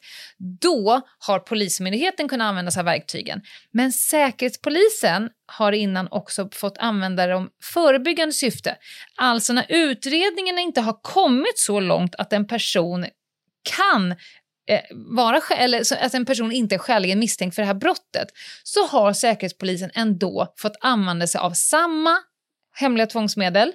Då 0.62 1.02
har 1.20 1.40
Polismyndigheten 1.40 2.30
kunnat 2.30 2.46
använda 2.46 2.72
sig 2.72 2.80
av 2.80 2.86
verktygen. 2.86 3.42
Men 3.72 3.92
Säkerhetspolisen 3.92 5.30
har 5.46 5.72
innan 5.72 6.08
också 6.12 6.50
fått 6.54 6.78
använda 6.78 7.28
dem 7.28 7.50
förebyggande 7.64 8.34
syfte. 8.34 8.76
Alltså 9.16 9.54
när 9.54 9.66
utredningen 9.70 10.60
inte 10.60 10.82
har 10.82 11.00
kommit 11.02 11.60
så 11.60 11.80
långt 11.80 12.16
att 12.16 12.34
en 12.34 12.48
person 12.48 13.06
kan 13.78 14.12
eh, 14.70 14.82
vara, 14.92 15.42
eller 15.58 16.06
att 16.06 16.14
en 16.14 16.26
person 16.26 16.52
inte 16.52 16.76
är 16.76 16.80
skäligen 16.80 17.20
misstänkt 17.20 17.56
för 17.56 17.62
det 17.62 17.68
här 17.68 17.74
brottet 17.74 18.28
så 18.64 18.88
har 18.88 19.14
Säkerhetspolisen 19.14 19.92
ändå 19.94 20.54
fått 20.58 20.76
använda 20.82 21.28
sig 21.28 21.40
av 21.40 21.52
samma 21.52 22.18
hemliga 22.80 23.08
tvångsmedel 23.08 23.74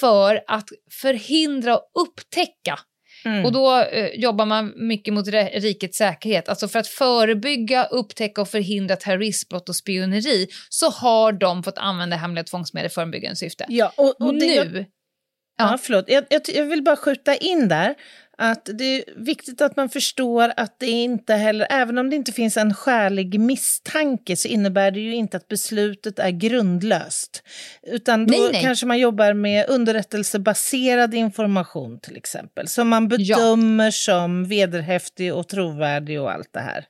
för 0.00 0.40
att 0.46 0.68
förhindra 0.90 1.76
och 1.76 1.90
upptäcka 1.94 2.78
Mm. 3.24 3.44
Och 3.44 3.52
då 3.52 3.80
eh, 3.80 4.08
jobbar 4.14 4.46
man 4.46 4.72
mycket 4.76 5.14
mot 5.14 5.28
rikets 5.28 5.98
säkerhet. 5.98 6.48
Alltså 6.48 6.68
för 6.68 6.78
att 6.78 6.86
förebygga, 6.86 7.84
upptäcka 7.84 8.40
och 8.40 8.48
förhindra 8.48 8.96
terroristbrott 8.96 9.68
och 9.68 9.76
spioneri 9.76 10.48
så 10.68 10.90
har 10.90 11.32
de 11.32 11.62
fått 11.62 11.78
använda 11.78 12.16
hemliga 12.16 12.44
tvångsmedel 12.44 12.86
i 12.86 12.90
förebyggande 12.90 13.36
syfte. 13.36 13.64
Ja, 13.68 13.92
och, 13.96 14.20
och 14.20 14.34
nu... 14.34 14.46
Jag, 14.46 14.76
ja. 14.76 14.84
ja, 15.58 15.78
förlåt. 15.82 16.04
Jag, 16.08 16.24
jag, 16.30 16.42
jag, 16.54 16.64
vill 16.64 16.82
bara 16.82 16.96
skjuta 16.96 17.36
in 17.36 17.68
där 17.68 17.94
att 18.38 18.68
det 18.78 18.84
är 18.84 19.04
viktigt 19.16 19.60
att 19.60 19.76
man 19.76 19.88
förstår 19.88 20.52
att 20.56 20.78
det 20.78 20.86
inte 20.86 21.34
heller, 21.34 21.66
även 21.70 21.98
om 21.98 22.10
det 22.10 22.16
inte 22.16 22.32
finns 22.32 22.56
en 22.56 22.74
skälig 22.74 23.40
misstanke 23.40 24.36
så 24.36 24.48
innebär 24.48 24.90
det 24.90 25.00
ju 25.00 25.14
inte 25.14 25.36
att 25.36 25.48
beslutet 25.48 26.18
är 26.18 26.30
grundlöst. 26.30 27.42
Utan 27.82 28.26
då 28.26 28.38
nej, 28.38 28.48
nej. 28.52 28.62
kanske 28.62 28.86
man 28.86 28.98
jobbar 28.98 29.32
med 29.32 29.68
underrättelsebaserad 29.68 31.14
information 31.14 32.00
till 32.00 32.16
exempel, 32.16 32.68
som 32.68 32.88
man 32.88 33.08
bedömer 33.08 33.84
ja. 33.84 33.92
som 33.92 34.44
vederhäftig 34.48 35.34
och 35.34 35.48
trovärdig 35.48 36.20
och 36.20 36.32
allt 36.32 36.52
det 36.52 36.60
här. 36.60 36.86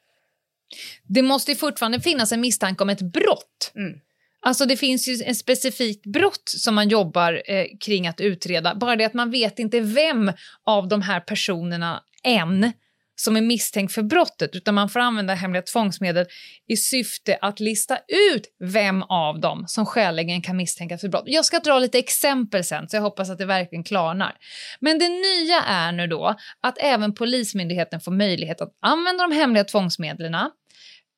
Det 1.02 1.22
måste 1.22 1.54
fortfarande 1.54 2.00
finnas 2.00 2.32
en 2.32 2.40
misstanke 2.40 2.82
om 2.82 2.90
ett 2.90 3.02
brott. 3.02 3.72
Mm. 3.74 3.98
Alltså 4.44 4.66
det 4.66 4.76
finns 4.76 5.08
ju 5.08 5.22
en 5.24 5.34
specifikt 5.34 6.06
brott 6.06 6.42
som 6.48 6.74
man 6.74 6.88
jobbar 6.88 7.42
eh, 7.46 7.66
kring 7.80 8.06
att 8.06 8.20
utreda. 8.20 8.74
Bara 8.74 8.96
det 8.96 9.04
att 9.04 9.14
man 9.14 9.30
vet 9.30 9.58
inte 9.58 9.80
vem 9.80 10.32
av 10.66 10.88
de 10.88 11.02
här 11.02 11.20
personerna 11.20 12.02
än 12.24 12.72
som 13.16 13.36
är 13.36 13.40
misstänkt 13.40 13.92
för 13.92 14.02
brottet 14.02 14.56
utan 14.56 14.74
man 14.74 14.88
får 14.88 15.00
använda 15.00 15.34
hemliga 15.34 15.62
tvångsmedel 15.62 16.26
i 16.68 16.76
syfte 16.76 17.38
att 17.40 17.60
lista 17.60 17.98
ut 18.32 18.44
vem 18.60 19.02
av 19.02 19.40
dem 19.40 19.64
som 19.66 19.86
skäligen 19.86 20.42
kan 20.42 20.56
misstänkas 20.56 21.00
för 21.00 21.08
brott. 21.08 21.24
Jag 21.26 21.44
ska 21.44 21.58
dra 21.58 21.78
lite 21.78 21.98
exempel 21.98 22.64
sen 22.64 22.88
så 22.88 22.96
jag 22.96 23.02
hoppas 23.02 23.30
att 23.30 23.38
det 23.38 23.46
verkligen 23.46 23.84
klarnar. 23.84 24.32
Men 24.80 24.98
det 24.98 25.08
nya 25.08 25.62
är 25.66 25.92
nu 25.92 26.06
då 26.06 26.34
att 26.60 26.78
även 26.80 27.14
Polismyndigheten 27.14 28.00
får 28.00 28.12
möjlighet 28.12 28.60
att 28.60 28.78
använda 28.82 29.26
de 29.28 29.34
hemliga 29.34 29.64
tvångsmedlen 29.64 30.34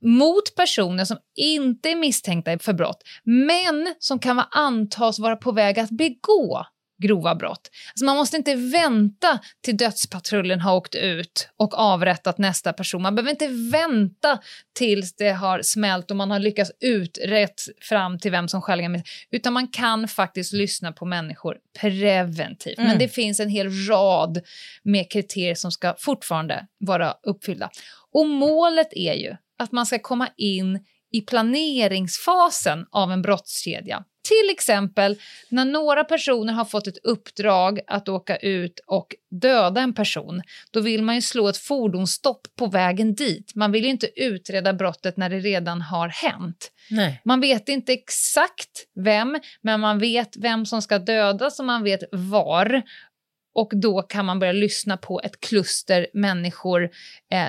mot 0.05 0.55
personer 0.55 1.05
som 1.05 1.19
inte 1.37 1.91
är 1.91 1.97
misstänkta 1.97 2.59
för 2.59 2.73
brott 2.73 3.03
men 3.25 3.95
som 3.99 4.19
kan 4.19 4.43
antas 4.51 5.19
vara 5.19 5.37
på 5.37 5.53
väg 5.53 5.79
att 5.79 5.91
begå 5.91 6.67
grova 7.03 7.35
brott. 7.35 7.71
Alltså 7.91 8.05
man 8.05 8.17
måste 8.17 8.37
inte 8.37 8.55
vänta 8.55 9.39
till 9.65 9.77
dödspatrullen 9.77 10.61
har 10.61 10.77
åkt 10.77 10.95
ut 10.95 11.49
och 11.57 11.79
avrättat 11.79 12.39
nästa 12.39 12.73
person. 12.73 13.03
Man 13.03 13.15
behöver 13.15 13.31
inte 13.31 13.49
vänta 13.49 14.39
tills 14.75 15.17
det 15.17 15.31
har 15.31 15.63
smält 15.63 16.11
och 16.11 16.17
man 16.17 16.31
har 16.31 16.39
lyckats 16.39 16.73
uträtt 16.81 17.63
fram 17.81 18.19
till 18.19 18.31
vem 18.31 18.49
som 18.49 18.63
skäligen 18.63 19.03
utan 19.31 19.53
man 19.53 19.69
kan 19.69 20.09
faktiskt 20.09 20.53
lyssna 20.53 20.93
på 20.93 21.05
människor 21.05 21.57
preventivt. 21.81 22.79
Mm. 22.79 22.91
Men 22.91 22.99
det 22.99 23.09
finns 23.09 23.41
en 23.41 23.49
hel 23.49 23.87
rad 23.89 24.41
med 24.83 25.11
kriterier 25.11 25.55
som 25.55 25.73
ska 25.73 25.95
fortfarande 25.99 26.67
vara 26.79 27.15
uppfyllda. 27.23 27.71
Och 28.13 28.27
målet 28.27 28.89
är 28.93 29.15
ju 29.15 29.37
att 29.59 29.73
man 29.73 29.87
ska 29.87 29.99
komma 29.99 30.29
in 30.37 30.85
i 31.13 31.21
planeringsfasen 31.21 32.87
av 32.91 33.13
en 33.13 33.23
brottskedja. 33.23 34.05
Till 34.29 34.51
exempel 34.51 35.17
när 35.51 35.65
några 35.65 36.05
personer 36.05 36.53
har 36.53 36.65
fått 36.65 36.87
ett 36.87 36.99
uppdrag 37.05 37.81
att 37.87 38.09
åka 38.09 38.37
ut 38.37 38.81
och 38.87 39.15
döda 39.41 39.81
en 39.81 39.95
person. 39.95 40.43
Då 40.71 40.81
vill 40.81 41.03
man 41.03 41.15
ju 41.15 41.23
slå 41.23 41.49
ett 41.49 41.57
fordonsstopp 41.57 42.41
på 42.59 42.67
vägen 42.67 43.15
dit. 43.15 43.53
Man 43.55 43.73
vill 43.73 43.85
ju 43.85 43.91
inte 43.91 44.21
utreda 44.21 44.73
brottet 44.73 45.17
när 45.17 45.31
det 45.31 45.39
redan 45.39 45.83
har 45.83 46.09
hänt. 46.09 46.73
Nej. 46.91 47.21
Man 47.25 47.41
vet 47.41 47.69
inte 47.69 47.93
exakt 47.93 48.87
vem, 49.05 49.39
men 49.61 49.81
man 49.81 49.99
vet 49.99 50.37
vem 50.37 50.67
som 50.67 50.83
ska 50.83 50.99
dödas 50.99 51.59
och 51.59 51.65
man 51.65 51.83
vet 51.83 52.01
var. 52.13 52.83
Och 53.55 53.71
då 53.75 54.03
kan 54.03 54.25
man 54.25 54.39
börja 54.39 54.53
lyssna 54.53 54.97
på 54.97 55.21
ett 55.25 55.41
kluster 55.41 56.07
människor 56.13 56.83
eh, 57.33 57.49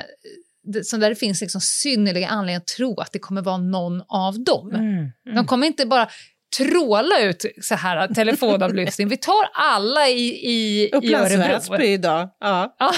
så 0.83 0.97
där 0.97 1.09
det 1.09 1.15
finns 1.15 1.41
liksom 1.41 1.61
synnerliga 1.61 2.27
anledningar 2.27 2.59
att 2.59 2.67
tro 2.67 2.99
att 2.99 3.11
det 3.11 3.19
kommer 3.19 3.41
vara 3.41 3.57
någon 3.57 4.03
av 4.07 4.43
dem. 4.43 4.69
Mm, 4.69 4.87
mm. 4.89 5.11
De 5.35 5.45
kommer 5.45 5.67
inte 5.67 5.85
bara 5.85 6.09
tråla 6.57 7.19
ut 7.19 7.45
så 7.61 7.75
här 7.75 8.07
telefonavlyssning. 8.07 9.07
Vi 9.07 9.17
tar 9.17 9.49
alla 9.53 10.07
i, 10.07 10.27
i, 10.29 10.89
i 11.01 11.15
Örebro. 11.15 11.81
idag. 11.81 12.29
Ja. 12.39 12.75
ja. 12.79 12.91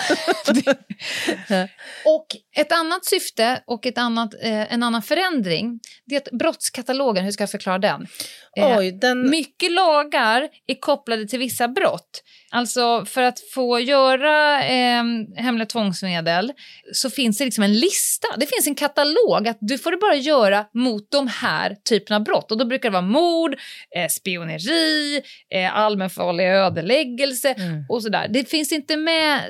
och 2.05 2.27
ett 2.61 2.71
annat 2.71 3.05
syfte 3.05 3.63
och 3.67 3.85
ett 3.85 3.97
annat, 3.97 4.33
eh, 4.33 4.73
en 4.73 4.83
annan 4.83 5.01
förändring 5.01 5.79
det 6.09 6.15
är 6.15 6.37
brottskatalogen, 6.37 7.23
hur 7.23 7.31
ska 7.31 7.41
jag 7.41 7.51
förklara 7.51 7.77
den? 7.77 8.07
Eh, 8.57 8.77
Oj, 8.77 8.91
den... 8.91 9.29
Mycket 9.29 9.71
lagar 9.71 10.49
är 10.67 10.79
kopplade 10.79 11.27
till 11.27 11.39
vissa 11.39 11.67
brott. 11.67 12.23
Alltså 12.51 13.05
för 13.05 13.21
att 13.21 13.39
få 13.53 13.79
göra 13.79 14.63
eh, 14.63 15.03
hemliga 15.35 15.65
tvångsmedel 15.65 16.51
så 16.93 17.09
finns 17.09 17.37
det 17.37 17.45
liksom 17.45 17.63
en 17.63 17.73
lista. 17.73 18.27
Det 18.37 18.45
finns 18.45 18.67
en 18.67 18.75
katalog 18.75 19.47
att 19.47 19.57
du 19.61 19.77
får 19.77 20.01
bara 20.01 20.15
göra 20.15 20.65
mot 20.73 21.11
de 21.11 21.27
här 21.27 21.75
typerna 21.89 22.15
av 22.15 22.23
brott. 22.23 22.51
Och 22.51 22.57
då 22.57 22.65
brukar 22.65 22.89
det 22.89 22.93
vara 22.93 23.01
mord, 23.01 23.55
eh, 23.95 24.07
spioneri, 24.07 25.21
eh, 25.53 25.75
allmänfarlig 25.75 26.45
ödeläggelse 26.45 27.53
mm. 27.53 27.85
och 27.89 28.03
sådär. 28.03 28.27
Det 28.29 28.49
finns 28.49 28.71
inte 28.71 28.97
med 28.97 29.41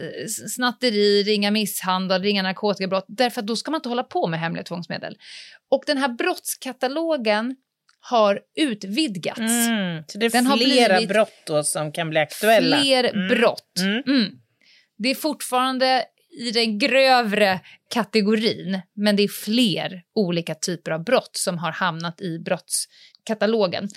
snatteri, 0.56 1.24
ringa 1.24 1.52
misshandel, 1.52 2.22
ringa 2.24 2.44
narkotikabrott 2.44 2.99
därför 3.08 3.42
att 3.42 3.48
då 3.48 3.56
ska 3.56 3.72
man 3.72 3.78
inte 3.78 3.90
hålla 3.90 4.04
på 4.04 4.28
med 4.28 4.40
hemliga 4.40 4.64
tvångsmedel. 4.64 5.18
Och 5.72 5.84
den 5.88 5.98
här 5.98 6.10
brottskatalogen 6.10 7.56
har 8.00 8.42
utvidgats. 8.56 9.40
Mm, 9.40 10.04
så 10.08 10.18
det 10.18 10.26
är 10.26 10.30
Den 10.30 10.58
flera 10.58 11.02
brott 11.02 11.44
då 11.46 11.64
som 11.64 11.92
kan 11.92 12.10
bli 12.10 12.20
aktuella? 12.20 12.80
Fler 12.80 13.04
mm. 13.04 13.28
brott. 13.28 13.80
Mm. 13.80 14.04
mm. 14.08 14.32
Det 14.98 15.10
är 15.10 15.16
fortfarande 15.16 16.06
i 16.40 16.52
den 16.52 16.80
grövre 16.80 17.60
kategorin, 17.94 18.82
men 18.94 19.16
det 19.16 19.24
är 19.24 19.28
fler 19.28 20.04
olika 20.16 20.56
typer 20.56 20.92
av 20.92 21.04
brott 21.04 21.32
som 21.34 21.58
har 21.58 21.72
hamnat 21.72 22.22
i 22.22 22.40
brottskatalogen. 22.40 23.90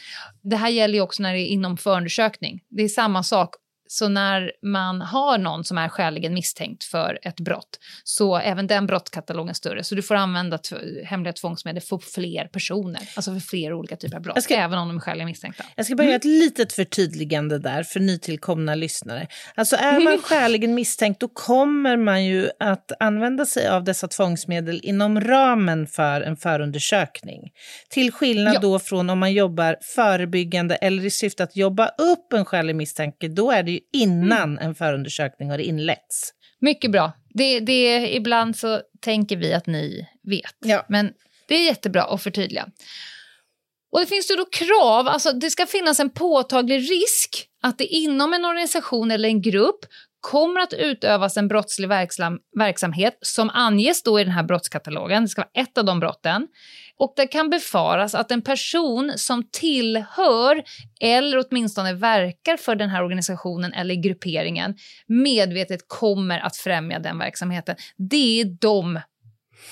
Det 0.43 0.57
här 0.57 0.69
gäller 0.69 0.95
ju 0.95 1.01
också 1.01 1.23
när 1.23 1.33
det 1.33 1.41
är 1.41 1.47
inom 1.47 1.77
förundersökning. 1.77 2.61
Det 2.69 2.83
är 2.83 2.89
samma 2.89 3.23
sak 3.23 3.55
så 3.93 4.09
när 4.09 4.53
man 4.63 5.01
har 5.01 5.39
någon 5.39 5.65
som 5.65 5.79
är 5.79 5.89
skäligen 5.89 6.35
misstänkt 6.35 6.85
för 6.85 7.19
ett 7.23 7.41
brott 7.41 7.79
så 8.05 8.37
även 8.39 8.67
den 8.67 8.87
brottskatalogen 8.87 9.55
större. 9.55 9.85
Så 9.85 9.95
du 9.95 10.03
får 10.03 10.15
använda 10.15 10.59
hemliga 11.05 11.33
tvångsmedel 11.33 11.83
för 11.83 11.99
fler 11.99 12.45
personer, 12.45 13.03
alltså 13.17 13.33
för 13.33 13.41
fler 13.41 13.73
olika 13.73 13.97
typer 13.97 14.17
av 14.17 14.23
brott, 14.23 14.43
ska, 14.43 14.55
även 14.55 14.79
om 14.79 14.89
de 14.89 14.97
är 14.97 15.01
skäligen 15.01 15.27
misstänkta. 15.27 15.65
Jag 15.77 15.87
ska 15.87 15.95
bara 15.95 16.03
göra 16.03 16.15
mm. 16.15 16.17
ett 16.17 16.25
litet 16.25 16.73
förtydligande 16.73 17.59
där 17.59 17.83
för 17.83 18.01
nytillkomna 18.01 18.75
lyssnare. 18.75 19.27
Alltså 19.55 19.77
är 19.77 20.01
man 20.01 20.19
skäligen 20.23 20.75
misstänkt 20.75 21.21
då 21.21 21.29
kommer 21.29 21.97
man 21.97 22.25
ju 22.25 22.51
att 22.61 22.93
använda 23.01 23.47
sig 23.47 23.69
av 23.69 23.85
dessa 23.85 24.09
tvångsmedel 24.09 24.81
inom 24.83 25.21
ramen 25.21 25.87
för 25.87 26.21
en 26.21 26.37
förundersökning. 26.37 27.41
Till 27.89 28.13
skillnad 28.13 28.55
ja. 28.55 28.61
då 28.61 28.79
från 28.79 29.11
om 29.11 29.19
man 29.19 29.33
jobbar 29.33 29.77
förebyggande 29.95 30.75
eller 30.75 31.05
i 31.05 31.11
syfte 31.11 31.43
att 31.45 31.57
jobba 31.57 31.89
upp 31.89 32.33
en 32.33 32.45
skälig 32.45 32.77
misstanke, 32.77 33.29
då 33.29 33.51
är 33.51 33.63
det 33.63 33.82
innan 33.93 34.59
en 34.59 34.75
förundersökning 34.75 35.51
har 35.51 35.59
inletts. 35.59 36.33
Mycket 36.61 36.91
bra. 36.91 37.13
Det, 37.35 37.61
det, 37.61 38.15
ibland 38.15 38.57
så 38.57 38.81
tänker 39.01 39.37
vi 39.37 39.53
att 39.53 39.67
ni 39.67 40.09
vet, 40.23 40.57
ja. 40.59 40.87
men 40.89 41.13
det 41.49 41.55
är 41.55 41.65
jättebra 41.65 42.03
att 42.03 42.23
förtydliga. 42.23 42.69
Och 43.93 44.01
det 44.01 44.07
finns 44.07 44.31
ju 44.31 44.35
då 44.35 44.45
krav, 44.45 45.09
alltså 45.09 45.33
det 45.33 45.51
ska 45.51 45.67
finnas 45.67 46.01
en 46.01 46.11
påtaglig 46.11 46.91
risk 46.91 47.49
att 47.63 47.79
det 47.79 47.87
inom 47.87 48.33
en 48.33 48.45
organisation 48.45 49.11
eller 49.11 49.29
en 49.29 49.43
grupp 49.43 49.81
kommer 50.21 50.61
att 50.61 50.73
utövas 50.73 51.37
en 51.37 51.49
brottslig 51.49 51.89
verksam, 51.89 52.39
verksamhet 52.59 53.19
som 53.21 53.51
anges 53.51 54.03
då 54.03 54.21
i 54.21 54.25
den 54.25 54.33
här 54.33 54.43
brottskatalogen. 54.43 55.23
Det 55.23 55.29
ska 55.29 55.41
vara 55.41 55.63
ett 55.63 55.79
av 55.79 55.85
de 55.85 56.01
brotten. 56.01 56.49
Och 57.03 57.13
det 57.17 57.27
kan 57.27 57.51
befaras 57.51 58.15
att 58.15 58.31
en 58.31 58.43
person 58.43 59.13
som 59.17 59.45
tillhör 59.51 60.63
eller 61.01 61.45
åtminstone 61.47 61.95
verkar 61.95 62.57
för 62.57 62.75
den 62.75 62.91
här 62.91 63.05
organisationen 63.05 63.73
eller 63.73 63.95
grupperingen 63.95 64.75
medvetet 65.07 65.81
kommer 65.89 66.39
att 66.39 66.57
främja 66.57 66.99
den 66.99 67.19
verksamheten. 67.19 67.77
Det 67.97 68.41
är 68.41 68.45
de 68.45 69.01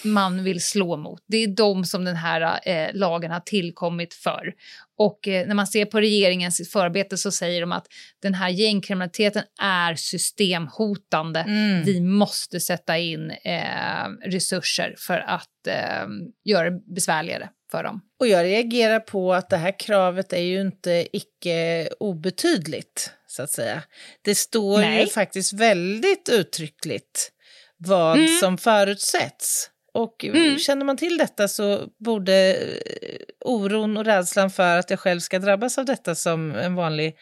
man 0.05 0.45
vill 0.45 0.63
slå 0.63 0.97
mot. 0.97 1.23
Det 1.27 1.37
är 1.37 1.47
de 1.49 1.85
som 1.85 2.05
den 2.05 2.17
här 2.17 2.61
eh, 2.69 2.91
lagen 2.95 3.31
har 3.31 3.41
tillkommit 3.41 4.15
för. 4.15 4.53
Och 4.99 5.29
eh, 5.29 5.47
när 5.47 5.55
man 5.55 5.67
ser 5.67 5.85
på 5.85 6.01
regeringens 6.01 6.71
förarbete 6.73 7.17
så 7.17 7.31
säger 7.31 7.61
de 7.61 7.73
att 7.73 7.87
den 8.23 8.35
här 8.35 8.49
gängkriminaliteten 8.49 9.43
är 9.63 9.95
systemhotande. 9.95 11.41
Mm. 11.41 11.83
Vi 11.85 12.01
måste 12.01 12.61
sätta 12.61 12.99
in 12.99 13.31
eh, 13.31 14.09
resurser 14.27 14.95
för 14.99 15.19
att 15.19 15.67
eh, 15.69 16.07
göra 16.45 16.71
det 16.71 16.81
besvärligare 16.95 17.49
för 17.71 17.83
dem. 17.83 18.01
Och 18.21 18.29
jag 18.29 18.45
reagerar 18.45 19.01
på 19.01 19.35
att 19.35 19.51
det 19.51 19.57
här 19.57 19.79
kravet 19.79 20.33
är 20.33 20.43
ju 20.43 20.61
inte 20.61 21.07
icke 21.13 21.89
obetydligt, 22.01 23.13
så 23.27 23.43
att 23.43 23.51
säga. 23.51 23.83
Det 24.23 24.35
står 24.35 24.79
Nej. 24.81 25.01
ju 25.01 25.07
faktiskt 25.07 25.53
väldigt 25.53 26.29
uttryckligt 26.29 27.31
vad 27.77 28.17
Mm. 28.19 28.29
som 28.41 28.59
förutsätts. 28.59 29.71
Och 29.95 30.25
Mm. 30.25 30.59
känner 30.59 30.85
man 30.85 30.97
till 30.97 31.19
detta 31.19 31.49
så 31.49 31.87
borde 32.05 32.55
eh, 32.55 33.17
oron 33.45 33.97
och 33.97 34.05
rädslan 34.05 34.51
för 34.51 34.79
att 34.79 34.91
jag 34.91 35.01
själv 35.01 35.21
ska 35.21 35.39
drabbas 35.39 35.79
av 35.79 35.85
detta 35.85 36.15
som 36.15 36.55
en 36.55 36.75
vanlig 36.75 37.17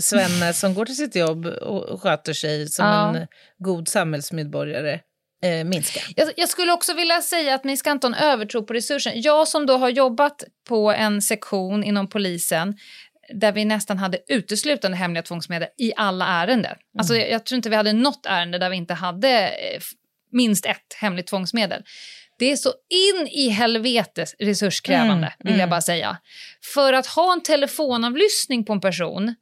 svenne 0.00 0.52
som 0.54 0.74
går 0.74 0.84
till 0.84 0.96
sitt 0.96 1.16
jobb 1.16 1.46
och 1.46 2.02
sköter 2.02 2.32
sig 2.32 2.68
som 2.68 2.86
Ja. 2.86 3.16
en 3.16 3.26
god 3.58 3.88
samhällsmedborgare 3.88 5.00
eh, 5.44 5.64
minska. 5.64 6.00
Jag, 6.16 6.30
jag 6.36 6.48
skulle 6.48 6.72
också 6.72 6.94
vilja 6.94 7.22
säga 7.22 7.54
att 7.54 7.64
ni 7.64 7.76
ska 7.76 7.90
inte 7.90 8.06
ha 8.06 8.14
en 8.16 8.22
övertro 8.24 8.62
på 8.62 8.72
resursen. 8.72 9.12
Jag 9.22 9.48
som 9.48 9.66
då 9.66 9.76
har 9.76 9.88
jobbat 9.88 10.44
på 10.68 10.92
en 10.92 11.22
sektion 11.22 11.84
inom 11.84 12.08
polisen 12.08 12.76
där 13.34 13.52
vi 13.52 13.64
nästan 13.64 13.98
hade 13.98 14.18
uteslutande 14.28 14.96
hemliga 14.96 15.22
tvångsmedel 15.22 15.68
i 15.78 15.92
alla 15.96 16.26
ärenden. 16.26 16.76
Alltså, 16.98 17.16
jag, 17.16 17.30
jag 17.30 17.46
tror 17.46 17.56
inte 17.56 17.70
vi 17.70 17.76
hade 17.76 17.92
något 17.92 18.26
ärende 18.26 18.58
där 18.58 18.70
vi 18.70 18.76
inte 18.76 18.94
hade 18.94 19.48
eh, 19.48 19.80
minst 20.32 20.66
ett 20.66 20.94
hemligt 21.00 21.26
tvångsmedel. 21.26 21.82
Det 22.38 22.52
är 22.52 22.56
så 22.56 22.68
in 22.88 23.28
i 23.28 23.48
helvetes 23.48 24.34
resurskrävande, 24.38 25.26
Mm, 25.26 25.32
vill 25.38 25.52
jag 25.52 25.60
mm. 25.60 25.70
bara 25.70 25.80
säga. 25.80 26.18
För 26.74 26.92
att 26.92 27.06
ha 27.06 27.32
en 27.32 27.42
telefonavlyssning 27.42 28.64
på 28.64 28.72
en 28.72 28.80
person, 28.80 29.34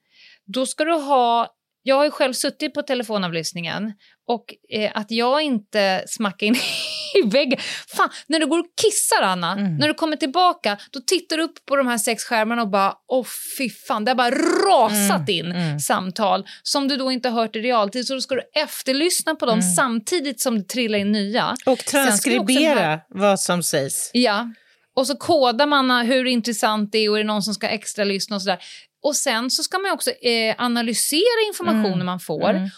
då 0.47 0.67
ska 0.67 0.85
du 0.85 0.93
ha... 0.93 1.53
Jag 1.83 1.97
har 1.97 2.05
ju 2.05 2.11
själv 2.11 2.33
suttit 2.33 2.75
på 2.75 2.83
telefonavlyssningen 2.83 3.93
och 4.29 4.45
eh, 4.73 4.91
att 4.95 5.11
jag 5.11 5.43
inte 5.43 6.05
smackar 6.09 6.47
in 6.47 6.55
i 7.25 7.29
väggen. 7.29 7.59
Fan, 7.97 8.09
när 8.27 8.39
du 8.41 8.47
går 8.47 8.59
och 8.59 8.67
kissar, 8.83 9.23
Anna, 9.23 9.53
Mm. 9.53 9.77
när 9.77 9.89
du 9.89 9.95
kommer 9.95 10.17
tillbaka, 10.17 10.79
då 10.91 11.01
tittar 11.01 11.37
du 11.37 11.43
upp 11.43 11.67
på 11.67 11.77
de 11.77 11.87
här 11.87 11.99
sex 11.99 12.25
skärmarna 12.25 12.63
och 12.63 12.69
bara, 12.69 12.95
åh 13.09 13.27
fy 13.59 13.71
fan, 13.71 14.05
det 14.05 14.11
har 14.11 14.17
bara 14.17 14.31
rasat 14.31 15.29
in 15.29 15.53
mm. 15.53 15.79
samtal 15.81 16.47
som 16.63 16.89
du 16.89 16.97
då 16.97 17.11
inte 17.13 17.29
har 17.29 17.41
hört 17.43 17.57
i 17.57 17.61
realtid. 17.61 18.07
Så 18.07 18.15
då 18.15 18.21
ska 18.21 18.35
du 18.35 18.43
efterlyssna 18.63 19.35
på 19.35 19.47
dem 19.47 19.59
Mm. 19.59 19.75
samtidigt 19.75 20.41
som 20.41 20.59
det 20.59 20.65
trillar 20.69 20.99
in 20.99 21.13
nya. 21.13 21.55
Och 21.67 21.79
transkribera 21.79 22.91
ha- 22.91 23.01
vad 23.09 23.41
som 23.41 23.63
sägs. 23.63 24.11
Ja, 24.13 24.49
och 24.97 25.07
så 25.07 25.17
kodar 25.17 25.67
man 25.67 25.91
hur 26.07 26.25
intressant 26.27 26.93
det 26.93 26.99
är 26.99 27.11
och 27.11 27.17
är 27.17 27.23
det 27.23 27.27
någon 27.27 27.43
som 27.43 27.55
ska 27.55 27.69
extra 27.69 28.05
lyssna 28.05 28.37
och 28.37 28.43
sådär. 28.43 28.59
Och 29.03 29.17
sen 29.17 29.51
så 29.51 29.63
ska 29.63 29.79
man 29.79 29.91
också 29.93 30.11
eh, 30.11 30.55
analysera 30.59 31.47
informationen 31.49 31.93
Mm. 31.95 32.07
man 32.07 32.21
får 32.21 32.51
Mm 32.51 32.69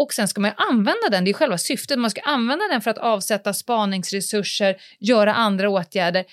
och 0.00 0.12
sen 0.12 0.28
ska 0.28 0.40
man 0.40 0.50
ju 0.50 0.54
använda 0.56 1.08
den, 1.10 1.24
det 1.24 1.30
är 1.30 1.32
själva 1.32 1.58
syftet. 1.58 1.98
Man 1.98 2.10
ska 2.10 2.20
använda 2.20 2.64
den 2.70 2.80
för 2.80 2.90
att 2.90 2.98
avsätta 2.98 3.52
spaningsresurser, 3.52 4.76
göra 4.98 5.34
andra 5.34 5.70
åtgärder. 5.70 6.24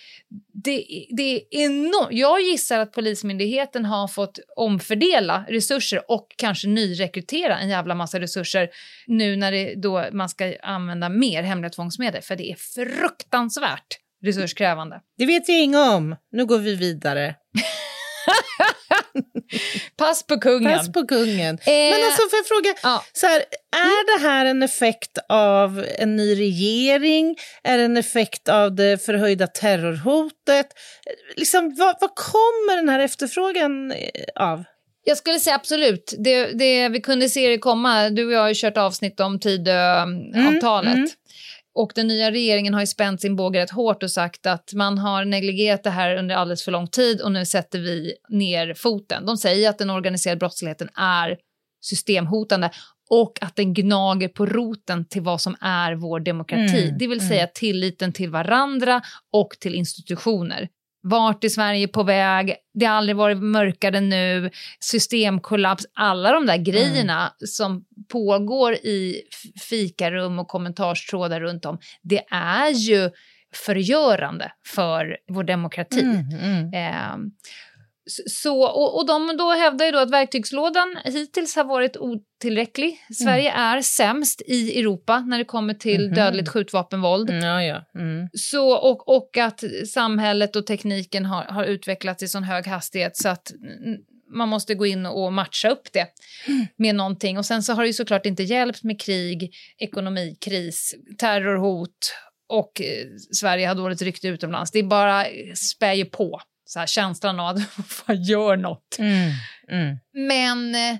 Det, 0.63 0.85
det 1.09 1.35
är 1.35 1.41
enormt. 1.51 2.11
Jag 2.11 2.41
gissar 2.41 2.79
att 2.79 2.91
Polismyndigheten 2.91 3.85
har 3.85 4.07
fått 4.07 4.39
omfördela 4.55 5.45
resurser 5.47 6.11
och 6.11 6.27
kanske 6.35 6.67
nyrekrytera 6.67 7.59
en 7.59 7.69
jävla 7.69 7.95
massa 7.95 8.19
resurser 8.19 8.69
nu 9.07 9.35
när 9.35 9.51
det 9.51 9.75
då 9.75 10.05
man 10.11 10.29
ska 10.29 10.53
använda 10.63 11.09
mer 11.09 11.43
hemliga 11.43 11.69
tvångsmedel, 11.69 12.21
för 12.21 12.35
det 12.35 12.51
är 12.51 12.55
fruktansvärt 12.55 13.99
resurskrävande. 14.23 15.01
Det 15.17 15.25
vet 15.25 15.49
jag 15.49 15.63
inget 15.63 15.79
om. 15.79 16.15
Nu 16.31 16.45
går 16.45 16.59
vi 16.59 16.75
vidare. 16.75 17.35
Pass 19.97 20.23
på 20.27 20.39
kungen. 20.39 20.77
Pass 20.77 20.91
på 20.91 21.07
kungen. 21.07 21.57
Eh, 21.65 21.73
Men 21.73 22.05
alltså 22.05 22.21
får 22.29 22.37
jag 22.39 22.47
fråga, 22.47 22.73
ja. 22.83 23.03
så 23.13 23.27
här, 23.27 23.37
är 23.75 24.17
det 24.17 24.27
här 24.27 24.45
en 24.45 24.63
effekt 24.63 25.17
av 25.29 25.85
en 25.97 26.15
ny 26.15 26.35
regering? 26.35 27.35
Är 27.63 27.77
det 27.77 27.83
en 27.83 27.97
effekt 27.97 28.49
av 28.49 28.75
det 28.75 29.05
förhöjda 29.05 29.47
terrorhotet? 29.47 30.67
Liksom, 31.35 31.75
vad, 31.77 31.95
vad 32.01 32.15
kommer 32.15 32.75
den 32.75 32.89
här 32.89 32.99
efterfrågan 32.99 33.91
eh, 33.91 33.97
av? 34.35 34.63
Jag 35.03 35.17
skulle 35.17 35.39
säga 35.39 35.55
absolut. 35.55 36.13
Det, 36.17 36.45
det 36.45 36.89
vi 36.89 37.01
kunde 37.01 37.29
se 37.29 37.47
det 37.49 37.57
komma. 37.57 38.09
Du 38.09 38.25
och 38.25 38.31
jag 38.31 38.39
har 38.39 38.47
ju 38.49 38.55
kört 38.55 38.77
avsnitt 38.77 39.19
om 39.19 39.39
Tidöavtalet. 39.39 40.93
mm. 40.95 41.09
Och 41.77 41.91
den 41.95 42.07
nya 42.07 42.31
regeringen 42.31 42.73
har 42.73 42.81
ju 42.81 42.87
spänt 42.87 43.21
sin 43.21 43.35
båge 43.35 43.59
rätt 43.59 43.69
hårt 43.69 44.03
och 44.03 44.11
sagt 44.11 44.45
att 44.45 44.73
man 44.73 44.97
har 44.97 45.25
negligerat 45.25 45.83
det 45.83 45.89
här 45.89 46.15
under 46.15 46.35
alldeles 46.35 46.63
för 46.63 46.71
lång 46.71 46.87
tid 46.87 47.21
och 47.21 47.31
nu 47.31 47.45
sätter 47.45 47.79
vi 47.79 48.13
ner 48.29 48.73
foten. 48.73 49.25
De 49.25 49.37
säger 49.37 49.69
att 49.69 49.77
den 49.77 49.89
organiserade 49.89 50.39
brottsligheten 50.39 50.89
är 50.95 51.37
systemhotande 51.81 52.71
och 53.09 53.33
att 53.41 53.55
den 53.55 53.73
gnager 53.73 54.27
på 54.27 54.45
roten 54.45 55.05
till 55.05 55.21
vad 55.21 55.41
som 55.41 55.55
är 55.61 55.95
vår 55.95 56.19
demokrati. 56.19 56.83
Mm, 56.83 56.97
det 56.97 57.07
vill 57.07 57.19
mm. 57.19 57.29
säga 57.29 57.47
tilliten 57.47 58.13
till 58.13 58.29
varandra 58.29 59.01
och 59.33 59.49
till 59.59 59.75
institutioner. 59.75 60.69
Vart 61.01 61.43
är 61.43 61.49
Sverige 61.49 61.87
på 61.87 62.03
väg? 62.03 62.55
Det 62.73 62.85
har 62.85 62.95
aldrig 62.95 63.15
varit 63.15 63.37
mörkare 63.37 63.99
nu. 64.01 64.49
Systemkollaps. 64.79 65.85
Alla 65.93 66.31
de 66.31 66.45
där 66.45 66.57
grejerna 66.57 67.33
som 67.45 67.85
pågår 68.11 68.73
i 68.73 69.21
fikarum 69.69 70.39
och 70.39 70.47
kommentarstrådar 70.47 71.41
runt 71.41 71.65
om. 71.65 71.79
Det 72.03 72.23
är 72.31 72.69
ju 72.69 73.09
förgörande 73.55 74.51
för 74.73 75.17
vår 75.29 75.43
demokrati. 75.43 76.01
Mm, 76.01 76.73
Eh, 76.73 77.13
s- 77.13 77.76
så, 78.27 78.63
och, 78.63 78.97
och 78.97 79.05
de 79.07 79.37
då 79.37 79.51
hävdar 79.51 79.85
ju 79.85 79.91
då 79.91 79.99
att 79.99 80.11
verktygslådan 80.11 80.97
hittills 81.05 81.55
har 81.55 81.63
varit 81.63 81.97
otillräcklig. 81.97 82.99
Sverige 83.23 83.51
är 83.51 83.81
sämst 83.81 84.41
i 84.47 84.79
Europa 84.79 85.19
när 85.19 85.37
det 85.37 85.45
kommer 85.45 85.73
till 85.73 86.05
Mhm. 86.05 86.15
dödligt 86.15 86.49
skjutvapenvåld. 86.49 87.29
Mm, 87.29 87.43
ja, 87.45 87.63
ja. 87.63 87.85
Mm. 87.99 88.27
Så, 88.33 88.71
och, 88.71 89.15
och 89.17 89.37
att 89.37 89.63
samhället 89.93 90.55
och 90.55 90.65
tekniken 90.67 91.25
har, 91.25 91.43
har 91.43 91.63
utvecklats 91.63 92.23
i 92.23 92.27
sån 92.27 92.43
hög 92.43 92.67
hastighet 92.67 93.17
så 93.17 93.29
att 93.29 93.51
mm, 93.51 93.97
man 94.33 94.49
måste 94.49 94.75
gå 94.75 94.85
in 94.85 95.05
och 95.05 95.33
matcha 95.33 95.69
upp 95.69 95.93
det 95.93 96.07
med 96.77 96.95
någonting. 96.95 97.37
Och 97.37 97.45
sen 97.45 97.63
så 97.63 97.73
har 97.73 97.81
det 97.81 97.87
ju 97.87 97.93
såklart 97.93 98.25
inte 98.25 98.43
hjälpt 98.43 98.83
med 98.83 99.01
krig, 99.01 99.53
ekonomikris, 99.77 100.95
terrorhot 101.17 102.13
och 102.49 102.81
eh, 102.81 103.05
Sverige 103.31 103.67
har 103.67 103.75
dåligt 103.75 104.01
rykte 104.01 104.27
utomlands. 104.27 104.71
Det 104.71 104.79
är 104.79 104.83
bara 104.83 105.25
spär 105.55 105.93
ju 105.93 106.05
på 106.05 106.41
så 106.67 106.79
här, 106.79 106.87
känslan 106.87 107.39
av 107.39 107.47
att 107.47 107.61
fan 107.89 108.23
gör 108.23 108.57
något. 108.57 108.97
Mm, 108.99 109.31
mm, 109.69 109.97
Men 110.13 110.75
eh, 110.75 110.97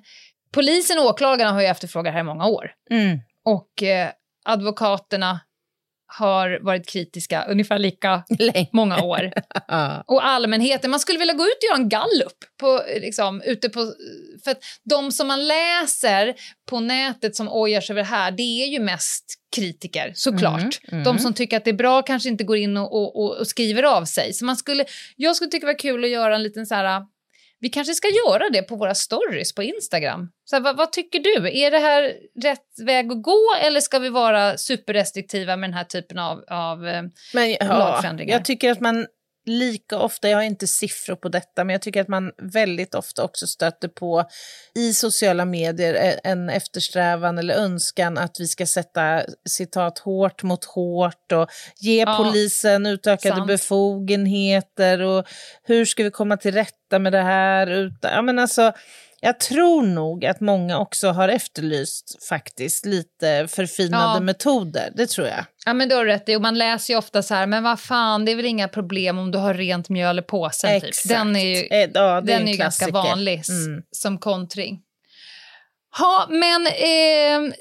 polisen 0.52 1.00
och 1.00 1.06
åklagarna 1.06 1.52
har 1.52 1.62
ju 1.62 1.68
efterfrågat 1.68 2.06
det 2.06 2.12
här 2.14 2.20
i 2.20 2.24
många 2.24 2.46
år. 2.46 2.72
mm. 2.90 3.20
Och 3.46 3.84
eh, 3.84 4.12
advokaterna 4.46 5.40
har 6.08 6.60
varit 6.62 6.88
kritiska 6.88 7.46
ungefär 7.46 7.80
lika 7.80 8.24
Länge. 8.40 8.70
många 8.74 9.04
år. 9.04 9.32
Och 10.06 10.26
allmänheten, 10.26 10.92
man 10.92 11.00
skulle 11.00 11.20
vilja 11.20 11.34
gå 11.34 11.44
ut 11.44 11.58
och 11.58 11.64
göra 11.70 11.78
en 11.78 11.90
gallup 11.90 12.38
på, 12.60 12.82
liksom, 13.02 13.42
ute 13.42 13.70
på... 13.70 13.94
För 14.44 14.52
att 14.52 14.60
de 14.84 15.12
som 15.12 15.28
man 15.28 15.48
läser 15.48 16.36
på 16.70 16.80
nätet 16.80 17.36
som 17.36 17.50
ojar 17.50 17.82
sig 17.82 17.94
över 17.94 18.02
det 18.02 18.10
här, 18.10 18.32
det 18.32 18.64
är 18.64 18.68
ju 18.68 18.80
mest 18.80 19.26
kritiker, 19.56 20.12
såklart. 20.16 20.62
Mm, 20.62 20.72
mm. 20.92 21.04
De 21.04 21.20
som 21.20 21.34
tycker 21.34 21.58
att 21.58 21.64
det 21.64 21.72
är 21.72 21.74
bra 21.74 22.02
kanske 22.02 22.30
inte 22.30 22.44
går 22.44 22.58
in 22.58 22.78
och, 22.78 22.94
och, 22.94 23.24
och, 23.24 23.38
och 23.38 23.48
skriver 23.48 23.84
av 23.84 24.06
sig. 24.06 24.34
Så 24.34 24.46
man 24.46 24.58
skulle, 24.58 24.86
jag 25.16 25.36
skulle 25.36 25.52
tycka 25.52 25.66
det 25.66 25.74
var 25.74 25.80
kul 25.80 26.04
att 26.04 26.10
göra 26.10 26.36
en 26.36 26.44
liten 26.44 26.66
så 26.66 26.76
här... 26.76 27.02
Vi 27.60 27.70
kanske 27.70 27.94
ska 27.94 28.08
göra 28.08 28.50
det 28.50 28.62
på 28.62 28.76
våra 28.76 28.96
stories 28.96 29.56
på 29.56 29.64
Instagram. 29.64 30.30
Så 30.46 30.60
vad, 30.60 30.78
vad 30.78 30.92
tycker 30.92 31.20
du? 31.20 31.60
Är 31.60 31.72
det 31.72 31.80
här 31.80 32.14
rätt 32.44 32.86
väg 32.86 33.12
att 33.12 33.24
gå 33.24 33.56
eller 33.62 33.80
ska 33.80 34.00
vi 34.00 34.10
vara 34.10 34.58
superrestriktiva 34.58 35.58
med 35.58 35.70
den 35.70 35.78
här 35.78 35.84
typen 35.84 36.20
av, 36.20 36.44
av 36.48 36.88
eh, 36.88 37.04
Men 37.34 37.52
ja, 37.52 37.58
lagförändringar. 37.78 38.34
jag 38.34 38.46
tycker 38.46 38.72
att 38.72 38.80
man 38.80 39.08
lika 39.48 39.98
ofta, 40.00 40.30
jag 40.30 40.38
har 40.38 40.44
inte 40.44 40.68
siffror 40.68 41.16
på 41.16 41.30
detta, 41.30 41.64
men 41.64 41.74
jag 41.74 41.82
tycker 41.82 42.02
att 42.02 42.08
man 42.08 42.32
väldigt 42.38 42.96
ofta 42.96 43.24
också 43.24 43.48
stöter 43.48 43.88
på 43.88 44.24
i 44.76 44.94
sociala 44.94 45.46
medier 45.46 45.94
e- 45.94 46.20
en 46.24 46.50
eftersträvan 46.50 47.38
eller 47.38 47.54
önskan 47.56 48.18
att 48.18 48.40
vi 48.40 48.48
ska 48.48 48.66
sätta 48.66 49.22
citat 49.50 50.00
hårt 50.00 50.44
mot 50.44 50.66
hårt 50.66 51.32
och 51.32 51.48
ge 51.80 52.00
Ja, 52.02 52.24
polisen 52.24 52.86
utökade 52.86 53.36
sant. 53.36 53.48
befogenheter 53.48 55.02
och 55.02 55.28
hur 55.64 55.86
ska 55.86 56.04
vi 56.04 56.12
komma 56.12 56.38
till 56.38 56.54
rätta 56.54 57.00
med 57.00 57.12
det 57.14 57.22
här? 57.22 57.68
Utan, 57.68 58.12
ja, 58.14 58.22
men 58.22 58.40
alltså, 58.40 58.72
jag 59.22 59.40
tror 59.40 59.84
nog 59.84 60.26
att 60.26 60.40
många 60.40 60.80
också 60.80 61.08
har 61.10 61.30
efterlyst 61.30 62.26
faktiskt 62.30 62.86
lite 62.86 63.48
förfinade 63.50 64.14
Ja. 64.14 64.20
metoder, 64.20 64.92
det 64.96 65.08
tror 65.08 65.28
jag. 65.28 65.46
Ja, 65.66 65.74
men 65.74 65.90
du 65.90 65.96
har 65.96 66.06
rätt 66.06 66.30
i. 66.30 66.36
Och 66.36 66.42
man 66.42 66.58
läser 66.58 66.94
ju 66.94 66.98
ofta 66.98 67.24
så 67.24 67.34
här, 67.34 67.46
men 67.48 67.64
vad 67.64 67.80
fan, 67.80 68.26
det 68.26 68.32
är 68.32 68.36
väl 68.36 68.46
inga 68.46 68.68
problem 68.68 69.18
om 69.18 69.32
du 69.32 69.38
har 69.38 69.54
rent 69.54 69.90
mjöl 69.90 70.20
i 70.20 70.22
påsen. 70.22 70.82
Typ. 70.82 71.08
Den 71.08 71.36
är 71.36 71.46
ju, 71.46 71.68
Eh, 71.68 71.90
ja, 71.94 72.18
är 72.18 72.22
den 72.22 72.42
en 72.42 72.48
är 72.48 72.52
ju 72.52 72.58
ganska 72.58 72.88
vanlig 72.92 73.44
Mm. 73.50 73.84
som 73.92 74.18
kontring. 74.18 74.80
Ja, 76.00 76.28
men 76.30 76.68
eh, 76.68 77.54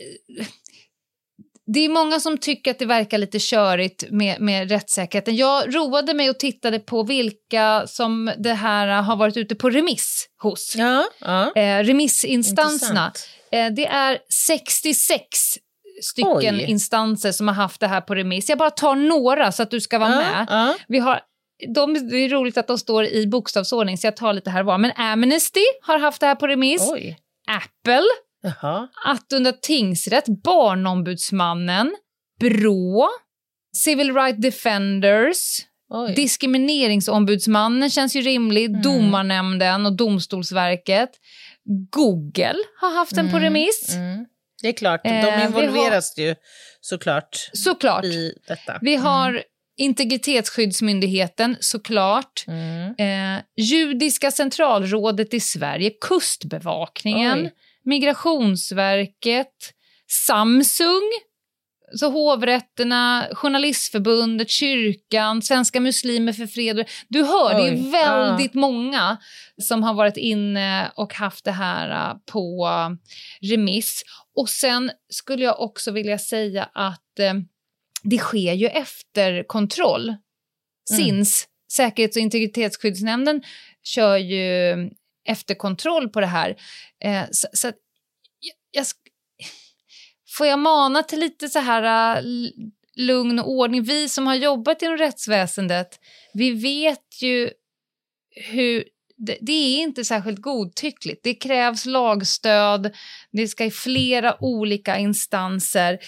det 1.67 1.81
är 1.81 1.89
många 1.89 2.21
som 2.21 2.39
tycker 2.39 2.71
att 2.71 2.79
det 2.79 2.87
verkar 2.87 3.19
lite 3.19 3.39
körigt 3.41 4.05
med, 4.11 4.41
med 4.41 4.71
rättssäkerheten. 4.71 5.37
Jag 5.37 5.75
roade 5.75 6.15
mig 6.15 6.31
och 6.31 6.39
tittade 6.39 6.79
på 6.79 7.03
vilka 7.03 7.87
som 7.87 8.31
det 8.39 8.53
här 8.53 9.03
har 9.03 9.17
varit 9.17 9.37
ute 9.37 9.55
på 9.55 9.71
remiss 9.71 10.27
hos. 10.43 10.75
Ja, 10.77 11.05
ja. 11.21 11.53
Eh, 11.57 11.85
remissinstanserna. 11.85 13.13
Eh, 13.53 13.67
det 13.73 13.87
är 13.87 14.19
66 14.47 15.19
stycken 16.03 16.55
Oj. 16.55 16.65
instanser 16.69 17.33
som 17.33 17.49
har 17.49 17.55
haft 17.55 17.81
det 17.81 17.87
här 17.87 18.01
på 18.01 18.15
remiss. 18.15 18.49
Jag 18.49 18.59
bara 18.59 18.71
tar 18.71 18.95
några 18.95 19.53
så 19.53 19.63
att 19.63 19.71
du 19.71 19.81
ska 19.81 19.99
vara 19.99 20.11
Ja, 20.11 20.45
med. 20.47 20.75
Vi 20.89 20.99
har, 20.99 21.21
de, 21.75 22.09
det 22.11 22.17
är 22.17 22.29
roligt 22.29 22.59
att 22.59 22.67
de 22.67 22.79
står 22.79 23.05
i 23.05 23.27
bokstavsordning 23.27 23.99
så 23.99 24.07
jag 24.07 24.17
tar 24.17 24.33
lite 24.33 24.51
här 24.51 24.63
var. 24.63 24.79
Men 24.79 24.93
Amnesty 24.97 25.65
har 25.83 25.99
haft 25.99 26.21
det 26.21 26.27
här 26.27 26.35
på 26.35 26.47
remiss. 26.47 26.89
Oj. 26.91 27.19
Apple, 27.49 28.03
Jaha. 28.43 28.89
Attunda 29.05 29.53
tingsrätt, 29.53 30.25
Barnombudsmannen, 30.43 31.97
Brå, 32.41 33.09
Civil 33.85 34.15
Rights 34.15 34.39
Defenders, 34.43 35.61
Oj. 35.91 36.15
Diskrimineringsombudsmannen 36.15 37.91
känns 37.91 38.17
ju 38.17 38.21
rimlig, 38.21 38.69
Mm. 38.71 38.83
Domarnämnden 38.83 39.87
och 39.87 39.97
Domstolsverket. 39.97 41.11
Google 41.91 42.55
har 42.81 42.95
haft 42.95 43.15
den 43.15 43.31
på 43.31 43.37
Mm, 43.37 43.43
remiss, 43.43 43.95
Mm. 43.95 44.27
Det 44.63 44.69
är 44.69 44.73
klart, 44.73 45.01
Eh, 45.07 45.13
de 45.25 45.37
vi 45.37 45.45
involveras 45.45 46.19
ju 46.19 46.35
såklart 46.81 47.51
såklart. 47.53 48.05
i 48.05 48.33
detta. 48.49 48.79
Vi 48.83 48.97
har 48.97 49.43
Integritetsskyddsmyndigheten, 49.79 51.57
såklart. 51.61 52.45
Mm. 52.47 52.95
Eh, 52.99 53.43
Judiska 53.57 54.31
centralrådet 54.31 55.35
i 55.35 55.41
Sverige, 55.41 55.91
Kustbevakningen, 56.01 57.39
Oj. 57.39 57.51
Migrationsverket, 57.87 59.73
Samsung, 60.27 61.03
så 61.95 62.11
hovrätterna, 62.11 63.29
Journalistförbundet, 63.33 64.51
kyrkan, 64.51 65.43
Svenska 65.43 65.81
muslimer 65.81 66.33
för 66.33 66.47
fred. 66.47 66.89
Du 67.09 67.23
hör, 67.23 67.55
det 67.55 67.63
Oj, 67.63 67.69
är 67.69 67.91
väldigt 67.91 68.55
många 68.55 69.17
som 69.63 69.83
har 69.83 69.95
varit 69.95 70.17
inne 70.17 70.93
och 70.95 71.15
haft 71.15 71.45
det 71.45 71.53
här 71.53 72.11
eh, 72.11 72.17
på 72.33 72.69
remiss. 73.41 74.03
Och 74.37 74.49
sen 74.49 74.91
skulle 75.09 75.45
jag 75.45 75.61
också 75.61 75.91
vilja 75.91 76.19
säga 76.19 76.71
att 76.75 77.19
eh, 77.19 77.35
det 78.03 78.19
sker 78.19 78.53
ju 78.53 78.67
efterkontroll. 78.67 80.17
SINS, 80.91 81.47
Säkerhets 81.73 82.17
och 82.17 82.23
integritetsskyddsnämnden, 82.23 83.43
kör 83.83 84.17
ju 84.17 84.77
efterkontroll 85.27 86.09
på 86.09 86.21
det 86.21 86.27
här. 86.27 86.57
Eh, 87.05 87.25
så, 87.31 87.49
så 87.53 87.67
jag, 87.67 88.55
jag, 88.71 88.87
får 90.37 90.47
jag 90.47 90.59
mana 90.59 91.03
till 91.03 91.21
lite 91.21 91.49
så 91.49 91.59
här 91.59 92.17
l- 92.19 92.53
lugn 92.97 93.39
och 93.39 93.51
ordning? 93.51 93.83
Vi 93.83 94.09
som 94.09 94.27
har 94.27 94.35
jobbat 94.35 94.83
inom 94.83 94.97
rättsväsendet, 94.97 96.01
vi 96.35 96.51
vet 96.51 97.23
ju 97.23 97.51
hur 98.51 98.85
det, 99.19 99.39
det 99.41 99.53
är 99.53 99.83
inte 99.83 100.05
särskilt 100.05 100.39
godtyckligt. 100.41 101.21
Det 101.25 101.35
krävs 101.35 101.85
lagstöd, 101.87 102.95
det 103.33 103.49
ska 103.49 103.65
i 103.65 103.71
flera 103.71 104.45
olika 104.45 104.99
instanser. 104.99 105.99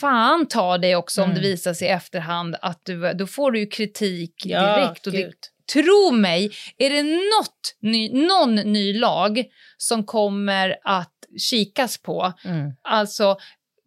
Fan 0.00 0.48
ta 0.48 0.78
dig 0.78 0.96
också 0.96 1.22
om 1.22 1.30
Mm. 1.30 1.42
det 1.42 1.48
visar 1.48 1.74
sig 1.74 1.88
i 1.88 1.90
efterhand 1.90 2.56
att 2.62 2.80
du, 2.84 3.12
då 3.12 3.26
får 3.26 3.50
du 3.50 3.58
ju 3.60 3.66
kritik 3.66 4.34
Ja, 4.46 4.76
direkt. 4.76 5.06
Och 5.06 5.12
det. 5.12 5.32
Tro 5.72 6.10
mig, 6.12 6.50
är 6.78 6.90
det 6.90 7.02
något 7.02 7.76
ny, 7.80 8.26
någon 8.26 8.54
ny 8.54 8.92
lag 8.98 9.44
som 9.76 10.04
kommer 10.04 10.76
att 10.84 11.12
kikas 11.50 11.98
på, 12.02 12.32
Mm. 12.44 12.72
alltså 12.88 13.36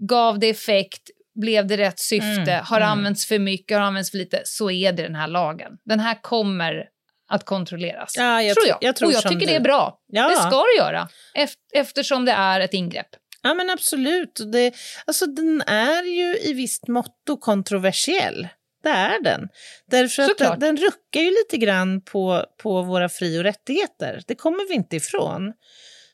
gav 0.09 0.39
det 0.39 0.49
effekt, 0.49 1.01
blev 1.41 1.67
det 1.67 1.77
rätt 1.77 1.99
syfte, 1.99 2.51
Mm, 2.51 2.65
har 2.65 2.77
mm. 2.77 2.89
använts 2.89 3.25
för 3.25 3.39
mycket, 3.39 3.77
har 3.77 3.85
använts 3.85 4.11
för 4.11 4.17
lite, 4.17 4.41
så 4.45 4.71
är 4.71 4.91
det 4.93 5.03
den 5.03 5.15
här 5.15 5.27
lagen. 5.27 5.71
Den 5.85 5.99
här 5.99 6.21
kommer 6.21 6.85
att 7.31 7.45
kontrolleras. 7.45 8.13
Ja, 8.17 8.41
jag 8.41 8.55
tror 8.55 8.65
tr- 8.65 8.69
jag. 8.69 8.77
jag 8.81 8.95
tror 8.95 9.07
och 9.07 9.13
jag 9.13 9.23
tycker 9.23 9.39
du. 9.39 9.45
det 9.45 9.55
är 9.55 9.59
bra. 9.59 9.99
Ja. 10.07 10.29
Det 10.29 10.35
ska 10.35 10.49
det 10.63 10.77
göra, 10.77 11.09
eft- 11.37 11.55
eftersom 11.73 12.25
det 12.25 12.31
är 12.31 12.59
ett 12.59 12.73
ingrepp. 12.73 13.07
Ja, 13.41 13.53
men 13.53 13.69
absolut. 13.69 14.39
Det, 14.51 14.73
alltså, 15.05 15.25
den 15.25 15.61
är 15.61 16.03
ju 16.03 16.37
i 16.49 16.53
visst 16.53 16.87
måtto 16.87 17.37
kontroversiell. 17.39 18.47
Det 18.83 18.89
är 18.89 19.23
den. 19.23 19.49
Därför 19.91 20.23
att 20.23 20.37
den, 20.37 20.59
den 20.59 20.77
ruckar 20.77 21.21
ju 21.21 21.29
lite 21.29 21.57
grann 21.57 22.01
på, 22.01 22.45
på 22.61 22.81
våra 22.81 23.09
fri 23.09 23.39
och 23.39 23.43
rättigheter. 23.43 24.21
Det 24.27 24.35
kommer 24.35 24.67
vi 24.69 24.73
inte 24.73 24.95
ifrån. 24.95 25.53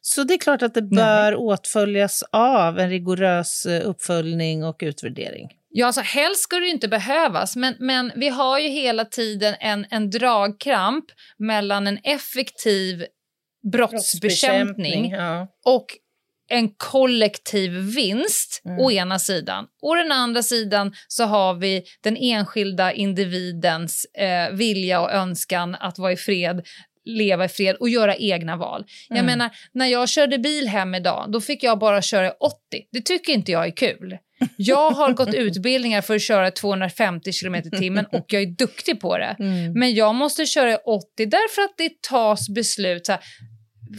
Så 0.02 0.24
det 0.24 0.34
är 0.34 0.38
klart 0.38 0.62
att 0.62 0.74
det 0.74 0.82
bör 0.82 1.36
åtföljas 1.36 2.24
av 2.32 2.80
en 2.80 2.90
rigorös 2.90 3.66
eh, 3.66 3.90
uppföljning 3.90 4.64
och 4.64 4.78
utvärdering. 4.80 5.50
Ja, 5.70 5.86
alltså 5.88 6.02
helst 6.02 6.42
ska 6.42 6.56
det 6.56 6.68
inte 6.68 6.88
behövas, 6.88 7.56
men, 7.56 7.76
men 7.80 8.12
vi 8.16 8.30
har 8.30 8.60
ju 8.60 8.68
hela 8.70 9.06
tiden 9.06 9.56
en, 9.60 9.86
en 9.90 10.10
dragkramp 10.10 11.06
mellan 11.38 11.88
en 11.88 12.00
effektiv 12.04 13.06
brottsbekämpning 13.72 15.12
Ja. 15.12 15.48
och 15.66 15.86
en 16.50 16.70
kollektiv 16.78 17.72
vinst 17.72 18.62
Mm. 18.66 18.80
å 18.80 18.92
ena 18.92 19.20
sidan. 19.20 19.66
Och 19.82 19.96
den 19.98 20.12
andra 20.12 20.44
sidan 20.44 20.94
så 21.08 21.24
har 21.24 21.54
vi 21.54 21.84
den 22.04 22.18
enskilda 22.18 22.94
individens 22.94 24.06
eh, 24.18 24.50
vilja 24.56 25.02
och 25.02 25.12
önskan 25.12 25.76
att 25.76 25.98
vara 26.00 26.12
i 26.12 26.18
fred 26.18 26.62
leva 27.08 27.46
i 27.46 27.48
fred 27.48 27.76
och 27.80 27.90
göra 27.90 28.16
egna 28.16 28.56
val. 28.58 28.86
Jag 29.10 29.18
Mm. 29.18 29.26
menar, 29.26 29.50
när 29.74 29.86
jag 29.86 30.10
körde 30.10 30.38
bil 30.40 30.68
hem 30.68 30.96
idag, 30.96 31.32
då 31.32 31.42
fick 31.42 31.64
jag 31.64 31.80
bara 31.80 32.02
köra 32.02 32.32
80. 32.32 32.56
Det 32.92 33.02
tycker 33.02 33.34
inte 33.34 33.52
jag 33.52 33.66
är 33.68 33.72
kul. 33.72 34.18
Jag 34.58 34.92
har 34.92 35.14
gått 35.14 35.34
utbildningar 35.34 36.02
för 36.02 36.16
att 36.16 36.22
köra 36.22 36.52
250 36.52 37.32
km 37.42 37.56
i 37.56 37.70
timmen 37.70 38.06
och 38.12 38.26
jag 38.28 38.42
är 38.42 38.46
duktig 38.58 39.00
på 39.00 39.18
det. 39.18 39.36
Mm. 39.40 39.74
Men 39.80 39.94
jag 39.94 40.16
måste 40.16 40.46
köra 40.46 40.78
80 40.78 41.26
därför 41.26 41.62
att 41.62 41.74
det 41.78 42.02
tas 42.10 42.50
beslut. 42.50 43.06
Så 43.06 43.12
här, 43.12 43.22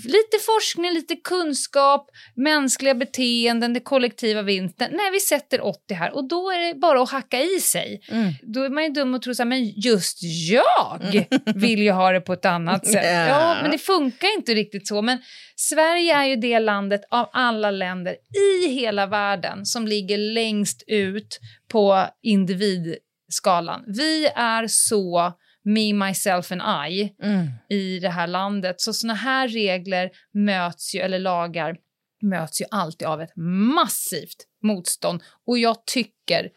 lite 0.05 0.39
forskning, 0.47 0.93
lite 0.93 1.17
kunskap, 1.17 2.11
mänskliga 2.35 2.95
beteenden, 2.95 3.73
det 3.73 3.81
kollektiva 3.81 4.43
vinsten. 4.43 4.91
Nej, 4.93 5.11
vi 5.13 5.21
sätter 5.21 5.65
80 5.65 5.95
här 5.95 6.15
och 6.15 6.29
då 6.29 6.51
är 6.51 6.59
det 6.59 6.75
bara 6.75 7.03
att 7.03 7.11
hacka 7.11 7.41
i 7.41 7.61
sig. 7.61 8.01
Mm. 8.09 8.33
Då 8.43 8.63
är 8.63 8.71
man 8.71 8.85
ju 8.85 8.91
dum 8.91 9.15
och 9.15 9.23
tror 9.23 9.35
så 9.35 9.43
här, 9.43 9.49
men 9.49 9.65
just 9.65 10.19
jag 10.51 11.29
vill 11.55 11.83
ju 11.83 11.91
ha 11.91 12.13
det 12.13 12.21
på 12.21 12.33
ett 12.33 12.45
annat 12.45 12.87
sätt. 12.87 13.05
Ja. 13.05 13.27
Ja, 13.27 13.59
men 13.63 13.71
det 13.71 13.79
funkar 13.79 14.35
inte 14.37 14.55
riktigt 14.55 14.89
så. 14.89 15.03
Men 15.03 15.19
Sverige 15.57 16.15
är 16.15 16.25
ju 16.25 16.37
det 16.37 16.59
landet 16.59 17.01
av 17.11 17.29
alla 17.33 17.71
länder 17.71 18.17
i 18.63 18.69
hela 18.69 19.07
världen 19.07 19.67
som 19.67 19.87
ligger 19.87 20.19
längst 20.19 20.85
ut 20.87 21.41
på 21.69 22.07
individskalan. 22.23 23.85
Vi 23.87 24.27
är 24.27 24.67
så 24.67 25.33
me, 25.67 25.93
myself 25.93 26.53
and 26.53 26.63
I 26.91 27.15
Mm. 27.23 27.47
i 27.69 27.99
det 27.99 28.09
här 28.09 28.27
landet. 28.27 28.81
Så 28.81 28.93
såna 28.93 29.15
här 29.15 29.49
regler 29.49 30.11
möts 30.35 30.95
ju, 30.95 31.01
eller 31.01 31.19
lagar 31.19 31.77
möts 32.23 32.61
ju 32.61 32.65
alltid 32.71 33.09
av 33.09 33.23
ett 33.23 33.37
massivt 33.75 34.47
motstånd. 34.63 35.23
Och 35.47 35.59
jag 35.59 35.85
tycker 35.87 36.51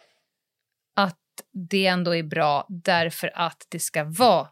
att 0.96 1.18
det 1.72 1.86
ändå 1.86 2.16
är 2.16 2.24
bra 2.24 2.66
därför 2.70 3.32
att 3.36 3.66
det 3.70 3.80
ska 3.80 4.04
vara 4.04 4.48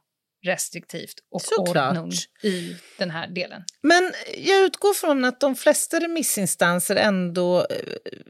restriktivt 0.45 1.13
och 1.31 1.41
Såklart. 1.41 1.97
ordning 1.97 2.11
i 2.43 2.75
den 2.97 3.11
här 3.11 3.27
delen. 3.27 3.63
Men 3.81 4.11
jag 4.37 4.63
utgår 4.65 4.93
från 4.93 5.25
att 5.25 5.39
de 5.39 5.55
flesta 5.55 5.99
remissinstanser 5.99 6.95
ändå 6.95 7.59
eh, 7.59 7.65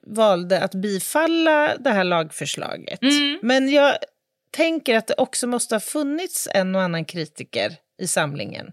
valde 0.04 0.62
att 0.62 0.76
bifalla 0.76 1.78
det 1.78 1.90
här 1.90 2.04
lagförslaget. 2.04 3.02
Mm. 3.02 3.40
Men 3.44 3.70
jag 3.70 3.98
tänker 4.52 4.96
att 4.96 5.08
det 5.08 5.14
också 5.18 5.48
måste 5.48 5.76
ha 5.76 5.80
funnits 5.80 6.48
en 6.54 6.76
och 6.76 6.82
annan 6.82 7.06
kritiker 7.06 7.76
i 8.02 8.08
samlingen. 8.08 8.72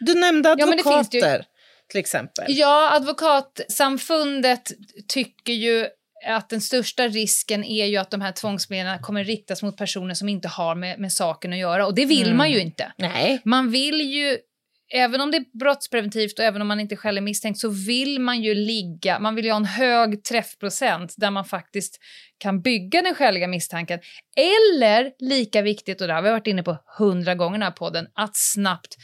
Du 0.00 0.14
nämnde 0.14 0.54
Ja, 0.58 0.64
advokater, 0.68 1.36
ju. 1.38 1.42
till 1.88 2.00
exempel. 2.00 2.44
Ja, 2.48 2.90
advokatsamfundet 2.94 4.72
tycker 5.08 5.52
ju 5.52 5.86
att 6.26 6.48
den 6.48 6.60
största 6.60 7.08
risken 7.08 7.64
är 7.64 7.86
ju 7.86 7.96
att 7.96 8.10
de 8.10 8.20
här 8.20 8.32
tvångsmedlen 8.32 8.98
kommer 9.02 9.24
riktas 9.24 9.62
mot 9.62 9.76
personer 9.76 10.14
som 10.14 10.28
inte 10.28 10.48
har 10.48 10.74
med, 10.74 10.98
med 11.00 11.12
saken 11.12 11.52
att 11.52 11.58
göra. 11.58 11.86
Och 11.86 11.94
det 11.94 12.04
vill 12.04 12.24
Mm. 12.26 12.36
man 12.36 12.50
ju 12.50 12.60
inte. 12.60 12.92
Nej. 12.98 13.40
Man 13.44 13.70
vill 13.70 14.00
ju, 14.00 14.38
även 14.94 15.20
om 15.20 15.30
det 15.30 15.36
är 15.36 15.58
brottspreventivt 15.58 16.38
och 16.38 16.44
även 16.44 16.62
om 16.62 16.68
man 16.68 16.80
inte 16.80 16.96
själv 16.96 17.16
är 17.16 17.22
misstänkt, 17.22 17.58
så 17.58 17.68
vill 17.68 18.20
man 18.20 18.42
ju 18.42 18.54
ligga, 18.54 19.18
man 19.18 19.34
vill 19.34 19.44
ju 19.44 19.50
ha 19.50 19.56
en 19.56 19.64
hög 19.64 20.24
träffprocent 20.24 21.14
där 21.16 21.30
man 21.30 21.44
faktiskt 21.44 21.98
kan 22.38 22.62
bygga 22.62 23.02
den 23.02 23.14
skäliga 23.14 23.48
misstanken. 23.48 24.00
Eller, 24.36 25.12
lika 25.18 25.62
viktigt, 25.62 26.00
och 26.00 26.06
det 26.06 26.14
har 26.14 26.22
vi 26.22 26.30
varit 26.30 26.46
inne 26.46 26.62
på 26.62 26.78
hundra 26.98 27.34
gånger 27.34 27.54
i 27.54 27.58
den 27.58 27.62
här 27.62 27.70
podden, 27.70 28.06
att 28.14 28.36
snabbt 28.36 28.96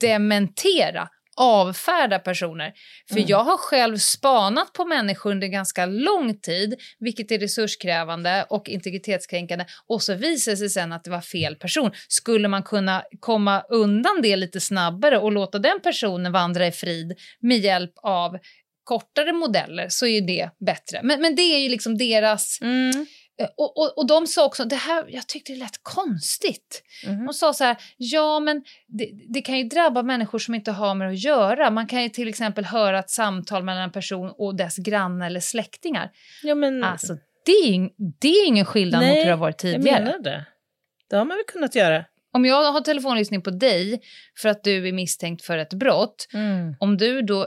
dementera 0.00 1.08
avfärda 1.36 2.18
personer. 2.18 2.72
För 3.08 3.16
Mm. 3.16 3.28
jag 3.28 3.44
har 3.44 3.56
själv 3.56 3.96
spanat 3.96 4.72
på 4.72 4.84
människor 4.84 5.30
under 5.30 5.46
ganska 5.46 5.86
lång 5.86 6.40
tid, 6.40 6.74
vilket 6.98 7.30
är 7.30 7.38
resurskrävande 7.38 8.46
och 8.50 8.68
integritetskränkande, 8.68 9.64
och 9.88 10.02
så 10.02 10.14
visar 10.14 10.56
sig 10.56 10.70
sen 10.70 10.92
att 10.92 11.04
det 11.04 11.10
var 11.10 11.20
fel 11.20 11.56
person. 11.56 11.90
Skulle 12.08 12.48
man 12.48 12.62
kunna 12.62 13.02
komma 13.20 13.60
undan 13.60 14.20
det 14.22 14.36
lite 14.36 14.60
snabbare 14.60 15.18
och 15.18 15.32
låta 15.32 15.58
den 15.58 15.80
personen 15.82 16.32
vandra 16.32 16.66
i 16.66 16.72
frid 16.72 17.18
med 17.40 17.58
hjälp 17.58 17.92
av 18.02 18.38
kortare 18.84 19.32
modeller 19.32 19.86
så 19.88 20.06
är 20.06 20.20
det 20.20 20.50
bättre. 20.66 21.00
Men, 21.02 21.20
men 21.20 21.36
det 21.36 21.42
är 21.42 21.58
ju 21.58 21.68
liksom 21.68 21.98
deras... 21.98 22.58
Mm. 22.62 23.06
Eh, 23.40 23.48
och, 23.56 23.78
och, 23.78 23.98
och 23.98 24.06
de 24.06 24.26
sa 24.26 24.44
också, 24.46 24.64
det 24.64 24.76
här, 24.76 25.04
jag 25.08 25.26
tyckte 25.26 25.52
det 25.52 25.58
lät 25.58 25.82
konstigt. 25.82 26.82
Mhm. 27.06 27.26
De 27.26 27.34
sa 27.34 27.52
så 27.52 27.64
här, 27.64 27.76
ja 27.96 28.40
men 28.40 28.64
det, 28.86 29.10
det 29.28 29.42
kan 29.42 29.58
ju 29.58 29.64
drabba 29.64 30.02
människor 30.02 30.38
som 30.38 30.54
inte 30.54 30.70
har 30.72 30.94
med 30.94 31.08
det 31.08 31.12
att 31.12 31.18
göra. 31.24 31.70
Man 31.70 31.86
kan 31.86 32.02
ju 32.02 32.08
till 32.08 32.28
exempel 32.28 32.64
höra 32.64 32.98
ett 32.98 33.10
samtal 33.10 33.62
mellan 33.62 33.82
en 33.82 33.92
person 33.92 34.32
och 34.38 34.56
dess 34.56 34.76
granne 34.76 35.26
eller 35.26 35.40
släktingar. 35.40 36.10
Ja, 36.42 36.54
men 36.54 36.84
Alltså 36.84 37.16
det 37.46 37.52
är, 37.52 37.90
det 38.20 38.28
är 38.28 38.46
ingen 38.46 38.64
skillnad 38.64 39.00
mot 39.06 39.16
hur 39.16 39.24
det 39.24 39.30
har 39.30 39.36
varit 39.36 39.64
jag 39.64 39.74
tidigare. 39.74 40.04
menar 40.04 40.18
det. 40.18 40.46
Det 41.10 41.16
har 41.16 41.24
man 41.24 41.36
väl 41.36 41.44
kunnat 41.46 41.74
göra. 41.74 42.04
Om 42.32 42.44
jag 42.44 42.72
har 42.72 42.80
telefonlyssning 42.80 43.42
på 43.42 43.50
dig 43.50 44.00
för 44.38 44.48
att 44.48 44.64
du 44.64 44.88
är 44.88 44.92
misstänkt 44.92 45.44
för 45.44 45.58
ett 45.58 45.72
brott, 45.72 46.28
om 46.80 46.96
du 46.96 47.22
då 47.22 47.46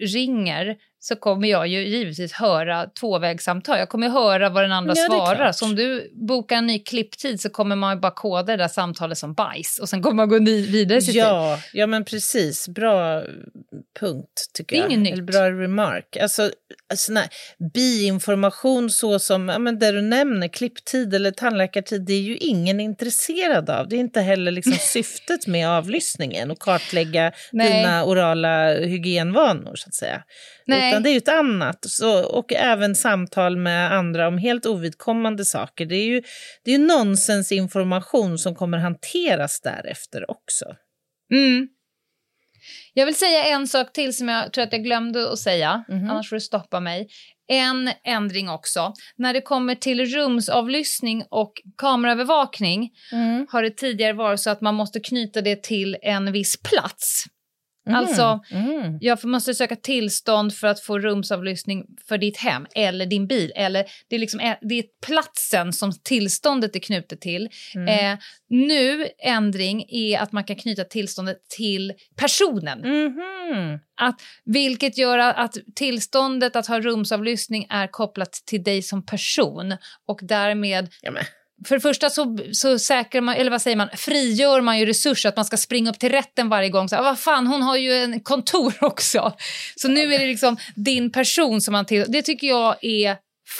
ringer 0.00 0.76
så 0.98 1.16
kommer 1.16 1.48
jag 1.48 1.68
ju 1.68 1.88
givetvis 1.88 2.32
höra 2.32 2.86
tvåvägssamtal. 2.86 3.78
Jag 3.78 3.88
kommer 3.88 4.08
höra 4.08 4.48
vad 4.48 4.64
den 4.64 4.72
andra 4.72 4.94
Ja, 4.96 5.06
svarar. 5.06 5.52
Så 5.52 5.64
om 5.64 5.74
du 5.76 6.10
bokar 6.28 6.56
en 6.56 6.66
ny 6.66 6.78
klipptid 6.78 7.40
så 7.40 7.50
kommer 7.50 7.76
man 7.76 7.96
ju 7.96 8.00
bara 8.00 8.12
koda 8.12 8.42
det 8.42 8.56
där 8.56 8.68
samtalet 8.68 9.18
som 9.18 9.34
bajs 9.34 9.78
och 9.82 9.88
sen 9.88 10.02
kommer 10.02 10.14
man 10.14 10.28
gå 10.28 10.38
vidare 10.38 10.98
i 10.98 11.02
sitt. 11.02 11.14
Ja, 11.14 11.60
ja, 11.72 11.86
men 11.86 12.04
precis. 12.04 12.68
Bra 12.68 13.22
punkt, 14.00 14.50
tycker 14.54 14.76
Det 14.76 14.80
är 14.80 14.82
jag. 14.82 14.90
inget 14.92 15.02
nytt. 15.02 15.12
Eller 15.12 15.22
bra 15.22 15.50
remark. 15.50 16.16
Alltså, 16.16 16.50
sån 16.94 17.16
här 17.16 17.28
biinformation 17.74 18.90
så 18.90 19.18
som 19.18 19.48
ja, 19.48 19.58
men 19.58 19.78
det 19.78 19.92
du 19.92 20.02
nämner, 20.02 20.48
klipptid 20.48 21.14
eller 21.14 21.30
tandläkartid, 21.30 22.06
det 22.06 22.12
är 22.12 22.20
ju 22.20 22.36
ingen 22.36 22.80
intresserad 22.80 23.70
av. 23.70 23.88
Det 23.88 23.96
är 23.96 24.00
inte 24.00 24.20
heller 24.20 24.52
liksom 24.52 24.72
syftet 24.80 25.46
med 25.46 25.68
avlyssningen 25.68 26.50
att 26.50 26.58
kartlägga 26.58 27.32
Nej. 27.52 27.72
dina 27.72 28.04
orala 28.04 28.72
hygienvanor, 28.74 29.74
så 29.76 29.88
att 29.88 29.94
säga. 29.94 30.22
Nej. 30.66 30.90
Utan 30.90 30.95
det 31.02 31.08
är 31.10 31.12
ju 31.12 31.18
ett 31.18 31.28
annat. 31.28 31.78
Så, 31.88 32.24
och 32.24 32.52
även 32.52 32.94
samtal 32.94 33.56
med 33.56 33.92
andra 33.92 34.28
om 34.28 34.38
helt 34.38 34.66
ovidkommande 34.66 35.44
saker. 35.44 35.86
Det 35.86 35.96
är 35.96 36.06
ju, 36.06 36.22
det 36.64 36.70
är 36.74 36.78
ju 36.78 36.86
nonsensinformation 36.86 38.38
som 38.38 38.54
kommer 38.54 38.78
hanteras 38.78 39.60
därefter 39.60 40.30
också. 40.30 40.64
Mm. 41.32 41.68
Jag 42.94 43.06
vill 43.06 43.14
säga 43.14 43.44
en 43.44 43.68
sak 43.68 43.92
till 43.92 44.16
som 44.16 44.28
jag 44.28 44.52
tror 44.52 44.64
att 44.64 44.72
jag 44.72 44.84
glömde 44.84 45.32
att 45.32 45.38
säga, 45.38 45.84
Mhm. 45.88 46.10
annars 46.10 46.28
får 46.28 46.36
du 46.36 46.40
stoppa 46.40 46.80
mig. 46.80 47.08
En 47.48 47.90
ändring 48.04 48.48
också. 48.50 48.92
När 49.16 49.34
det 49.34 49.40
kommer 49.40 49.74
till 49.74 50.04
rumsavlyssning 50.06 51.24
och 51.30 51.52
kameraövervakning 51.76 52.90
har 53.50 53.62
det 53.62 53.70
tidigare 53.70 54.12
varit 54.12 54.40
så 54.40 54.50
att 54.50 54.60
man 54.60 54.74
måste 54.74 55.00
knyta 55.00 55.40
det 55.40 55.62
till 55.62 55.96
en 56.02 56.32
viss 56.32 56.56
plats. 56.62 57.24
Alltså, 57.90 58.40
Mm. 58.50 58.98
jag 59.00 59.24
måste 59.24 59.54
söka 59.54 59.76
tillstånd 59.76 60.54
för 60.54 60.66
att 60.66 60.80
få 60.80 60.98
rumsavlyssning 60.98 61.84
för 62.08 62.18
ditt 62.18 62.36
hem 62.36 62.66
eller 62.74 63.06
din 63.06 63.26
bil. 63.26 63.52
Eller 63.56 63.84
det, 64.08 64.16
är 64.16 64.20
liksom, 64.20 64.40
det 64.60 64.74
är 64.78 64.84
platsen 65.06 65.72
som 65.72 65.92
tillståndet 66.02 66.76
är 66.76 66.80
knutet 66.80 67.20
till. 67.20 67.48
Mm. 67.74 68.12
Eh, 68.12 68.18
nu, 68.48 69.08
ändring, 69.18 69.84
är 69.88 70.18
att 70.18 70.32
man 70.32 70.44
kan 70.44 70.56
knyta 70.56 70.84
tillståndet 70.84 71.36
till 71.56 71.92
personen. 72.16 72.78
Mhm. 72.78 73.78
Att, 74.00 74.20
vilket 74.44 74.98
gör 74.98 75.18
att, 75.18 75.56
tillståndet 75.74 76.56
att 76.56 76.66
ha 76.66 76.80
rumsavlyssning 76.80 77.66
är 77.70 77.86
kopplat 77.86 78.32
till 78.32 78.62
dig 78.62 78.82
som 78.82 79.06
person. 79.06 79.76
Och 80.06 80.20
därmed 80.22 80.88
Ja. 81.02 81.12
För 81.64 81.74
det 81.74 81.80
första 81.80 82.10
så, 82.10 82.38
så 82.52 82.78
säkrar 82.78 83.20
man, 83.20 83.34
eller 83.34 83.50
vad 83.50 83.62
säger 83.62 83.76
man, 83.76 83.88
frigör 83.94 84.60
man 84.60 84.78
ju 84.78 84.86
resurser 84.86 85.28
att 85.28 85.36
man 85.36 85.44
ska 85.44 85.56
springa 85.56 85.90
upp 85.90 85.98
till 85.98 86.12
rätten 86.12 86.48
varje 86.48 86.68
gång. 86.68 86.88
Så, 86.88 86.96
ah, 86.96 87.02
vad 87.02 87.18
fan, 87.18 87.46
hon 87.46 87.62
har 87.62 87.76
ju 87.76 87.92
en 87.92 88.20
kontor 88.20 88.74
också. 88.80 89.36
Så 89.76 89.88
nu 89.88 90.14
är 90.14 90.18
det 90.18 90.26
liksom 90.26 90.56
din 90.74 91.12
person 91.12 91.60
som 91.60 91.72
man 91.72 91.86
till... 91.86 92.04
Det 92.08 92.22
tycker 92.22 92.46
jag 92.46 92.84
är 92.84 93.16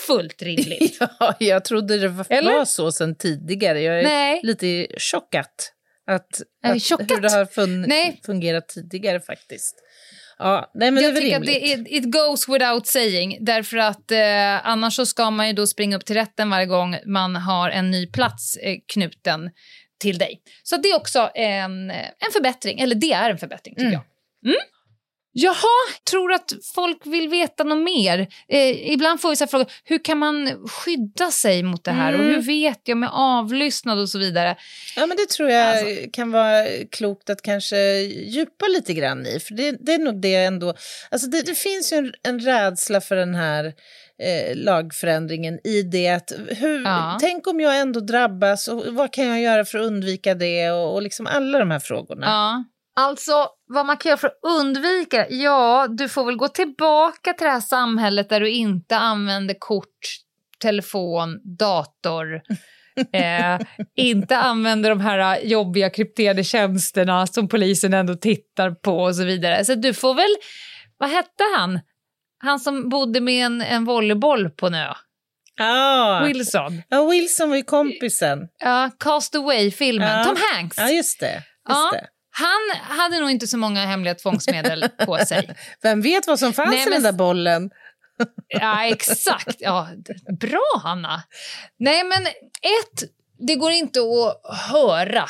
fullt 0.07 0.43
rimligt. 0.43 0.99
Ja, 1.19 1.35
jag 1.39 1.65
trodde 1.65 1.99
det 1.99 2.09
var, 2.09 2.27
Eller? 2.31 2.65
så 2.65 2.93
sen 2.93 3.17
tidigare. 3.17 3.81
Jag 3.81 3.99
är 3.99 4.03
Nej. 4.03 4.41
lite 4.43 4.87
chockat 4.99 5.73
att, 6.11 6.41
att 6.67 6.91
hur 7.11 7.21
det 7.21 7.33
har 7.33 7.45
fun- 7.45 7.85
Nej. 7.89 8.21
fungerat 8.27 8.69
tidigare 8.69 9.21
faktiskt. 9.21 9.75
Ja, 10.39 10.71
nej, 10.75 10.91
men 10.91 11.03
jag 11.03 11.15
det 11.15 11.19
är 11.19 11.21
tycker 11.23 11.41
väl 11.41 11.49
att 11.49 11.49
rimligt. 11.63 11.87
det 11.89 11.97
är, 11.97 11.99
it 11.99 12.13
goes 12.13 12.49
without 12.49 12.87
saying. 12.87 13.39
Därför 13.41 13.77
att 13.77 14.11
eh, 14.11 14.67
annars 14.69 14.97
så 14.97 15.07
ska 15.07 15.31
man 15.31 15.47
ju 15.47 15.53
då 15.53 15.67
springa 15.67 15.97
upp 15.97 16.05
till 16.05 16.17
rätten 16.17 16.51
varje 16.51 16.67
gång 16.67 16.97
man 17.07 17.37
har 17.37 17.71
en 17.71 17.91
ny 17.91 18.07
plats 18.07 18.57
eh, 18.57 18.77
knuten 18.93 19.51
till 20.01 20.19
dig. 20.19 20.41
Så 20.63 20.77
det 20.77 20.89
är 20.89 20.97
också 20.97 21.31
en, 21.35 21.91
en 21.91 22.33
förbättring, 22.33 22.81
eller 22.81 22.95
det 22.95 23.13
är 23.13 23.31
en 23.31 23.39
förbättring 23.39 23.75
tycker 23.75 23.87
Mm. 23.89 24.01
jag. 24.43 24.51
Mm. 24.53 24.61
Jaha, 25.39 25.95
tror 26.11 26.33
att 26.33 26.53
folk 26.75 26.99
vill 27.07 27.29
veta 27.29 27.65
något 27.65 27.85
mer? 27.85 28.27
Eh, 28.49 28.93
ibland 28.93 29.21
får 29.21 29.31
vi 29.31 29.37
så 29.37 29.47
frågor, 29.47 29.67
hur 29.85 30.05
kan 30.05 30.19
man 30.19 30.67
skydda 30.69 31.31
sig 31.31 31.63
mot 31.63 31.85
det 31.85 31.91
här? 31.91 32.13
Mm. 32.13 32.21
Och 32.21 32.27
hur 32.33 32.43
vet 32.43 32.81
jag 32.85 32.99
med 32.99 33.09
avlyssnad 33.13 33.99
och 33.99 34.09
så 34.09 34.19
vidare? 34.19 34.57
Ja, 34.97 35.07
men 35.07 35.17
det 35.17 35.29
tror 35.29 35.51
jag 35.51 35.77
Alltså- 35.77 36.11
kan 36.13 36.33
vara 36.33 36.67
klokt 36.91 37.31
att 37.31 37.43
kanske 37.43 37.77
djupa 38.27 38.67
lite 38.67 38.95
grann 38.95 39.27
i. 39.27 39.41
För 39.41 39.55
det, 39.55 39.77
det 39.81 39.95
är 39.95 39.99
nog 39.99 40.21
det 40.21 40.35
ändå. 40.35 40.75
Alltså 41.11 41.27
det, 41.29 41.43
det 41.47 41.55
finns 41.55 41.93
ju 41.93 41.97
en, 41.97 42.13
en 42.23 42.41
rädsla 42.41 43.01
för 43.01 43.17
den 43.17 43.35
här 43.35 43.65
eh, 44.23 44.57
lagförändringen 44.57 45.59
i 45.67 45.83
det 45.83 46.09
att 46.09 46.33
hur, 46.49 46.83
Ja. 46.85 47.19
tänk 47.21 47.47
om 47.47 47.61
jag 47.61 47.79
ändå 47.79 48.01
drabbas 48.01 48.69
och 48.69 48.85
vad 48.91 49.13
kan 49.13 49.27
jag 49.27 49.41
göra 49.41 49.65
för 49.65 49.79
att 49.79 49.85
undvika 49.87 50.35
det 50.35 50.71
och, 50.71 50.95
och 50.95 51.03
liksom 51.03 51.27
alla 51.27 51.59
de 51.59 51.71
här 51.71 51.79
frågorna. 51.81 52.27
Ja. 52.27 52.65
Alltså, 52.97 53.49
vad 53.67 53.87
man 53.87 53.97
kan 53.97 54.11
göra 54.11 54.19
för 54.19 54.29
att 54.29 54.39
undvika? 54.43 55.27
Ja, 55.31 55.87
du 55.91 56.09
får 56.09 56.25
väl 56.25 56.37
gå 56.37 56.49
tillbaka 56.49 57.33
till 57.33 57.45
det 57.45 57.51
här 57.53 57.61
samhället 57.61 58.29
där 58.29 58.41
du 58.41 58.51
inte 58.51 58.97
använder 58.97 59.55
kort, 59.59 59.99
telefon, 60.61 61.41
dator. 61.59 62.41
Eh, 63.13 63.59
inte 63.97 64.37
använder 64.37 64.91
de 64.91 65.01
här 65.01 65.41
jobbiga 65.45 65.91
krypterade 65.91 66.45
tjänsterna 66.45 67.27
som 67.27 67.49
polisen 67.49 67.95
ändå 67.95 68.15
tittar 68.15 68.71
på 68.71 68.99
och 68.99 69.17
så 69.17 69.25
vidare. 69.25 69.65
Så 69.65 69.75
du 69.75 69.95
får 69.95 70.15
väl, 70.15 70.35
vad 70.99 71.11
hette 71.11 71.45
han? 71.57 71.81
Han 72.39 72.61
som 72.61 72.89
bodde 72.89 73.21
med 73.21 73.47
en, 73.47 73.63
en 73.63 73.85
volleyboll 73.85 74.51
på 74.51 74.67
en 74.67 74.75
ö. 74.75 74.93
Ja. 75.57 76.23
Wilson. 76.27 76.83
ja, 76.89 77.05
Wilson 77.11 77.49
var 77.49 77.57
ju 77.57 77.63
kompisen. 77.63 78.39
Ja, 78.59 78.91
Cast 78.99 79.35
Away-filmen. 79.35 80.19
Ja. 80.19 80.25
Tom 80.25 80.37
Hanks. 80.53 80.77
Ja, 80.79 80.89
just 80.91 81.21
det. 81.21 81.35
Just 81.35 81.45
Ja. 81.69 81.91
det. 81.93 82.07
Han 82.39 82.81
hade 82.99 83.21
nog 83.21 83.31
inte 83.31 83.47
så 83.47 83.59
många 83.59 83.87
hemliga 83.87 84.15
tvångsmedel 84.15 84.89
på 85.07 85.19
sig. 85.19 85.57
Vem 85.83 86.03
vet 86.03 86.27
vad 86.27 86.39
som 86.39 86.53
fanns 86.53 86.71
Nej, 86.71 86.81
i 86.81 86.85
den 86.85 86.93
men- 86.93 87.03
där 87.03 87.13
bollen? 87.13 87.71
Ja, 88.49 88.85
exakt. 88.87 89.57
Ja, 89.59 89.89
bra, 90.41 90.81
Hanna. 90.83 91.23
Nej, 91.79 92.05
men 92.05 92.27
ett, 92.27 93.11
det 93.39 93.55
går 93.55 93.73
inte 93.73 94.01
att 94.01 94.57
höra 94.71 95.25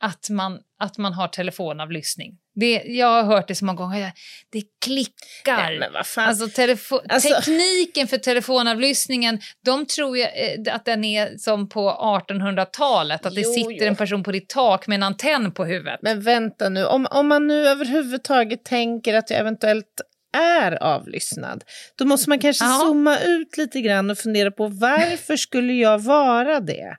att 0.00 0.28
man, 0.30 0.60
att 0.78 0.98
man 0.98 1.12
har 1.12 1.28
telefonavlyssning. 1.28 2.38
Det, 2.54 2.82
jag 2.86 3.06
har 3.06 3.22
hört 3.22 3.48
det 3.48 3.54
så 3.54 3.64
många 3.64 3.76
gånger. 3.78 4.12
Det 4.52 4.62
klickar. 4.84 5.78
Nej. 5.78 5.90
Alltså, 5.94 6.20
Alltså- 6.20 7.28
Tekniken 7.28 8.08
för 8.08 8.18
telefonavlyssningen, 8.18 9.40
de 9.64 9.86
tror 9.86 10.16
ju 10.18 10.22
eh, 10.22 10.74
att 10.74 10.84
den 10.84 11.04
är 11.04 11.38
som 11.38 11.68
på 11.68 11.90
1800-talet. 11.90 13.26
Att 13.26 13.34
det 13.34 13.40
Jo, 13.40 13.52
sitter 13.52 13.70
jo. 13.84 13.84
en 13.86 13.96
person 13.96 14.22
på 14.22 14.32
ditt 14.32 14.48
tak 14.48 14.86
med 14.86 14.96
en 14.96 15.02
antenn 15.02 15.52
på 15.52 15.64
huvudet. 15.64 15.98
Men 16.02 16.20
vänta 16.20 16.68
nu, 16.68 16.84
om, 16.86 17.06
om 17.10 17.28
man 17.28 17.46
nu 17.46 17.68
överhuvudtaget 17.68 18.64
tänker 18.64 19.14
att 19.14 19.30
jag 19.30 19.40
eventuellt 19.40 20.00
är 20.36 20.82
avlyssnad, 20.82 21.64
då 21.98 22.04
måste 22.04 22.28
man 22.28 22.38
kanske 22.38 22.64
Ja. 22.64 22.78
zooma 22.82 23.18
ut 23.18 23.56
lite 23.56 23.80
grann 23.80 24.10
och 24.10 24.18
fundera 24.18 24.50
på 24.50 24.66
varför 24.68 25.36
skulle 25.36 25.72
jag 25.72 25.98
vara 25.98 26.60
det? 26.60 26.96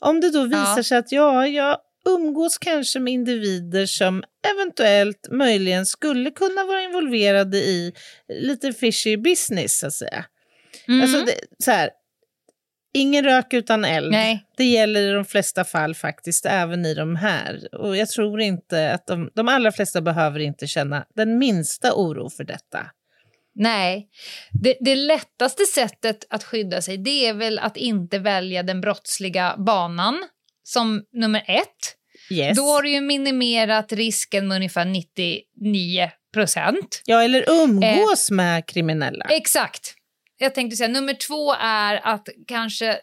Om 0.00 0.20
det 0.20 0.30
då 0.30 0.42
visar 0.44 0.74
Ja. 0.76 0.82
sig 0.82 0.98
att 0.98 1.12
ja, 1.12 1.46
jag 1.46 1.76
umgås 2.04 2.58
kanske 2.58 3.00
med 3.00 3.12
individer 3.12 3.86
som 3.86 4.24
eventuellt 4.54 5.28
möjligen 5.30 5.86
skulle 5.86 6.30
kunna 6.30 6.64
vara 6.64 6.82
involverade 6.82 7.56
i 7.56 7.92
lite 8.28 8.72
fishy 8.72 9.16
business, 9.16 9.78
så 9.78 9.86
att 9.86 9.92
säga. 9.92 10.24
Mm. 10.88 11.02
Alltså, 11.02 11.24
det, 11.24 11.34
så 11.58 11.70
här, 11.70 11.90
ingen 12.94 13.24
rök 13.24 13.52
utan 13.52 13.84
eld. 13.84 14.10
Nej. 14.10 14.46
Det 14.56 14.64
gäller 14.64 15.00
i 15.00 15.12
de 15.12 15.24
flesta 15.24 15.64
fall 15.64 15.94
faktiskt, 15.94 16.46
även 16.46 16.86
i 16.86 16.94
de 16.94 17.16
här. 17.16 17.74
Och 17.74 17.96
jag 17.96 18.08
tror 18.08 18.40
inte 18.40 18.92
att 18.92 19.06
de, 19.06 19.30
de 19.34 19.48
allra 19.48 19.72
flesta 19.72 20.00
behöver 20.00 20.40
inte 20.40 20.66
känna 20.66 21.06
den 21.14 21.38
minsta 21.38 21.94
oro 21.94 22.30
för 22.30 22.44
detta. 22.44 22.86
Nej. 23.54 24.08
Det, 24.52 24.76
det 24.80 24.94
lättaste 24.94 25.64
sättet 25.64 26.26
att 26.30 26.44
skydda 26.44 26.82
sig 26.82 26.98
det 26.98 27.26
är 27.26 27.34
väl 27.34 27.58
att 27.58 27.76
inte 27.76 28.18
välja 28.18 28.62
den 28.62 28.80
brottsliga 28.80 29.54
banan 29.58 30.18
som 30.62 31.02
nummer 31.12 31.44
ett. 31.48 31.96
Yes. 32.30 32.56
Då 32.56 32.62
har 32.62 32.82
du 32.82 32.90
ju 32.90 33.00
minimerat 33.00 33.92
risken 33.92 34.48
med 34.48 34.56
ungefär 34.56 34.84
99 34.84 36.10
procent. 36.34 37.02
Ja, 37.04 37.22
eller 37.22 37.50
umgås 37.50 38.30
med 38.30 38.66
kriminella. 38.66 39.24
Exakt. 39.24 39.94
Jag 40.38 40.54
tänkte 40.54 40.76
säga 40.76 40.88
nummer 40.88 41.14
två 41.14 41.54
är 41.60 42.06
att 42.06 42.28
kanske 42.46 42.88
eh, 42.88 42.96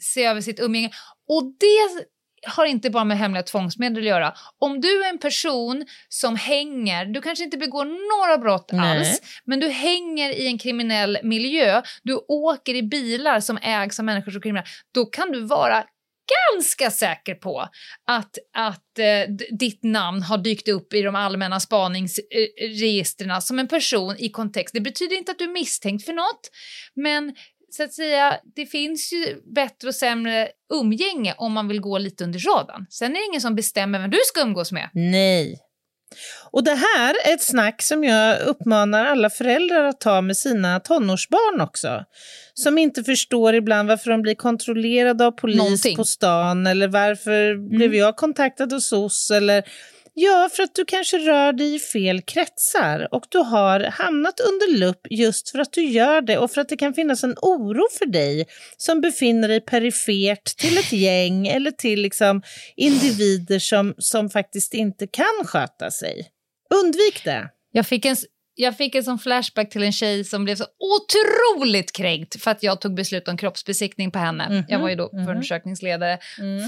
se 0.00 0.24
över 0.24 0.40
sitt 0.40 0.60
umgänge. 0.60 0.90
Och 1.28 1.44
det 1.44 2.06
har 2.46 2.66
inte 2.66 2.90
bara 2.90 3.04
med 3.04 3.18
hemliga 3.18 3.42
tvångsmedel 3.42 3.98
att 3.98 4.08
göra. 4.08 4.34
Om 4.58 4.80
du 4.80 5.04
är 5.04 5.08
en 5.08 5.18
person 5.18 5.86
som 6.08 6.36
hänger, 6.36 7.04
du 7.04 7.20
kanske 7.20 7.44
inte 7.44 7.56
begår 7.56 7.84
några 7.84 8.38
brott 8.38 8.70
Nej. 8.72 8.98
alls, 8.98 9.20
men 9.44 9.60
du 9.60 9.68
hänger 9.68 10.30
i 10.30 10.46
en 10.46 10.58
kriminell 10.58 11.18
miljö, 11.22 11.82
du 12.02 12.14
åker 12.28 12.74
i 12.74 12.82
bilar 12.82 13.40
som 13.40 13.58
ägs 13.62 13.98
av 13.98 14.04
människor 14.04 14.32
som 14.32 14.38
är 14.38 14.42
kriminella, 14.42 14.66
då 14.94 15.06
kan 15.06 15.32
du 15.32 15.40
vara 15.40 15.84
ganska 16.52 16.90
säker 16.90 17.34
på 17.34 17.60
att, 18.06 18.38
att 18.56 18.98
eh, 18.98 19.34
ditt 19.58 19.82
namn 19.82 20.22
har 20.22 20.38
dykt 20.38 20.68
upp 20.68 20.94
i 20.94 21.02
de 21.02 21.14
allmänna 21.14 21.60
spaningsregistren 21.60 23.30
eh, 23.30 23.38
som 23.38 23.58
en 23.58 23.68
person 23.68 24.16
i 24.18 24.28
kontext. 24.28 24.74
Det 24.74 24.80
betyder 24.80 25.16
inte 25.16 25.32
att 25.32 25.38
du 25.38 25.44
är 25.44 25.52
misstänkt 25.52 26.04
för 26.04 26.12
något, 26.12 26.50
men 26.94 27.34
så 27.70 27.82
att 27.82 27.92
säga, 27.92 28.40
det 28.56 28.66
finns 28.66 29.12
ju 29.12 29.40
bättre 29.54 29.88
och 29.88 29.94
sämre 29.94 30.48
umgänge 30.72 31.34
om 31.38 31.52
man 31.52 31.68
vill 31.68 31.80
gå 31.80 31.98
lite 31.98 32.24
under 32.24 32.38
radarn. 32.38 32.86
Sen 32.90 33.10
är 33.10 33.14
det 33.14 33.26
ingen 33.30 33.40
som 33.40 33.54
bestämmer 33.54 33.98
vem 33.98 34.10
du 34.10 34.18
ska 34.24 34.40
umgås 34.40 34.72
med. 34.72 34.90
Nej. 34.92 35.69
Och 36.50 36.64
det 36.64 36.74
här 36.74 37.14
är 37.24 37.34
ett 37.34 37.42
snack 37.42 37.82
som 37.82 38.04
jag 38.04 38.40
uppmanar 38.40 39.06
alla 39.06 39.30
föräldrar 39.30 39.84
att 39.84 40.00
ta 40.00 40.20
med 40.20 40.36
sina 40.36 40.80
tonårsbarn 40.80 41.60
också. 41.60 42.04
Som 42.54 42.78
inte 42.78 43.04
förstår 43.04 43.54
ibland 43.54 43.88
varför 43.88 44.10
de 44.10 44.22
blir 44.22 44.34
kontrollerade 44.34 45.26
av 45.26 45.30
polis 45.30 45.56
Någonting. 45.58 45.96
på 45.96 46.04
stan 46.04 46.66
eller 46.66 46.88
varför 46.88 47.68
blev 47.78 47.94
jag 47.94 48.16
kontaktad 48.16 48.72
hos 48.72 48.86
SOS 48.86 49.30
eller 49.30 49.64
Ja, 50.14 50.48
för 50.52 50.62
att 50.62 50.74
du 50.74 50.84
kanske 50.84 51.18
rör 51.18 51.52
dig 51.52 51.74
i 51.74 51.78
fel 51.78 52.20
kretsar 52.22 53.08
och 53.14 53.24
du 53.28 53.38
har 53.38 53.80
hamnat 53.80 54.40
under 54.40 54.78
lupp 54.78 55.06
just 55.10 55.50
för 55.50 55.58
att 55.58 55.72
du 55.72 55.84
gör 55.84 56.20
det 56.20 56.38
och 56.38 56.50
för 56.50 56.60
att 56.60 56.68
det 56.68 56.76
kan 56.76 56.94
finnas 56.94 57.24
en 57.24 57.34
oro 57.42 57.86
för 57.98 58.06
dig 58.06 58.46
som 58.76 59.00
befinner 59.00 59.48
dig 59.48 59.60
perifert 59.60 60.44
till 60.44 60.78
ett 60.78 60.92
gäng 60.92 61.46
eller 61.48 61.70
till 61.70 62.00
liksom 62.00 62.42
individer 62.76 63.58
som, 63.58 63.94
som 63.98 64.30
faktiskt 64.30 64.74
inte 64.74 65.06
kan 65.06 65.44
sköta 65.44 65.90
sig. 65.90 66.28
Undvik 66.84 67.24
det. 67.24 67.48
Jag 67.72 67.86
fick 67.86 68.04
en, 68.04 68.16
jag 68.54 68.76
fick 68.76 68.94
en 68.94 69.04
sån 69.04 69.18
flashback 69.18 69.70
till 69.70 69.82
en 69.82 69.92
tjej 69.92 70.24
som 70.24 70.44
blev 70.44 70.56
så 70.56 70.64
otroligt 70.78 71.92
kränkt 71.92 72.42
för 72.42 72.50
att 72.50 72.62
jag 72.62 72.80
tog 72.80 72.94
beslut 72.94 73.28
om 73.28 73.36
kroppsbesiktning 73.36 74.10
på 74.10 74.18
henne. 74.18 74.48
Mhm, 74.50 74.64
Jag 74.68 74.78
var 74.78 74.88
ju 74.88 74.94
då 74.94 75.10
mhm. 75.12 75.24
förundersökningsledare 75.24 76.18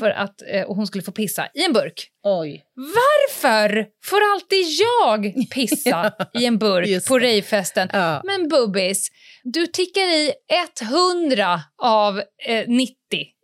för 0.01 0.11
att, 0.11 0.43
eh, 0.53 0.63
och 0.63 0.77
hon 0.77 0.87
skulle 0.87 1.05
få 1.05 1.13
pissa 1.13 1.49
i 1.55 1.65
en 1.65 1.73
burk. 1.73 2.09
Oj. 2.23 2.65
Varför 2.75 3.87
får 4.05 4.21
alltid 4.35 4.67
jag 4.81 5.51
pissa 5.51 6.13
i 6.35 6.47
en 6.47 6.59
burk 6.59 7.07
på 7.07 7.19
rejfesten? 7.19 7.89
Ja. 7.93 8.21
Men 8.25 8.49
Bubbis, 8.49 9.09
du 9.43 9.67
tickar 9.67 10.03
i 10.03 10.33
100 11.25 11.61
av 11.83 12.19
eh, 12.19 12.69
90 12.69 12.97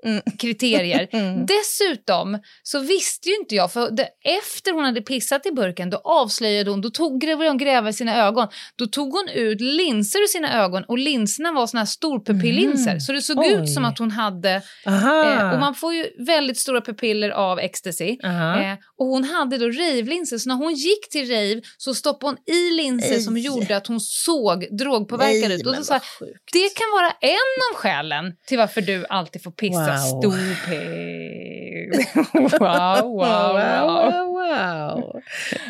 Mm. 0.04 0.22
kriterier. 0.38 1.08
Mm. 1.18 1.46
Dessutom 1.46 2.38
så 2.62 2.78
visste 2.80 3.28
ju 3.28 3.36
inte 3.36 3.54
jag, 3.54 3.72
för 3.72 3.90
det, 3.90 4.08
efter 4.24 4.72
hon 4.72 4.84
hade 4.84 5.00
pissat 5.00 5.46
i 5.46 5.52
burken 5.52 5.90
då 5.90 6.00
avslöjade 6.04 6.70
hon, 6.70 6.80
då 6.80 6.90
tog, 6.90 7.24
hon 7.24 7.58
gräva 7.58 7.88
i 7.88 7.92
sina 7.92 8.16
ögon, 8.16 8.48
då 8.76 8.86
tog 8.86 9.12
hon 9.12 9.28
ut 9.28 9.60
linser 9.60 10.18
ur 10.18 10.26
sina 10.26 10.64
ögon 10.64 10.84
och 10.88 10.98
linserna 10.98 11.52
var 11.52 11.66
såna 11.66 11.80
här 11.80 11.86
storpupillinser. 11.86 12.90
Mm. 12.90 13.00
Så 13.00 13.12
det 13.12 13.22
såg 13.22 13.38
Oj. 13.38 13.52
ut 13.52 13.72
som 13.72 13.84
att 13.84 13.98
hon 13.98 14.10
hade, 14.10 14.62
eh, 14.86 15.52
och 15.52 15.60
man 15.60 15.74
får 15.74 15.94
ju 15.94 16.06
väldigt 16.18 16.58
stora 16.58 16.80
pupiller 16.80 17.30
av 17.30 17.58
ecstasy. 17.58 18.18
Eh, 18.24 18.74
och 18.98 19.06
hon 19.06 19.24
hade 19.24 19.58
då 19.58 19.66
rave-linser, 19.66 20.38
så 20.38 20.48
när 20.48 20.56
hon 20.56 20.74
gick 20.74 21.10
till 21.10 21.28
rave 21.30 21.60
så 21.76 21.94
stoppade 21.94 22.30
hon 22.30 22.54
i 22.56 22.70
linser 22.70 23.10
Nej. 23.10 23.20
som 23.20 23.38
gjorde 23.38 23.76
att 23.76 23.86
hon 23.86 24.00
såg 24.00 24.76
drogpåverkad 24.78 25.52
ut. 25.52 25.66
Och 25.66 25.74
jag, 25.74 25.84
vad 25.88 26.02
sjukt. 26.02 26.52
det 26.52 26.74
kan 26.74 26.86
vara 26.92 27.10
en 27.20 27.72
av 27.72 27.76
skälen 27.76 28.32
till 28.46 28.58
varför 28.58 28.80
du 28.80 29.06
alltid 29.08 29.42
får 29.42 29.50
pissa 29.50 29.87
Wow. 29.87 29.87
Stupid. 29.96 31.68
wow, 32.32 33.02
wow, 33.02 33.52
wow. 33.52 33.86
wow, 33.86 34.32
wow. 34.32 35.22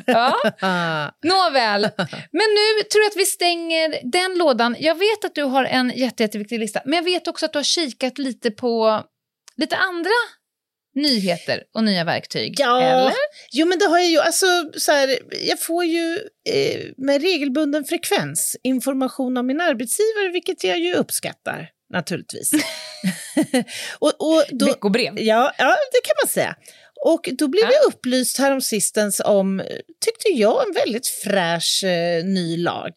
Ja. 0.07 0.35
Nåväl, 1.23 1.89
men 2.33 2.49
nu 2.59 2.83
tror 2.93 3.03
jag 3.03 3.11
att 3.11 3.17
vi 3.17 3.27
stänger 3.27 4.11
den 4.13 4.39
lådan. 4.39 4.77
Jag 4.79 4.95
vet 4.95 5.25
att 5.25 5.35
du 5.35 5.43
har 5.43 5.65
en 5.65 5.93
jätte, 5.97 6.23
jätteviktig 6.23 6.59
lista, 6.59 6.81
men 6.85 6.95
jag 6.95 7.03
vet 7.03 7.29
också 7.29 7.47
att 7.47 7.53
du 7.53 7.59
har 7.59 7.65
kikat 7.65 8.19
lite 8.19 8.51
på 8.51 9.03
lite 9.57 9.77
andra 9.77 10.11
nyheter 10.95 11.63
och 11.75 11.85
nya 11.85 12.05
verktyg. 12.05 12.55
Ja, 12.59 12.81
Eller? 12.81 13.13
jo 13.53 13.67
men 13.67 13.79
det 13.79 13.85
har 13.85 13.99
jag 13.99 14.09
ju. 14.09 14.19
Alltså, 14.19 14.47
så 14.77 14.93
här, 14.93 15.19
jag 15.49 15.61
får 15.61 15.85
ju 15.85 16.19
eh, 16.51 16.81
med 16.97 17.23
regelbunden 17.23 17.85
frekvens 17.85 18.57
information 18.63 19.37
om 19.37 19.47
min 19.47 19.61
arbetsgivare, 19.61 20.29
vilket 20.33 20.65
jag 20.65 20.79
ju 20.79 20.95
uppskattar 20.95 21.71
naturligtvis. 21.91 22.51
och, 23.99 24.13
och 24.21 24.45
då, 24.51 24.67
Veckobrev. 24.67 25.13
ja, 25.19 25.53
ja, 25.59 25.67
det 25.93 26.01
kan 26.05 26.15
man 26.25 26.29
säga. 26.29 26.57
Och 27.05 27.29
då 27.39 27.49
blev 27.49 27.65
Ja. 27.65 27.71
jag 27.73 27.89
upplyst 27.95 28.39
häromsistens 28.39 29.21
om, 29.25 29.63
tyckte 30.05 30.29
jag, 30.33 30.69
en 30.69 30.75
väldigt 30.75 31.07
fräsch 31.07 31.85
eh, 31.85 32.25
ny 32.25 32.57
lag. 32.57 32.93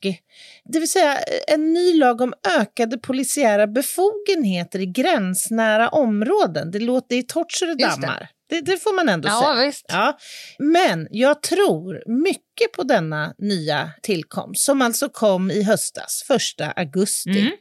Det 0.65 0.79
vill 0.79 0.89
säga 0.91 1.13
eh, 1.17 1.53
en 1.53 1.73
ny 1.73 1.93
lag 1.97 2.21
om 2.21 2.33
ökade 2.59 2.97
polisiära 2.97 3.67
befogenheter 3.67 4.79
i 4.79 4.85
gränsnära 4.85 5.89
områden. 5.89 6.71
Det 6.71 6.79
låter 6.79 7.15
i 7.15 7.23
Torturedammar. 7.23 8.19
Det, 8.19 8.27
det 8.61 8.77
får 8.77 8.95
man 8.95 9.09
ändå 9.09 9.29
säga. 9.29 9.41
Ja, 9.41 9.65
visst. 9.65 9.85
Ja, 9.87 10.17
men 10.59 11.07
jag 11.11 11.41
tror 11.41 12.03
mycket 12.25 12.71
på 12.75 12.83
denna 12.83 13.33
nya 13.37 13.91
tillkomst 14.01 14.65
som 14.65 14.81
alltså 14.81 15.09
kom 15.09 15.51
i 15.51 15.63
höstas, 15.63 16.23
första 16.27 16.71
augusti. 16.71 17.39
Mm. 17.39 17.51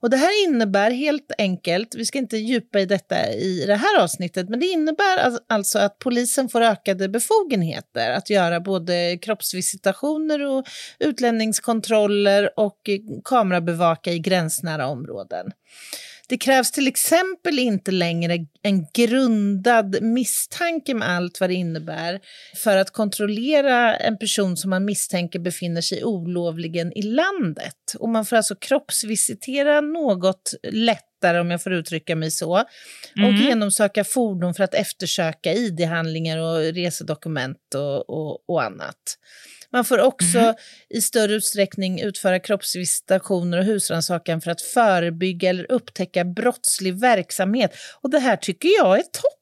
Och 0.00 0.10
det 0.10 0.16
här 0.16 0.44
innebär 0.44 0.90
helt 0.90 1.32
enkelt, 1.38 1.94
vi 1.94 2.04
ska 2.06 2.18
inte 2.18 2.36
djupa 2.36 2.80
i 2.80 2.86
detta 2.86 3.32
i 3.32 3.64
det 3.66 3.74
här 3.76 4.00
avsnittet, 4.02 4.48
men 4.48 4.60
det 4.60 4.66
innebär 4.66 5.18
al- 5.18 5.38
alltså 5.48 5.78
att 5.78 5.98
polisen 5.98 6.48
får 6.48 6.60
ökade 6.60 7.08
befogenheter 7.08 8.10
att 8.10 8.30
göra 8.30 8.60
både 8.60 9.18
kroppsvisitationer 9.22 10.46
och 10.46 10.66
utlänningskontroller 10.98 12.50
och 12.56 12.88
eh, 12.88 12.98
kamerabevaka 13.24 14.12
i 14.12 14.18
gränsnära 14.18 14.86
områden. 14.86 15.46
Det 16.28 16.38
krävs 16.38 16.70
till 16.70 16.86
exempel 16.88 17.58
inte 17.58 17.90
längre 17.90 18.38
en 18.62 18.86
grundad 18.94 20.02
misstanke 20.02 20.94
med 20.94 21.08
allt 21.10 21.40
vad 21.40 21.50
det 21.50 21.54
innebär 21.54 22.20
för 22.56 22.76
att 22.76 22.90
kontrollera 22.90 23.96
en 23.96 24.18
person 24.18 24.56
som 24.56 24.70
man 24.70 24.84
misstänker 24.84 25.38
befinner 25.38 25.80
sig 25.80 26.04
olovligen 26.04 26.92
i 26.98 27.02
landet. 27.02 27.94
Och 27.98 28.08
man 28.08 28.24
får 28.26 28.36
alltså 28.36 28.54
kroppsvisitera 28.54 29.80
något 29.80 30.54
lättare, 30.62 31.38
om 31.40 31.50
jag 31.50 31.62
får 31.62 31.72
uttrycka 31.72 32.16
mig 32.16 32.30
så, 32.30 32.50
och 32.52 32.64
Mm. 33.16 33.34
genomsöka 33.36 34.04
fordon 34.04 34.54
för 34.54 34.64
att 34.64 34.74
eftersöka 34.74 35.52
id-handlingar 35.54 36.38
och 36.38 36.58
resedokument 36.74 37.74
och, 37.74 38.10
och, 38.10 38.50
och 38.50 38.62
annat. 38.62 39.18
Man 39.72 39.84
får 39.84 39.98
också 40.00 40.38
Mhm. 40.38 40.54
i 40.88 41.00
större 41.02 41.32
utsträckning 41.34 42.00
utföra 42.00 42.38
kroppsvisitationer 42.40 43.58
och 43.58 43.64
husrannsakan 43.64 44.40
för 44.40 44.50
att 44.50 44.62
förebygga 44.62 45.50
eller 45.50 45.72
upptäcka 45.72 46.24
brottslig 46.24 47.00
verksamhet. 47.00 47.74
Och 48.00 48.10
det 48.10 48.18
här 48.18 48.36
tycker 48.36 48.68
jag 48.68 48.98
är 48.98 49.02
toppen, 49.02 49.37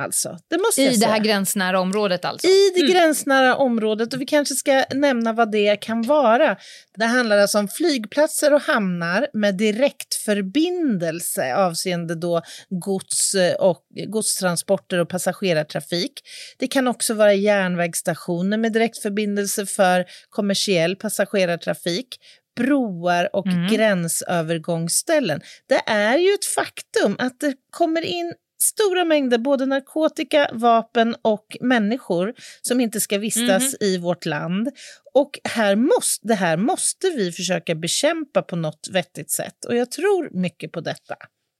alltså. 0.00 0.38
Det 0.50 0.58
måste 0.58 0.82
jag 0.82 0.94
I 0.94 0.96
det 0.96 1.06
här 1.06 1.18
gränsnära 1.18 1.80
området 1.80 2.24
alltså. 2.24 2.46
I 2.46 2.72
det 2.74 2.92
gränsnära 2.92 3.56
området 3.56 4.14
och 4.14 4.20
vi 4.20 4.26
kanske 4.26 4.54
ska 4.54 4.84
nämna 4.94 5.32
vad 5.32 5.52
det 5.52 5.76
kan 5.76 6.02
vara. 6.02 6.56
Det 6.98 7.04
handlar 7.04 7.38
alltså 7.38 7.58
om 7.58 7.68
flygplatser 7.68 8.52
och 8.54 8.60
hamnar 8.60 9.28
med 9.32 9.56
direktförbindelse 9.56 11.54
avseende 11.54 12.14
då 12.14 12.42
gods 12.68 13.34
eh, 13.34 13.54
och 13.54 13.82
godstransporter 14.08 14.98
och 14.98 15.08
passagerartrafik. 15.08 16.12
Det 16.58 16.66
kan 16.66 16.88
också 16.88 17.14
vara 17.14 17.34
järnvägsstationer 17.34 18.56
med 18.58 18.72
direktförbindelse 18.72 19.66
för 19.66 20.04
kommersiell 20.30 20.96
passagerartrafik 20.96 22.16
broar 22.56 23.36
och 23.36 23.46
Mm. 23.46 23.68
gränsövergångsställen. 23.68 25.40
Det 25.68 25.82
är 25.86 26.18
ju 26.18 26.34
ett 26.34 26.44
faktum 26.44 27.16
att 27.18 27.40
det 27.40 27.54
kommer 27.70 28.02
in 28.02 28.34
stora 28.66 29.04
mängder 29.04 29.38
både 29.38 29.66
narkotika, 29.66 30.50
vapen 30.52 31.16
och 31.22 31.56
människor 31.60 32.34
som 32.62 32.80
inte 32.80 33.00
ska 33.00 33.18
vistas 33.18 33.74
i 33.80 33.98
vårt 33.98 34.26
land. 34.26 34.68
Och 35.14 35.38
här 35.44 35.76
måste, 35.76 36.28
det 36.28 36.34
här 36.34 36.56
måste 36.56 37.10
vi 37.10 37.32
försöka 37.32 37.74
bekämpa 37.74 38.42
på 38.42 38.56
något 38.56 38.88
vettigt 38.92 39.30
sätt. 39.30 39.64
Och 39.68 39.76
jag 39.76 39.90
tror 39.90 40.40
mycket 40.40 40.72
på 40.72 40.80
detta. 40.80 41.14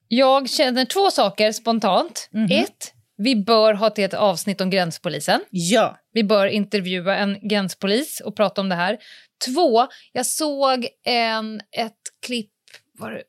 Jag 0.09 0.51
känner 0.51 0.85
två 0.85 1.11
saker 1.11 1.53
spontant. 1.53 2.29
Mhm. 2.33 2.51
Ett, 2.51 2.93
vi 3.17 3.37
bör 3.37 3.75
ha 3.75 3.91
till 3.91 4.05
ett 4.05 4.15
avsnitt 4.15 4.61
om 4.61 4.71
gränspolisen. 4.71 5.41
Ja, 5.51 5.99
Vi 6.13 6.25
bör 6.25 6.47
intervjua 6.47 7.17
en 7.17 7.49
gränspolis 7.49 8.21
och 8.21 8.37
prata 8.37 8.61
om 8.61 8.69
det 8.69 8.75
här. 8.75 8.99
Två, 9.45 9.87
jag 10.13 10.27
såg 10.27 10.89
en, 11.05 11.61
ett 11.73 12.01
klipp... 12.27 12.51
Var 12.99 13.11
det, 13.11 13.23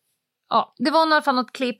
ja, 0.49 0.75
det 0.77 0.91
var 0.91 0.99
i 0.99 1.11
alla 1.11 1.21
fall 1.21 1.35
något 1.35 1.53
klipp. 1.53 1.77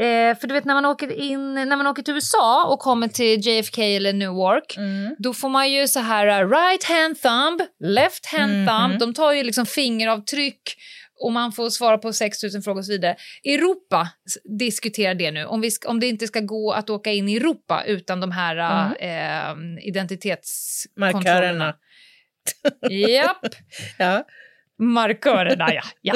Eh, 0.00 0.38
för 0.38 0.46
du 0.46 0.54
vet 0.54 0.64
när 0.64 0.74
man, 0.74 0.84
åker 0.84 1.12
in, 1.12 1.54
när 1.54 1.76
man 1.76 1.86
åker 1.86 2.02
till 2.02 2.14
USA 2.14 2.64
och 2.72 2.78
kommer 2.80 3.08
till 3.08 3.40
JFK 3.46 3.82
eller 3.82 4.12
Newark 4.12 4.76
då 5.18 5.34
får 5.34 5.48
man 5.48 5.72
ju 5.72 5.88
så 5.88 6.00
här 6.00 6.44
uh, 6.44 6.50
right 6.50 6.84
hand 6.84 7.20
thumb, 7.22 7.62
left 7.84 8.26
hand 8.26 8.52
Mhm. 8.52 8.66
thumb. 8.68 8.98
De 8.98 9.14
tar 9.14 9.32
ju 9.32 9.42
liksom 9.42 9.66
fingeravtryck 9.66 10.62
och 11.20 11.32
man 11.32 11.52
får 11.52 11.70
svara 11.70 11.98
på 11.98 12.12
6 12.12 12.42
000 12.42 12.62
frågor 12.62 12.78
och 12.80 12.84
så 12.86 12.92
vidare. 12.92 13.16
Europa 13.44 14.08
diskuterar 14.58 15.14
det 15.14 15.30
nu, 15.30 15.44
om, 15.44 15.60
vi 15.60 15.70
om 15.86 16.00
det 16.00 16.06
inte 16.06 16.26
ska 16.26 16.40
gå 16.40 16.72
att 16.72 16.90
åka 16.90 17.12
in 17.12 17.28
i 17.28 17.36
Europa 17.36 17.84
utan 17.86 18.20
de 18.20 18.30
här 18.30 18.56
Mm. 18.56 19.76
eh, 19.78 19.86
identitetskontrollerna. 19.88 21.74
Japp, 22.90 23.46
Ja. 23.98 24.24
markörerna 24.78 25.74
ja. 25.74 25.82
ja. 26.00 26.14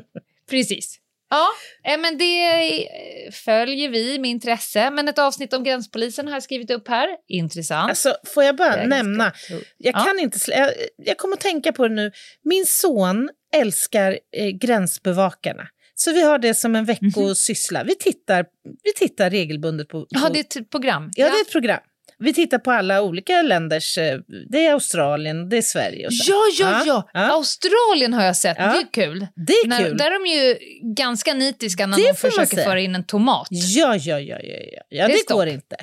Precis. 0.50 1.00
Ja, 1.34 1.48
eh, 1.92 1.98
men 2.00 2.18
det 2.18 2.88
följer 3.32 3.88
vi 3.88 4.18
med 4.18 4.30
intresse. 4.30 4.90
Men 4.90 5.08
ett 5.08 5.18
avsnitt 5.18 5.52
om 5.52 5.64
gränspolisen 5.64 6.26
har 6.26 6.34
jag 6.34 6.42
skrivit 6.42 6.70
upp 6.70 6.88
här. 6.88 7.08
Intressant. 7.28 7.88
Alltså, 7.90 8.16
får 8.34 8.44
jag 8.44 8.56
bara 8.56 8.86
nämna, 8.86 9.32
jag 9.78 9.94
Ja. 9.94 10.04
kan 10.04 10.18
inte 10.18 10.38
slä, 10.38 10.56
jag, 10.58 10.70
jag 10.96 11.16
kommer 11.18 11.34
att 11.36 11.40
tänka 11.40 11.72
på 11.72 11.88
det 11.88 11.94
nu. 11.94 12.12
Min 12.44 12.66
son 12.66 13.30
älskar 13.56 14.18
eh, 14.36 14.48
gränsbevakarna. 14.48 15.68
Så 15.94 16.12
vi 16.12 16.22
har 16.22 16.38
det 16.38 16.54
som 16.54 16.76
en 16.76 16.84
veckosyssla. 16.84 17.84
Vi 17.84 17.94
tittar, 17.94 18.46
vi 18.82 18.92
tittar 18.92 19.30
regelbundet 19.30 19.88
på... 19.88 20.00
på 20.00 20.06
Jaha, 20.10 20.30
det 20.30 20.38
är 20.38 20.60
ett 20.60 20.70
program? 20.70 21.10
ja, 21.16 21.26
det 21.26 21.36
är 21.36 21.40
ett 21.42 21.52
program. 21.52 21.80
Vi 22.18 22.34
tittar 22.34 22.58
på 22.58 22.70
alla 22.70 23.02
olika 23.02 23.42
länders... 23.42 23.98
eh, 23.98 24.18
Det 24.50 24.66
är 24.66 24.72
Australien, 24.72 25.48
det 25.48 25.56
är 25.56 25.62
Sverige 25.62 26.06
och 26.06 26.14
så. 26.14 26.32
Ja, 26.32 26.44
ja, 26.58 26.82
ja. 26.86 27.10
Ja. 27.14 27.20
Australien 27.20 28.12
har 28.14 28.24
jag 28.24 28.36
sett. 28.36 28.56
Ja. 28.58 28.66
Det 28.72 28.78
är 28.78 29.04
kul. 29.06 29.26
Det 29.46 29.52
är 29.52 29.68
När, 29.68 29.84
kul. 29.84 29.96
där 29.96 30.06
är 30.10 30.10
de 30.24 30.26
ju 30.30 30.58
ganska 30.94 31.34
nitiska 31.34 31.86
när 31.86 31.96
Det 31.96 32.06
de 32.08 32.14
försöker 32.14 32.56
föra 32.56 32.80
in 32.80 32.94
en 32.94 33.04
tomat. 33.04 33.48
Ja, 33.50 33.96
ja, 33.96 34.20
ja, 34.20 34.38
ja, 34.42 34.56
ja. 34.72 34.82
ja 34.88 35.06
Det 35.06 35.12
det, 35.12 35.34
går 35.34 35.46
inte. 35.46 35.76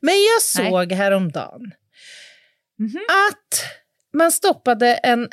Men 0.00 0.14
jag 0.14 0.62
Nej. 0.64 0.70
såg 0.70 0.92
häromdagen 0.92 1.72
Mhm. 2.78 2.96
att 3.30 3.62
man 4.16 4.32
stoppade 4.32 4.94
en 4.94 5.28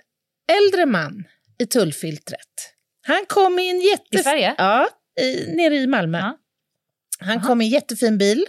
äldre 0.52 0.86
man 0.86 1.24
i 1.60 1.66
tullfiltret. 1.66 2.40
Han 3.08 3.26
kom 3.28 3.60
i 3.60 3.70
en 3.70 3.82
jätte... 3.82 4.18
I 4.18 4.24
Sverige? 4.24 4.56
Ja, 4.58 4.90
i, 5.22 5.56
nere 5.56 5.76
i 5.76 5.88
Malmö. 5.88 6.18
Ja. 6.18 6.38
Han 7.20 7.38
Aha. 7.38 7.48
kom 7.48 7.62
i 7.62 7.66
en 7.66 7.70
jättefin 7.72 8.18
bil. 8.18 8.46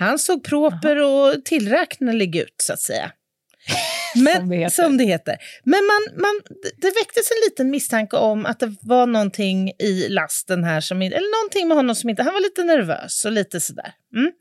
Han 0.00 0.18
såg 0.18 0.44
proper 0.44 0.96
och 0.96 1.44
tillräknelig 1.44 2.36
ut, 2.36 2.54
så 2.62 2.72
att 2.72 2.80
säga. 2.80 3.12
Men, 4.14 4.36
Som 4.36 4.48
det 4.48 4.56
heter. 4.56 4.82
som 4.82 4.96
det 4.96 5.04
heter. 5.04 5.36
Men 5.64 5.80
man, 5.86 6.20
man, 6.22 6.40
det- 6.80 6.86
väcktes 6.90 7.30
en 7.30 7.36
liten 7.50 7.70
misstanke 7.70 8.16
om 8.16 8.46
att 8.46 8.60
det 8.60 8.74
var 8.82 9.06
någonting 9.06 9.68
i 9.78 10.06
lasten 10.08 10.64
här, 10.64 10.80
som, 10.80 11.02
eller 11.02 11.42
någonting 11.42 11.68
med 11.68 11.76
honom 11.76 11.94
som 11.96 12.10
inte... 12.10 12.22
Han 12.22 12.32
var 12.34 12.40
lite 12.40 12.64
nervös 12.64 13.24
och 13.24 13.32
lite 13.32 13.60
sådär. 13.60 13.92
Mm. 14.16 14.32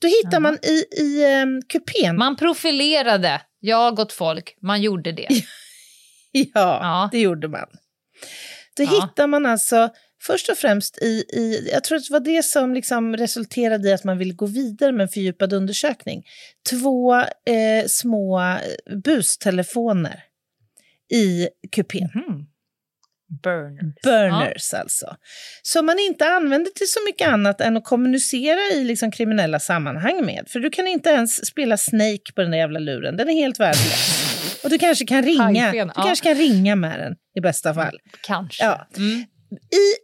Då 0.00 0.08
hittar 0.08 0.30
Jaha. 0.32 0.40
man 0.40 0.58
i, 0.62 0.84
i 1.02 1.42
um, 1.42 1.62
kupén... 1.62 2.16
Man 2.16 2.36
profilerade. 2.36 3.42
Jag 3.60 3.96
gott 3.96 4.12
folk, 4.12 4.56
man 4.62 4.82
gjorde 4.82 5.12
det. 5.12 5.28
Ja, 6.36 6.48
Ja. 6.54 7.08
det 7.12 7.18
gjorde 7.20 7.48
man. 7.48 7.66
Då 8.76 8.82
Ja. 8.82 8.90
hittar 8.90 9.26
man 9.26 9.46
alltså 9.46 9.88
först 10.26 10.48
och 10.48 10.58
främst 10.58 11.02
i, 11.02 11.24
i, 11.32 11.68
jag 11.72 11.84
tror 11.84 11.98
att 11.98 12.04
det 12.04 12.12
var 12.12 12.20
det 12.20 12.42
som 12.44 12.74
liksom 12.74 13.16
resulterade 13.16 13.88
i 13.88 13.92
att 13.92 14.04
man 14.04 14.18
ville 14.18 14.34
gå 14.34 14.46
vidare 14.46 14.92
med 14.92 15.02
en 15.04 15.08
fördjupad 15.08 15.52
undersökning. 15.52 16.24
Två 16.70 17.14
eh, 17.14 17.86
små 17.86 18.58
bustelefoner 19.04 20.22
i 21.12 21.48
kupén. 21.72 22.10
Mhm. 22.14 22.46
Burners. 23.42 23.94
Burners 24.02 24.74
alltså. 24.74 25.16
Som 25.62 25.86
man 25.86 25.98
inte 25.98 26.26
använder 26.26 26.70
till 26.70 26.90
så 26.90 27.00
mycket 27.06 27.28
annat 27.28 27.60
än 27.60 27.76
att 27.76 27.84
kommunicera 27.84 28.60
i 28.74 28.84
liksom 28.84 29.10
kriminella 29.10 29.60
sammanhang 29.60 30.24
med. 30.24 30.44
För 30.48 30.60
du 30.60 30.70
kan 30.70 30.86
inte 30.86 31.10
ens 31.10 31.46
spela 31.46 31.76
Snake 31.76 32.32
på 32.34 32.40
den 32.40 32.50
där 32.50 32.58
jävla 32.58 32.78
luren, 32.78 33.16
den 33.16 33.28
är 33.28 33.34
helt 33.34 33.60
värdelös. 33.60 34.60
Och 34.64 34.70
du 34.70 34.78
kanske 34.78 35.06
kan 35.06 35.22
ringa, 35.22 35.42
Hajfen, 35.42 35.88
du 35.88 35.92
ja. 35.96 36.02
kanske 36.02 36.28
kan 36.28 36.34
ringa 36.34 36.76
med 36.76 37.00
den 37.00 37.14
i 37.34 37.40
bästa 37.40 37.74
fall. 37.74 37.98
Kanske. 38.20 38.64
Ja. 38.64 38.88
Mm. 38.96 39.24
I, 39.50 40.03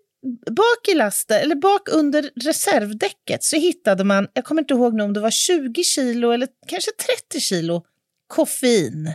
bak 0.51 0.89
i 0.89 0.95
lasten, 0.95 1.41
eller 1.41 1.55
bak 1.55 1.89
under 1.89 2.31
reservdäcket 2.37 3.45
så 3.45 3.57
hittade 3.57 4.05
man, 4.05 4.29
jag 4.33 4.45
kommer 4.45 4.63
inte 4.63 4.75
ihåg 4.75 4.95
nu 4.95 5.03
om 5.03 5.13
det 5.13 5.21
var 5.21 5.31
20 5.31 5.85
kilo 5.85 6.31
eller 6.31 6.49
kanske 6.67 6.91
30 7.31 7.41
kilo 7.41 7.85
koffein. 8.27 9.13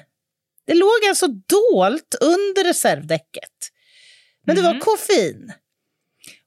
Det 0.67 0.73
låg 0.73 1.05
alltså 1.09 1.27
dolt 1.27 2.15
under 2.21 2.63
reservdäcket. 2.63 3.51
Men 4.45 4.55
det 4.55 4.61
var 4.61 4.73
Mhm. 4.73 4.79
koffein. 4.81 5.51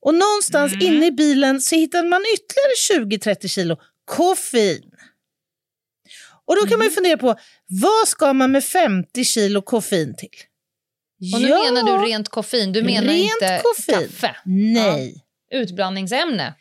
Och 0.01 0.15
någonstans 0.15 0.73
Mm. 0.73 0.87
inne 0.87 1.07
i 1.07 1.13
bilen 1.13 1.61
så 1.61 1.75
hittade 1.77 2.09
man 2.09 2.23
ytterligare 2.35 2.77
20-30 2.77 3.49
kilo 3.49 3.77
koffein. 4.05 4.91
Och 6.47 6.57
då 6.57 6.67
kan 6.67 6.79
man 6.79 6.87
ju 6.87 6.91
fundera 6.93 7.17
på, 7.17 7.39
vad 7.67 8.09
ska 8.09 8.33
man 8.33 8.53
med 8.53 8.65
50 8.65 9.25
kilo 9.25 9.63
koffein 9.63 10.17
till? 10.17 10.29
Och 11.35 11.41
nu 11.41 11.49
menar 11.49 11.83
du 11.99 12.05
rent 12.07 12.29
koffein, 12.29 12.73
du 12.73 12.83
menar 12.83 13.13
Rent 13.13 13.33
inte 13.43 13.61
koffein. 13.65 14.09
kaffe? 14.09 14.37
Nej. 14.45 15.25
Utblandningsämne? 15.53 16.55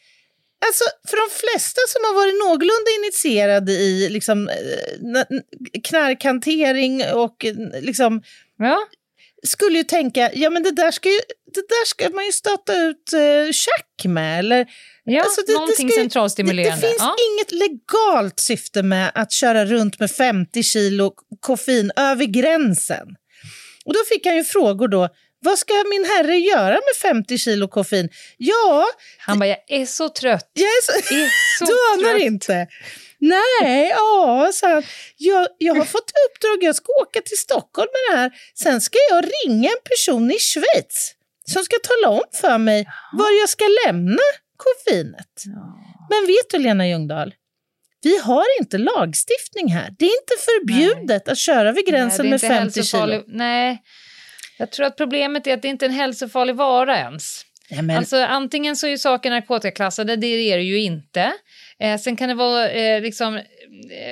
Alltså, 0.68 0.84
för 1.10 1.18
de 1.30 1.36
flesta 1.36 1.82
som 1.88 2.02
har 2.04 2.14
varit 2.16 2.34
någorlunda 2.46 2.92
initierade 3.04 3.72
i 3.72 4.10
liksom, 4.10 4.50
eh, 4.50 4.56
na- 5.02 5.42
knarkhantering 5.84 7.04
och 7.14 7.46
liksom, 7.82 8.22
Ja. 8.60 8.78
skulle 9.44 9.78
ju 9.78 9.84
tänka, 9.84 10.32
ja 10.34 10.50
men 10.50 10.64
det 10.64 10.72
där 10.72 10.92
ska, 10.92 11.10
ju, 11.10 11.20
det 11.54 11.62
där 11.70 11.86
ska 11.86 12.10
man 12.10 12.26
ju 12.26 12.32
stöta 12.32 12.78
ut 12.84 13.14
eh, 13.14 13.52
tjack 13.52 14.06
med. 14.06 14.40
Eller, 14.40 14.68
Ja, 15.10 15.22
Alltså, 15.24 15.42
det- 15.48 15.54
någonting 15.54 15.76
ju- 15.88 15.90
det, 15.90 15.96
det 15.96 16.02
centralstimulerande. 16.02 16.82
finns 16.88 16.96
ja. 17.00 17.16
inget 17.32 17.52
legalt 17.52 18.40
syfte 18.40 18.84
med 18.84 19.12
att 19.16 19.32
köra 19.32 19.66
runt 19.66 20.00
med 20.00 20.12
50 20.12 20.64
kilo 20.64 21.12
koffein 21.40 21.92
över 21.96 22.26
gränsen. 22.26 23.08
Och 23.88 23.94
då 23.94 24.00
fick 24.10 24.26
han 24.26 24.36
ju 24.36 24.44
frågor 24.44 24.88
då, 24.88 25.10
vad 25.40 25.60
ska 25.60 25.74
min 25.90 26.06
herre 26.06 26.36
göra 26.38 26.72
med 26.74 26.96
50 27.02 27.38
kilo 27.38 27.68
koffein? 27.68 28.10
Ja, 28.38 28.86
Han 29.20 29.40
bara, 29.40 29.48
jag 29.48 29.58
är 29.68 29.86
så 29.86 30.10
trött. 30.10 30.52
jag 30.54 30.64
är 30.68 30.82
så... 30.86 30.92
Är 31.16 31.30
så 31.60 31.66
Du 31.66 31.74
anar 32.04 32.14
trött. 32.18 32.22
inte. 32.28 32.68
Nej, 33.20 33.90
ja, 33.90 34.50
sa 34.54 34.68
han. 34.68 34.84
Jag, 35.18 35.48
jag 35.58 35.76
har 35.76 35.86
fått 35.86 36.12
uppdrag, 36.30 36.64
jag 36.64 36.76
ska 36.76 36.86
åka 37.02 37.22
till 37.22 37.38
Stockholm 37.38 37.88
med 37.94 38.16
det 38.16 38.22
här. 38.22 38.32
Sen 38.56 38.82
ska 38.82 38.98
jag 39.10 39.24
ringa 39.26 39.70
en 39.70 39.82
person 39.90 40.32
i 40.32 40.40
Schweiz 40.40 41.14
som 41.54 41.64
ska 41.64 41.76
tala 41.84 42.10
om 42.14 42.24
för 42.34 42.58
mig 42.58 42.88
var 43.14 43.40
jag 43.42 43.50
ska 43.50 43.66
lämna 43.88 44.22
koffeinet. 44.58 45.44
Men 46.10 46.28
vet 46.28 46.50
du, 46.52 46.58
Lena 46.58 46.88
Ljungdahl? 46.88 47.34
Vi 48.02 48.18
har 48.18 48.44
inte 48.60 48.78
lagstiftning 48.78 49.72
här. 49.72 49.96
Det 50.00 50.06
är 50.06 50.22
inte 50.22 50.34
förbjudet 50.46 51.28
att 51.28 51.38
köra 51.38 51.72
vid 51.72 51.86
gränsen 51.86 52.26
Nej, 52.26 52.30
med 52.30 52.40
det 52.40 52.48
är 52.48 52.62
inte 52.62 52.82
50 52.82 52.84
kilo. 52.84 53.24
Nej, 53.28 53.82
jag 54.58 54.72
tror 54.72 54.86
att 54.86 54.98
problemet 54.98 55.48
är 55.48 55.54
att 55.54 55.62
det 55.62 55.68
inte 55.68 55.86
är 55.86 55.90
en 55.90 55.96
hälsofarlig 55.96 56.56
vara 56.56 56.98
ens. 56.98 57.42
Nej, 57.70 57.82
men, 57.82 57.98
Alltså, 57.98 58.18
antingen 58.18 58.76
så 58.76 58.88
är 58.88 58.98
saker 58.98 59.30
narkotikaklassade, 59.30 60.16
det 60.16 60.28
är 60.28 60.58
det 60.58 60.64
ju 60.64 60.82
inte. 60.82 61.34
Eh, 61.80 61.98
sen 61.98 62.16
kan 62.16 62.30
det 62.30 62.36
vara 62.36 62.70
eh, 62.70 63.02
liksom, 63.02 63.40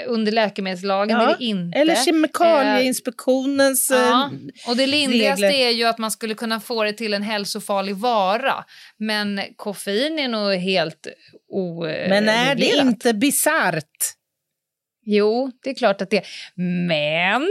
under 0.08 0.32
läkemedelslagen, 0.32 1.18
Ja, 1.20 1.24
är 1.34 1.38
det 1.38 1.44
inte. 1.44 1.80
eller 1.80 1.96
Kemikalieinspektionens... 2.06 3.90
Ja, 3.92 4.32
eh, 4.66 4.70
och 4.70 4.78
det 4.78 4.88
lindrigaste 4.88 5.46
regler. 5.48 5.68
är 5.68 5.70
ju 5.70 5.84
att 5.84 5.98
man 5.98 6.12
skulle 6.12 6.34
kunna 6.36 6.60
få 6.60 6.84
det 6.84 6.94
till 6.94 7.14
en 7.14 7.24
hälsofarlig 7.24 7.96
vara. 7.96 8.66
Men 8.98 9.42
koffein 9.56 10.20
är 10.20 10.28
nog 10.28 10.54
helt 10.54 11.08
oreglerat. 11.50 12.10
men 12.10 12.30
är 12.30 12.56
det 12.56 12.66
inte 12.78 13.14
bisarrt? 13.14 14.16
Jo, 15.06 15.52
det 15.64 15.70
är 15.70 15.74
klart 15.74 16.02
att 16.02 16.10
det 16.10 16.18
är. 16.18 16.26
Men, 16.88 17.48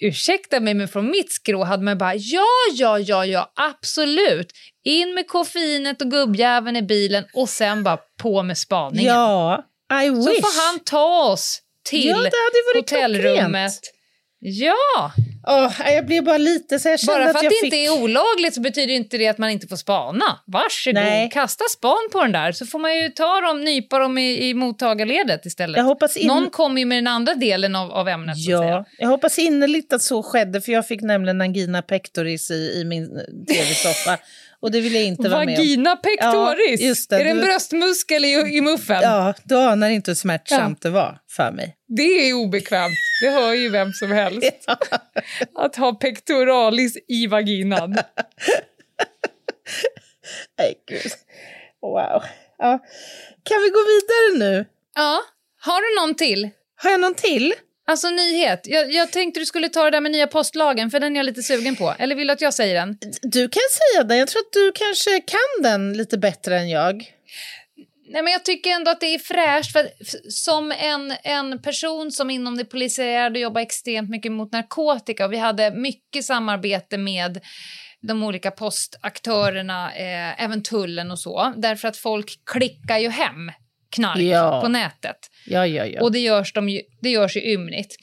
ursäkta 0.00 0.60
mig, 0.60 0.74
men 0.74 0.88
från 0.88 1.10
mitt 1.10 1.32
skrå 1.32 1.64
hade 1.64 1.82
man 1.82 1.98
bara 1.98 2.14
ja, 2.14 2.44
ja, 2.72 2.98
ja, 2.98 3.26
ja, 3.26 3.52
absolut. 3.56 4.52
In 4.84 5.14
med 5.14 5.28
koffeinet 5.28 6.02
och 6.02 6.10
gubbjäveln 6.10 6.76
i 6.76 6.82
bilen 6.82 7.24
och 7.34 7.48
sen 7.48 7.82
bara 7.82 7.98
på 8.22 8.42
med 8.42 8.58
spaningen. 8.58 9.14
Ja, 9.14 9.64
I 9.92 10.10
wish. 10.10 10.24
Så 10.24 10.30
får 10.30 10.70
han 10.70 10.80
ta 10.80 11.32
oss 11.32 11.62
till 11.84 12.08
ja, 12.08 12.30
hotellrummet. 12.74 13.72
klockrent. 13.72 13.92
Ja, 14.38 15.12
Åh, 15.48 15.72
jag 15.86 16.06
blev 16.06 16.24
bara 16.24 16.38
lite 16.38 16.78
så 16.78 16.88
jag 16.88 17.00
kände 17.00 17.12
bara 17.12 17.24
för 17.24 17.30
att 17.30 17.36
att 17.36 17.42
jag 17.42 17.52
det 17.52 17.56
fick... 17.56 17.64
inte 17.64 17.76
är 17.76 18.02
olagligt 18.02 18.54
så 18.54 18.60
betyder 18.60 18.94
inte 18.94 19.18
det 19.18 19.28
att 19.28 19.38
man 19.38 19.50
inte 19.50 19.66
får 19.66 19.76
spana. 19.76 20.24
Varsågod, 20.46 20.94
Nej. 20.94 21.30
kasta 21.30 21.64
span 21.70 22.08
på 22.12 22.22
den 22.22 22.32
där 22.32 22.52
så 22.52 22.66
får 22.66 22.78
man 22.78 22.96
ju 22.98 23.08
ta 23.08 23.40
dem, 23.40 23.64
nypa 23.64 23.98
dem 23.98 24.18
i, 24.18 24.48
i 24.48 24.54
mottagarledet 24.54 25.46
istället. 25.46 25.76
Jag 25.76 25.84
hoppas, 25.84 26.16
in... 26.16 26.26
Någon 26.26 26.50
kommer 26.50 26.80
ju 26.80 26.84
med 26.84 26.98
den 26.98 27.06
andra 27.06 27.34
delen 27.34 27.76
av, 27.76 27.92
av 27.92 28.08
ämnet. 28.08 28.36
Ja, 28.38 28.84
jag 28.98 29.08
hoppas 29.08 29.38
innerligt 29.38 29.92
att 29.92 30.02
så 30.02 30.22
skedde, 30.22 30.60
för 30.60 30.72
jag 30.72 30.86
fick 30.86 31.00
nämligen 31.00 31.40
angina 31.40 31.82
pectoris 31.82 32.50
i, 32.50 32.80
i 32.80 32.84
min 32.84 33.16
eh, 33.16 33.54
tv-soffa. 33.54 34.18
Och 34.60 34.70
det 34.70 34.80
vill 34.80 34.94
jag 34.94 35.04
inte 35.04 35.28
vara 35.28 35.44
med 35.44 35.48
om. 35.48 35.64
Vagina 35.64 35.96
pectoris? 35.96 36.80
Ja, 36.80 36.86
just 36.86 37.10
det. 37.10 37.16
Är 37.20 37.24
det 37.24 37.30
en 37.30 37.36
Du- 37.36 37.42
bröstmuskel 37.42 38.24
i, 38.24 38.28
i 38.56 38.60
muffen? 38.60 39.00
Ja, 39.02 39.34
du 39.44 39.56
anar 39.56 39.90
inte 39.90 40.10
hur 40.10 40.14
smärtsamt 40.16 40.82
det 40.82 40.90
var 40.90 41.18
för 41.30 41.52
mig. 41.52 41.76
Det 41.88 42.02
är 42.28 42.32
obekvämt. 42.34 42.94
Det 43.22 43.30
hör 43.30 43.52
ju 43.52 43.68
vem 43.68 43.92
som 43.92 44.10
helst. 44.12 44.50
Att 45.54 45.76
ha 45.76 45.92
pectoralis 45.94 46.96
i 47.08 47.26
vaginan. 47.26 47.90
Nej, 50.58 50.74
gud. 50.88 51.12
Wow. 51.82 52.22
Ja. 52.58 52.78
Kan 53.42 53.62
vi 53.62 53.68
gå 53.70 53.78
vidare 53.78 54.38
nu? 54.50 54.64
Ja, 54.94 55.20
har 55.60 55.80
du 55.80 56.00
någon 56.06 56.14
till? 56.14 56.50
Har 56.82 56.90
jag 56.90 57.00
någon 57.00 57.14
till? 57.14 57.54
Alltså 57.88 58.10
nyhet. 58.10 58.60
Jag, 58.64 58.92
jag 58.92 59.12
tänkte 59.12 59.40
du 59.40 59.46
skulle 59.46 59.68
ta 59.68 59.84
det 59.84 59.90
där 59.90 60.00
med 60.00 60.12
nya 60.12 60.26
postlagen, 60.26 60.90
för 60.90 61.00
den 61.00 61.12
är 61.12 61.16
jag 61.16 61.26
lite 61.26 61.42
sugen 61.42 61.76
på. 61.76 61.94
Eller 61.98 62.14
vill 62.14 62.26
du 62.26 62.32
att 62.32 62.40
jag 62.40 62.54
säger 62.54 62.74
den? 62.74 62.98
Du 63.22 63.48
kan 63.48 63.62
säga 63.70 64.04
den. 64.04 64.18
Jag 64.18 64.28
tror 64.28 64.40
att 64.40 64.52
du 64.52 64.72
kanske 64.74 65.20
kan 65.20 65.62
den 65.62 65.92
lite 65.92 66.18
bättre 66.18 66.58
än 66.58 66.68
jag. 66.68 67.12
Nej, 68.08 68.22
men 68.22 68.32
jag 68.32 68.44
tycker 68.44 68.70
ändå 68.70 68.90
att 68.90 69.00
det 69.00 69.14
är 69.14 69.18
fräscht. 69.18 69.72
För 69.72 69.88
som 70.30 70.72
en, 70.72 71.12
en 71.24 71.62
person 71.62 72.12
som 72.12 72.30
inom 72.30 72.56
det 72.56 72.64
polisiära 72.64 73.38
jobbar 73.38 73.60
extremt 73.60 74.10
mycket 74.10 74.32
mot 74.32 74.52
narkotika 74.52 75.24
och 75.24 75.32
vi 75.32 75.36
hade 75.36 75.70
mycket 75.70 76.24
samarbete 76.24 76.98
med 76.98 77.40
de 78.00 78.22
olika 78.22 78.50
postaktörerna, 78.50 79.94
eh, 79.94 80.42
även 80.44 80.62
tullen 80.62 81.10
och 81.10 81.18
så, 81.18 81.54
därför 81.56 81.88
att 81.88 81.96
folk 81.96 82.40
klickar 82.44 82.98
ju 82.98 83.08
hem 83.08 83.50
knark 83.96 84.18
Ja. 84.20 84.60
på 84.62 84.68
nätet. 84.68 85.16
Ja, 85.46 85.66
ja, 85.66 85.86
ja. 85.86 86.02
Och 86.02 86.12
det 86.12 86.18
görs, 86.18 86.52
de 86.52 86.68
ju, 86.68 86.80
det 87.02 87.10
görs 87.10 87.36
ju 87.36 87.52
ymnigt. 87.52 87.96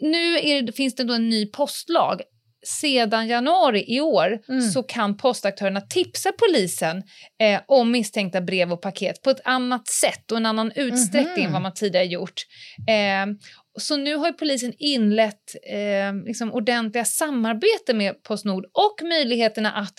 Nu 0.00 0.40
det- 0.62 0.72
finns 0.76 0.94
det 0.94 1.04
då 1.04 1.14
en 1.14 1.28
ny 1.28 1.46
postlag. 1.46 2.20
Sedan 2.66 3.26
januari 3.28 3.84
i 3.88 4.00
år 4.00 4.38
Mm. 4.48 4.60
så 4.62 4.82
kan 4.82 5.16
postaktörerna 5.16 5.80
tipsa 5.80 6.32
polisen 6.32 7.02
eh, 7.42 7.60
om 7.68 7.90
misstänkta 7.90 8.40
brev 8.40 8.72
och 8.72 8.82
paket 8.82 9.22
på 9.22 9.30
ett 9.30 9.40
annat 9.44 9.88
sätt 9.88 10.30
och 10.32 10.36
en 10.36 10.46
annan 10.46 10.72
utsträckning 10.76 11.44
än 11.44 11.52
vad 11.52 11.62
man 11.62 11.74
tidigare 11.74 12.06
gjort. 12.06 12.42
Eh, 12.88 13.34
så 13.78 13.96
nu 13.96 14.14
har 14.16 14.32
polisen 14.32 14.72
inlett 14.78 15.54
eh, 15.72 16.14
liksom 16.26 16.52
ordentliga 16.52 17.04
samarbete 17.04 17.94
med 17.94 18.22
Postnord 18.22 18.64
och 18.64 19.08
möjligheterna 19.08 19.72
att 19.72 19.94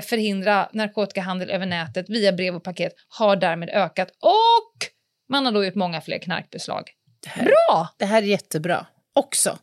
förhindra 0.00 0.68
narkotikahandel 0.72 1.50
över 1.50 1.66
nätet 1.66 2.08
via 2.08 2.32
brev 2.32 2.54
och 2.54 2.64
paket 2.64 2.92
har 3.08 3.36
därmed 3.36 3.68
ökat 3.68 4.08
och 4.10 4.90
man 5.28 5.44
har 5.44 5.52
då 5.52 5.64
gjort 5.64 5.74
många 5.74 6.00
fler 6.00 6.18
knarkbeslag. 6.18 6.90
Bra! 7.36 7.88
Det 7.98 8.04
här 8.04 8.22
är 8.22 8.26
jättebra. 8.26 8.86
Också. 9.14 9.58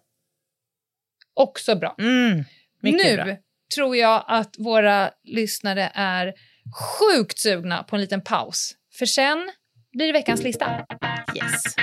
Också 1.34 1.76
bra. 1.76 1.96
Mm, 2.00 2.44
nu 2.82 3.16
bra. 3.16 3.36
tror 3.76 3.96
jag 3.96 4.24
att 4.28 4.56
våra 4.58 5.12
lyssnare 5.24 5.92
är 5.94 6.34
sjukt 7.00 7.40
sugna 7.40 7.84
på 7.84 7.96
en 7.96 8.02
liten 8.02 8.22
paus. 8.22 8.74
För 8.98 9.06
sen 9.06 9.52
blir 9.92 10.08
det 10.08 10.14
veckans 10.14 10.44
lista. 10.44 10.86
Yes. 11.36 11.76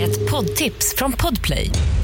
Ett 0.00 0.30
poddtips 0.30 0.94
från 0.96 1.12
Podplay. 1.12 1.70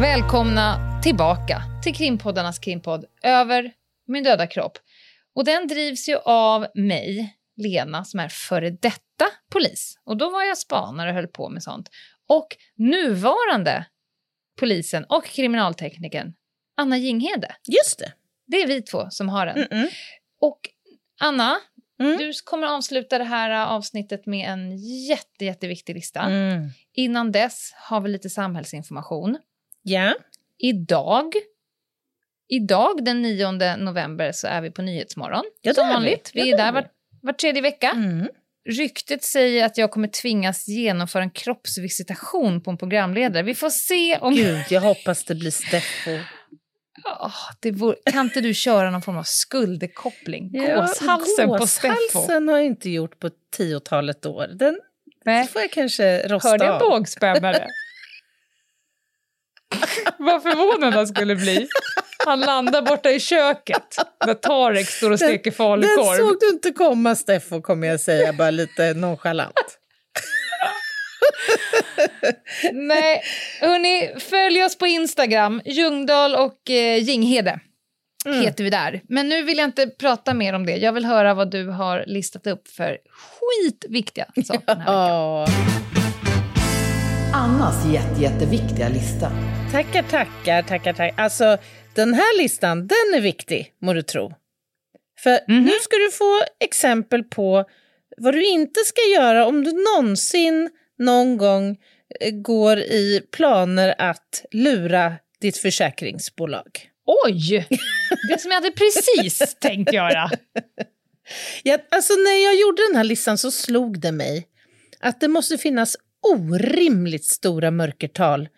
Välkomna 0.00 1.00
tillbaka 1.02 1.62
till 1.82 1.94
krimpoddarnas 1.94 2.58
krimpodd 2.58 3.04
Över 3.22 3.72
min 4.06 4.24
döda 4.24 4.46
kropp. 4.46 4.78
Och 5.34 5.44
den 5.44 5.66
drivs 5.68 6.08
ju 6.08 6.16
av 6.24 6.66
mig, 6.74 7.36
Lena, 7.56 8.04
som 8.04 8.20
är 8.20 8.28
före 8.28 8.70
detta 8.70 9.26
polis. 9.52 9.98
Och 10.04 10.16
då 10.16 10.30
var 10.30 10.42
jag 10.44 10.58
spanare 10.58 11.08
och 11.10 11.14
höll 11.14 11.26
på 11.26 11.48
med 11.48 11.62
sånt. 11.62 11.90
Och 12.28 12.46
nuvarande 12.76 13.86
polisen 14.60 15.04
och 15.08 15.24
kriminalteknikern 15.24 16.32
Anna 16.76 16.98
Jinghede. 16.98 17.56
Just 17.68 17.98
det. 17.98 18.12
Det 18.46 18.56
är 18.56 18.66
vi 18.66 18.82
två 18.82 19.10
som 19.10 19.28
har 19.28 19.46
den. 19.46 19.56
Mm-mm. 19.56 19.88
Och 20.40 20.60
Anna, 21.20 21.56
Mm. 22.00 22.18
du 22.18 22.32
kommer 22.44 22.66
avsluta 22.66 23.18
det 23.18 23.24
här 23.24 23.66
avsnittet 23.66 24.26
med 24.26 24.48
en 24.50 24.76
jätte, 25.08 25.44
jätteviktig 25.44 25.94
lista. 25.94 26.20
Mm. 26.20 26.68
Innan 26.92 27.32
dess 27.32 27.72
har 27.76 28.00
vi 28.00 28.08
lite 28.08 28.30
samhällsinformation. 28.30 29.38
Ja. 29.88 30.14
Idag, 30.58 31.32
idag 32.48 33.04
den 33.04 33.22
9 33.22 33.76
november 33.76 34.32
så 34.32 34.46
är 34.46 34.60
vi 34.60 34.70
på 34.70 34.82
Nyhetsmorgon. 34.82 35.44
Ja, 35.62 35.74
som 35.74 35.88
vi. 35.88 35.94
vanligt. 35.94 36.30
Vi 36.34 36.50
Ja, 36.50 36.54
är 36.54 36.58
där 36.58 36.72
vi. 36.72 36.74
var, 36.74 36.88
var 37.22 37.32
tredje 37.32 37.62
vecka. 37.62 37.90
Mm. 37.90 38.28
Ryktet 38.68 39.22
säger 39.24 39.64
att 39.66 39.78
jag 39.78 39.90
kommer 39.90 40.08
tvingas 40.08 40.68
genomföra 40.68 41.22
en 41.22 41.30
kroppsvisitation 41.30 42.60
på 42.62 42.70
en 42.70 42.76
programledare. 42.78 43.42
Vi 43.42 43.54
får 43.54 43.70
se 43.70 44.18
om... 44.18 44.34
Gud, 44.34 44.62
jag 44.70 44.80
hoppas 44.80 45.24
det 45.24 45.34
blir 45.34 45.50
Steffo. 45.50 46.10
Det 47.60 47.70
vore, 47.70 47.96
kan 48.12 48.26
inte 48.26 48.40
du 48.40 48.54
köra 48.54 48.90
någon 48.90 49.02
form 49.02 49.16
av 49.16 49.22
skulderkoppling? 49.22 50.52
Gåshalsen 50.52 51.48
på 51.48 51.66
Steffo. 51.66 51.94
Gåshalsen 52.12 52.48
har 52.48 52.56
jag 52.56 52.66
inte 52.66 52.90
gjort 52.90 53.18
på 53.20 53.30
tiotalet 53.56 54.26
år. 54.26 54.46
Den 54.54 54.80
Nej. 55.24 55.46
får 55.48 55.62
jag 55.62 55.70
kanske 55.70 56.28
rosta 56.28 56.48
Hörde 56.48 56.72
av. 56.72 56.80
bågspämmare? 56.80 57.66
Vad 60.18 60.42
förvånad 60.42 60.94
han 60.94 61.06
skulle 61.06 61.36
bli. 61.36 61.68
Han 62.26 62.40
landar 62.40 62.82
borta 62.82 63.10
i 63.10 63.20
köket 63.20 63.96
där 64.26 64.34
Tarek 64.34 64.88
står 64.88 65.10
och 65.10 65.18
steker 65.18 65.44
Den 65.44 65.52
falukorv. 65.52 66.16
såg 66.16 66.36
du 66.40 66.48
inte 66.48 66.70
komma, 66.72 67.14
Steffo, 67.14 67.62
kommer 67.62 67.86
jag 67.86 68.00
säga, 68.00 68.32
bara 68.32 68.50
lite 68.50 68.94
nonchalant. 68.94 69.52
Nej, 72.72 73.22
hörni, 73.60 74.20
följ 74.20 74.64
oss 74.64 74.78
på 74.78 74.86
Instagram. 74.86 75.62
Ljungdahl 75.64 76.34
och 76.34 76.70
eh, 76.70 76.96
Jinghede 77.02 77.60
Mm. 78.26 78.40
heter 78.40 78.64
vi 78.64 78.70
där. 78.70 79.00
Men 79.08 79.28
nu 79.28 79.42
vill 79.42 79.58
jag 79.58 79.64
inte 79.64 79.86
prata 79.86 80.34
mer 80.34 80.52
om 80.52 80.66
det. 80.66 80.76
Jag 80.76 80.92
vill 80.92 81.04
höra 81.04 81.34
vad 81.34 81.50
du 81.50 81.68
har 81.68 82.04
listat 82.06 82.46
upp 82.46 82.68
för 82.68 82.98
skitviktiga 83.10 84.26
saker 84.44 84.62
den 84.66 84.80
här 84.80 85.40
veckan. 85.40 85.54
Annas 87.34 87.86
jätte, 87.92 88.22
jätteviktiga 88.22 88.88
lista. 88.88 89.30
Tackar, 89.76 90.02
tackar, 90.02 90.62
tackar, 90.62 90.92
tackar. 90.92 91.22
Alltså, 91.22 91.58
den 91.94 92.14
här 92.14 92.38
listan, 92.38 92.86
den 92.86 93.14
är 93.14 93.20
viktig, 93.20 93.72
må 93.82 93.92
du 93.92 94.02
tro. 94.02 94.32
För 95.18 95.40
nu 95.46 95.70
ska 95.82 95.96
du 95.96 96.10
få 96.12 96.40
exempel 96.60 97.24
på 97.24 97.64
vad 98.16 98.34
du 98.34 98.46
inte 98.46 98.80
ska 98.80 99.00
göra 99.14 99.46
om 99.46 99.64
du 99.64 99.72
någonsin, 99.72 100.70
någon 100.98 101.36
gång, 101.36 101.76
eh, 102.20 102.30
går 102.30 102.78
i 102.78 103.22
planer 103.32 103.94
att 103.98 104.44
lura 104.52 105.14
ditt 105.40 105.56
försäkringsbolag. 105.56 106.90
Oj! 107.26 107.68
Det 108.28 108.40
som 108.40 108.50
jag 108.50 108.60
hade 108.60 108.70
precis 108.70 109.54
tänkt 109.60 109.92
göra. 109.92 110.30
Ja, 111.62 111.78
alltså 111.90 112.12
när 112.12 112.44
jag 112.44 112.60
gjorde 112.60 112.82
den 112.88 112.96
här 112.96 113.04
listan 113.04 113.38
så 113.38 113.50
slog 113.50 114.00
det 114.00 114.12
mig 114.12 114.46
att 115.00 115.20
det 115.20 115.28
måste 115.28 115.58
finnas 115.58 115.96
orimligt 116.22 117.24
stora 117.24 117.70
mörkertal 117.70 118.48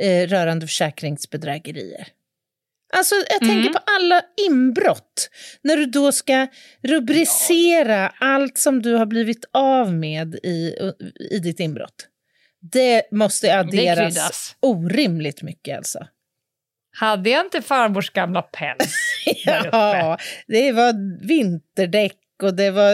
eh, 0.00 0.26
rörande 0.26 0.66
försäkringsbedrägerier. 0.66 2.08
Alltså 2.92 3.14
jag 3.28 3.40
tänker 3.40 3.70
på 3.70 3.78
alla 3.96 4.22
inbrott, 4.46 5.30
när 5.62 5.76
du 5.76 5.86
då 5.86 6.12
ska 6.12 6.46
rubricera 6.82 8.08
allt 8.08 8.58
som 8.58 8.82
du 8.82 8.94
har 8.94 9.06
blivit 9.06 9.44
av 9.52 9.94
med 9.94 10.34
i, 10.34 10.74
i 11.30 11.38
ditt 11.38 11.60
inbrott. 11.60 12.08
Det 12.72 13.12
måste 13.12 13.58
adderas 13.58 14.14
kryddas. 14.14 14.56
orimligt 14.60 15.42
mycket 15.42 15.76
alltså. 15.76 16.06
Hade 16.98 17.30
jag 17.30 17.46
inte 17.46 17.62
farmors 17.62 18.10
gamla 18.10 18.42
päls? 18.42 18.94
Ja, 19.44 20.18
det 20.46 20.72
var 20.72 21.22
vinterdäck 21.26 22.16
och 22.42 22.54
det 22.54 22.70
var... 22.70 22.92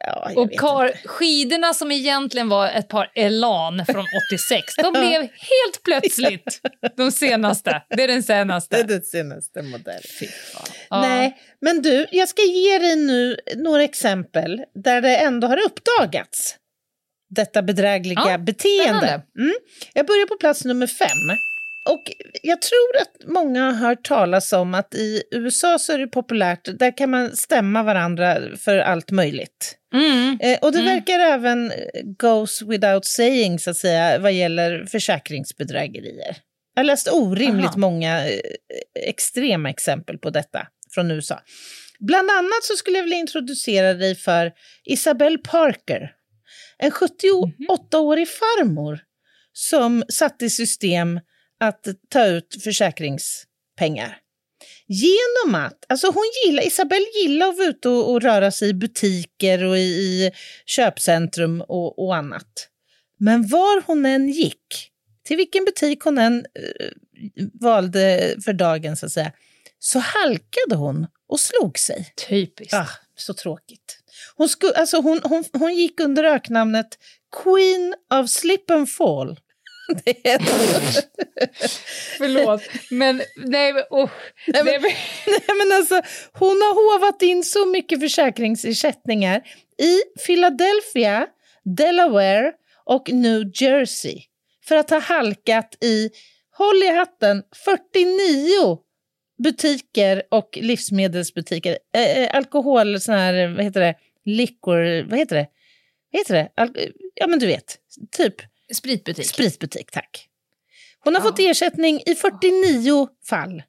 Ja, 0.00 0.32
Och 0.36 0.52
kar, 0.52 0.92
skidorna 1.04 1.74
som 1.74 1.92
egentligen 1.92 2.48
var 2.48 2.68
ett 2.68 2.88
par 2.88 3.10
Elan 3.14 3.86
från 3.86 4.04
86, 4.32 4.74
de 4.76 4.92
blev 4.92 5.20
helt 5.22 5.82
plötsligt 5.84 6.60
de 6.96 7.12
senaste. 7.12 7.82
Det 7.88 8.02
är 8.02 8.08
den 8.08 8.16
Det 8.16 8.16
är 8.16 8.22
senaste. 8.22 8.82
den 8.82 9.02
senaste 9.02 9.62
modellen. 9.62 10.02
Ja. 10.90 11.00
Nej, 11.00 11.36
men 11.60 11.82
du, 11.82 12.06
jag 12.10 12.28
ska 12.28 12.42
ge 12.42 12.78
dig 12.78 12.96
nu 12.96 13.36
några 13.56 13.82
exempel 13.82 14.64
där 14.84 15.00
det 15.00 15.16
ändå 15.16 15.46
har 15.48 15.58
uppdagats. 15.64 16.56
Detta 17.30 17.62
bedrägliga 17.62 18.22
Ja, 18.30 18.38
beteende. 18.38 19.22
Mm. 19.38 19.54
Jag 19.94 20.06
börjar 20.06 20.26
på 20.26 20.36
plats 20.36 20.64
nummer 20.64 20.86
fem. 20.86 21.08
Och 21.88 22.02
jag 22.42 22.62
tror 22.62 22.96
att 23.00 23.28
många 23.28 23.64
har 23.64 23.72
hört 23.72 24.04
talas 24.04 24.52
om 24.52 24.74
att 24.74 24.94
i 24.94 25.22
USA 25.30 25.78
så 25.78 25.92
är 25.92 25.98
det 25.98 26.06
populärt, 26.06 26.78
där 26.78 26.96
kan 26.96 27.10
man 27.10 27.36
stämma 27.36 27.82
varandra 27.82 28.38
för 28.56 28.78
allt 28.78 29.10
möjligt. 29.10 29.76
Mm. 29.94 30.38
Eh, 30.40 30.58
och 30.58 30.72
det 30.72 30.82
verkar 30.82 31.18
även 31.18 31.72
goes 32.18 32.62
without 32.62 33.04
saying, 33.04 33.58
så 33.58 33.70
att 33.70 33.76
säga, 33.76 34.18
vad 34.18 34.32
gäller 34.32 34.84
försäkringsbedrägerier. 34.84 36.36
Jag 36.74 36.82
har 36.82 36.84
läst 36.84 37.12
orimligt 37.12 37.66
Aha. 37.66 37.78
många 37.78 38.28
eh, 38.28 38.40
extrema 39.06 39.70
exempel 39.70 40.18
på 40.18 40.30
detta 40.30 40.66
från 40.94 41.10
USA. 41.10 41.40
Bland 42.00 42.30
annat 42.30 42.64
så 42.64 42.74
skulle 42.76 42.96
jag 42.96 43.04
vilja 43.04 43.18
introducera 43.18 43.94
dig 43.94 44.14
för 44.14 44.52
Isabelle 44.84 45.38
Parker. 45.38 46.12
En 46.78 46.90
78-årig 46.90 48.28
farmor 48.28 49.00
som 49.52 50.04
satte 50.08 50.44
i 50.44 50.50
system 50.50 51.20
att 51.60 51.86
ta 52.08 52.26
ut 52.26 52.62
försäkringspengar. 52.64 54.18
Genom 54.86 55.54
att, 55.54 55.84
alltså 55.88 56.06
hon 56.06 56.24
gillar, 56.46 56.66
Isabelle 56.66 57.06
gillar 57.22 57.48
att 57.48 57.56
vara 57.56 57.68
ute 57.68 57.88
och, 57.88 58.10
och 58.10 58.22
röra 58.22 58.50
sig 58.50 58.68
i 58.68 58.74
butiker 58.74 59.64
och 59.64 59.78
i, 59.78 59.80
i 59.80 60.30
köpcentrum 60.66 61.60
och, 61.60 61.98
och, 61.98 62.16
annat. 62.16 62.68
Men 63.18 63.48
var 63.48 63.82
hon 63.86 64.06
än 64.06 64.28
gick, 64.28 64.90
till 65.24 65.36
vilken 65.36 65.64
butik 65.64 66.00
hon 66.00 66.18
än 66.18 66.38
eh, 66.38 66.86
valde 67.52 68.34
för 68.44 68.52
dagen 68.52 68.96
så 68.96 69.06
att 69.06 69.12
säga, 69.12 69.32
så 69.78 69.98
halkade 69.98 70.76
hon 70.76 71.06
och 71.28 71.40
slog 71.40 71.78
sig. 71.78 72.12
Typiskt. 72.28 72.74
Ah, 72.74 72.90
så 73.16 73.34
tråkigt. 73.34 73.98
Hon, 74.36 74.48
sku, 74.48 74.72
alltså 74.76 75.00
hon, 75.00 75.20
hon, 75.24 75.44
hon 75.52 75.74
gick 75.74 76.00
under 76.00 76.24
öknamnet 76.24 76.98
Queen 77.42 77.94
of 78.14 78.30
Slip 78.30 78.70
and 78.70 78.90
Fall. 78.90 79.38
Det 80.04 80.28
är 80.28 80.38
Förlåt, 82.18 82.62
men 82.90 83.22
nej, 83.36 83.72
oh, 83.90 84.10
nej, 84.46 84.64
men, 84.64 84.66
nej, 84.66 84.78
men. 84.80 84.90
nej, 85.26 85.56
men 85.66 85.76
alltså, 85.76 85.94
hon 86.32 86.48
har 86.48 86.98
hovat 86.98 87.22
in 87.22 87.44
så 87.44 87.66
mycket 87.66 88.00
försäkringsersättningar 88.00 89.42
i 89.78 90.20
Philadelphia, 90.26 91.26
Delaware 91.64 92.52
och 92.84 93.12
New 93.12 93.42
Jersey 93.54 94.22
för 94.64 94.76
att 94.76 94.90
ha 94.90 94.98
halkat 94.98 95.84
i, 95.84 96.10
håll 96.56 96.82
i 96.82 96.96
hatten, 96.96 97.42
49 97.64 98.78
butiker 99.42 100.22
och 100.30 100.58
livsmedelsbutiker. 100.62 101.78
Eh, 101.94 102.36
alkohol, 102.36 103.00
sån 103.00 103.14
här, 103.14 103.54
vad 103.56 103.64
heter 103.64 103.80
det, 103.80 103.94
liquor, 104.24 105.10
vad 105.10 105.18
heter 105.18 105.36
det? 105.36 105.46
Vad 106.12 106.20
heter 106.20 106.34
det? 106.34 106.48
Al 106.56 106.70
ja, 107.14 107.26
men 107.26 107.38
du 107.38 107.46
vet, 107.46 107.78
typ. 108.16 108.34
Spritbutik. 108.74 109.26
Spritbutik, 109.26 109.90
tack. 109.90 110.28
Hon 111.04 111.14
har 111.14 111.20
Ja. 111.22 111.28
fått 111.30 111.38
ersättning 111.38 112.00
i 112.06 112.14
49 112.14 113.08
fall 113.28 113.62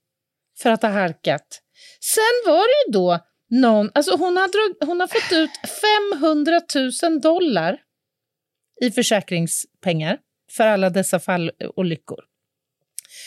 för 0.62 0.70
att 0.72 0.82
ha 0.82 0.90
halkat. 0.90 1.62
Sen 2.02 2.24
var 2.46 2.60
det 2.68 2.88
ju 2.88 2.94
då 2.94 3.20
någon, 3.50 3.92
alltså 3.94 4.16
hon 4.18 4.38
har, 4.38 4.48
drag, 4.48 4.88
hon 4.88 5.00
har 5.00 5.08
fått 5.08 5.32
ut 5.32 5.50
500 6.14 6.62
000 7.04 7.22
dollar 7.22 7.78
i 8.82 8.92
försäkringspengar 8.92 10.18
för 10.52 10.68
alla 10.68 10.90
dessa 10.90 11.20
fallolyckor. 11.20 12.24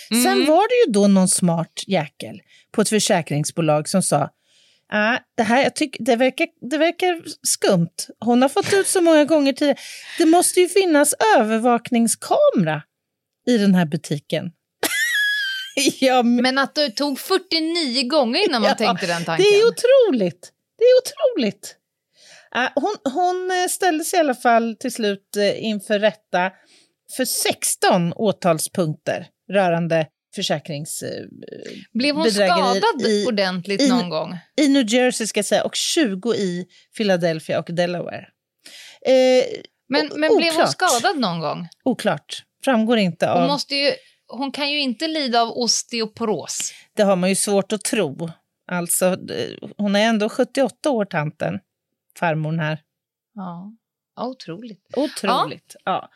Sen 0.08 0.32
Mm. 0.32 0.46
var 0.46 0.68
det 0.68 0.86
ju 0.88 0.92
då 0.92 1.08
någon 1.08 1.28
smart 1.28 1.82
jäkel 1.86 2.40
på 2.70 2.80
ett 2.80 2.88
försäkringsbolag 2.88 3.88
som 3.88 4.02
sa 4.02 4.30
ah, 4.92 5.18
det, 5.36 5.42
här, 5.42 5.62
jag 5.62 5.74
tycker, 5.76 6.04
det, 6.04 6.16
verkar, 6.16 6.48
det 6.70 6.78
verkar 6.78 7.22
skumt. 7.42 7.96
Hon 8.24 8.42
har 8.42 8.48
fått 8.48 8.72
ut 8.72 8.86
så 8.86 9.00
många 9.00 9.24
gånger 9.24 9.52
tidigare. 9.52 9.78
Det 10.18 10.26
måste 10.26 10.60
ju 10.60 10.68
finnas 10.68 11.14
övervakningskamera 11.36 12.82
i 13.46 13.58
den 13.58 13.74
här 13.74 13.84
butiken. 13.86 14.52
ja, 16.00 16.22
men, 16.22 16.36
Men 16.42 16.58
att 16.58 16.74
du 16.74 16.88
tog 16.88 17.18
49 17.20 18.08
gånger 18.08 18.48
innan 18.48 18.62
man 18.62 18.68
Ja, 18.68 18.74
tänkte 18.74 19.06
den 19.06 19.20
det 19.20 19.24
tanken. 19.26 19.46
är 19.46 19.66
otroligt. 19.68 20.52
Det 20.78 20.84
är 20.84 20.94
otroligt. 21.02 21.76
Ah, 22.54 22.68
hon, 22.74 22.96
hon 23.12 23.50
eh, 23.50 23.68
ställde 23.68 24.04
sig 24.04 24.16
i 24.16 24.20
alla 24.20 24.34
fall 24.34 24.76
till 24.80 24.92
slut 24.92 25.36
eh, 25.36 25.64
inför 25.64 25.98
rätta 25.98 26.50
för 27.16 27.24
16 27.24 28.12
åtalspunkter 28.12 29.26
rörande 29.52 30.06
försäkrings... 30.34 31.02
eh, 31.02 31.24
Blev 31.92 32.16
hon 32.16 32.30
skadad 32.30 33.02
i- 33.08 33.26
ordentligt 33.28 33.80
i- 33.82 33.88
någon 33.88 34.08
gång? 34.10 34.38
i 34.56 34.68
New 34.68 34.94
Jersey 34.94 35.26
ska 35.26 35.38
jag 35.38 35.44
säga, 35.44 35.64
och 35.64 35.74
20 35.74 36.34
i 36.34 36.66
Philadelphia 36.96 37.58
och 37.58 37.74
Delaware. 37.74 38.28
Eh, 39.06 39.44
Men, 39.88 40.10
men 40.16 40.36
blev 40.36 40.54
hon 40.54 40.68
skadad 40.68 41.18
någon 41.18 41.40
gång? 41.40 41.68
Oklart. 41.84 42.44
Framgår 42.64 42.98
inte 42.98 43.26
Hon, 43.26 43.36
av... 43.42 43.46
måste 43.48 43.74
ju, 43.76 43.92
hon 44.26 44.52
kan 44.52 44.70
ju 44.70 44.80
inte 44.80 45.08
lida 45.08 45.40
av 45.42 45.48
osteoporos. 45.58 46.72
Det 46.96 47.02
har 47.02 47.16
man 47.16 47.28
ju 47.28 47.34
svårt 47.34 47.72
att 47.72 47.84
tro. 47.84 48.30
Alltså, 48.70 49.06
eh, 49.06 49.68
hon 49.76 49.96
är 49.96 50.04
ändå 50.08 50.28
78 50.28 50.90
år, 50.90 51.04
tanten. 51.04 51.58
Farmorn 52.18 52.58
här. 52.58 52.78
Ja, 53.34 53.72
otroligt. 54.20 54.86
Otroligt. 54.96 55.76
Ja. 55.84 56.08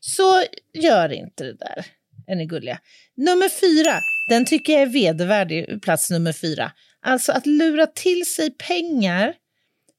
Så 0.00 0.42
gör 0.74 1.12
inte 1.12 1.44
det 1.44 1.54
där. 1.56 1.86
Är 2.26 2.34
ni 2.36 2.46
gulliga? 2.46 2.78
Nummer 3.16 3.48
fyra, 3.48 4.00
den 4.28 4.44
tycker 4.44 4.72
jag 4.72 4.82
är 4.82 4.86
vedervärdig, 4.86 5.82
plats 5.82 6.10
nummer 6.10 6.32
fyra. 6.32 6.72
Alltså 7.06 7.32
att 7.32 7.46
lura 7.46 7.86
till 7.86 8.26
sig 8.26 8.50
pengar 8.50 9.34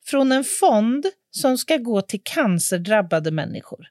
från 0.05 0.32
en 0.32 0.43
fond 0.43 1.05
som 1.32 1.57
ska 1.57 1.78
gå 1.78 2.01
till 2.01 2.21
cancerdrabbade 2.23 3.32
människor. 3.32 3.88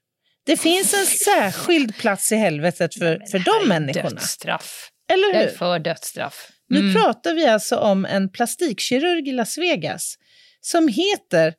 Det 0.47 0.57
finns 0.57 0.95
en 0.95 1.07
särskild 1.07 1.97
plats 1.99 2.32
i 2.32 2.37
helvetet 2.37 2.95
för, 2.95 3.22
för 3.30 3.39
de 3.39 3.68
människorna. 3.68 4.11
Dödsstraff. 4.11 4.91
Eller 5.12 5.28
Jag 5.35 5.43
är 5.43 5.49
hur? 5.51 5.57
för 5.57 5.78
dödsstraff. 5.78 6.51
Nu 6.68 6.78
Mm. 6.80 6.95
pratar 6.95 7.35
vi 7.35 7.47
alltså 7.47 7.76
om 7.76 8.05
en 8.05 8.28
plastikkirurg 8.32 9.28
i 9.28 9.32
Las 9.32 9.59
Vegas 9.59 10.14
som 10.61 10.89
heter, 10.89 11.55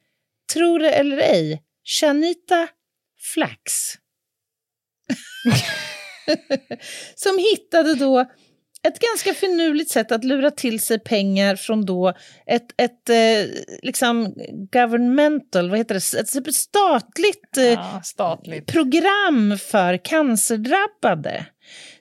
tro 0.53 0.77
det 0.77 0.91
eller 0.91 1.17
ej, 1.17 1.61
Shanita 1.99 2.67
Flax. 3.33 3.71
som 7.15 7.37
hittade 7.37 7.95
då 7.95 8.25
ett 8.87 8.99
ganska 8.99 9.33
finurligt 9.33 9.91
sätt 9.91 10.11
att 10.11 10.23
lura 10.23 10.51
till 10.51 10.79
sig 10.79 10.99
pengar 10.99 11.55
från 11.55 11.85
då 11.85 12.13
ett, 12.45 12.65
ett 12.77 13.09
eh, 13.09 13.45
liksom 13.83 14.33
governmental, 14.71 15.69
vad 15.69 15.77
heter 15.79 15.95
det, 15.95 16.13
ett 16.19 16.55
statligt 16.55 17.57
eh, 17.57 17.63
Ja, 17.63 18.01
statligt. 18.03 18.65
program 18.67 19.57
för 19.57 20.05
cancerdrabbade 20.05 21.45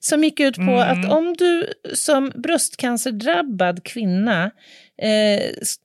som 0.01 0.25
gick 0.25 0.41
ut 0.41 0.57
på 0.57 0.63
Mm. 0.63 0.79
att 0.79 1.11
om 1.13 1.35
du 1.39 1.73
som 1.95 2.33
bröstcancerdrabbad 2.35 3.85
kvinna 3.85 4.51
eh, 5.03 5.43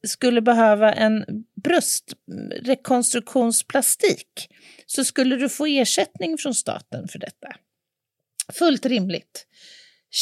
skulle 0.07 0.41
behöva 0.41 0.93
en 0.93 1.25
bröstrekonstruktionsplastik 1.63 4.49
så 4.85 5.03
skulle 5.05 5.35
du 5.35 5.49
få 5.49 5.65
ersättning 5.65 6.37
från 6.37 6.53
staten 6.53 7.07
för 7.07 7.19
detta. 7.19 7.47
Fullt 8.53 8.85
rimligt. 8.85 9.45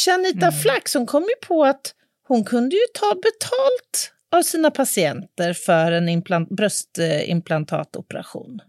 Shanita 0.06 0.52
Flax 0.52 0.94
hon 0.94 1.06
kom 1.06 1.24
ju 1.24 1.48
på 1.48 1.66
att 1.66 1.94
hon 2.28 2.44
kunde 2.44 2.76
ju 2.76 2.82
ta 2.94 3.16
betalt 3.16 4.12
av 4.36 4.42
sina 4.42 4.72
patienter 4.72 5.54
för 5.54 5.92
en 5.92 6.10
implant- 6.10 6.56
bröstimplantatooperation 6.56 8.60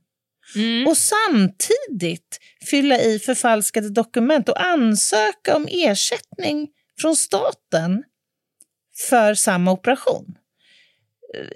Mm. 0.56 0.86
och 0.86 0.96
samtidigt 0.96 2.38
fylla 2.70 3.00
i 3.00 3.18
förfalskade 3.18 3.88
dokument 3.90 4.48
och 4.48 4.64
ansöka 4.66 5.56
om 5.56 5.68
ersättning 5.70 6.68
från 7.00 7.16
staten 7.16 8.02
för 9.08 9.34
samma 9.34 9.72
operation. 9.72 10.34
Eh, 11.34 11.46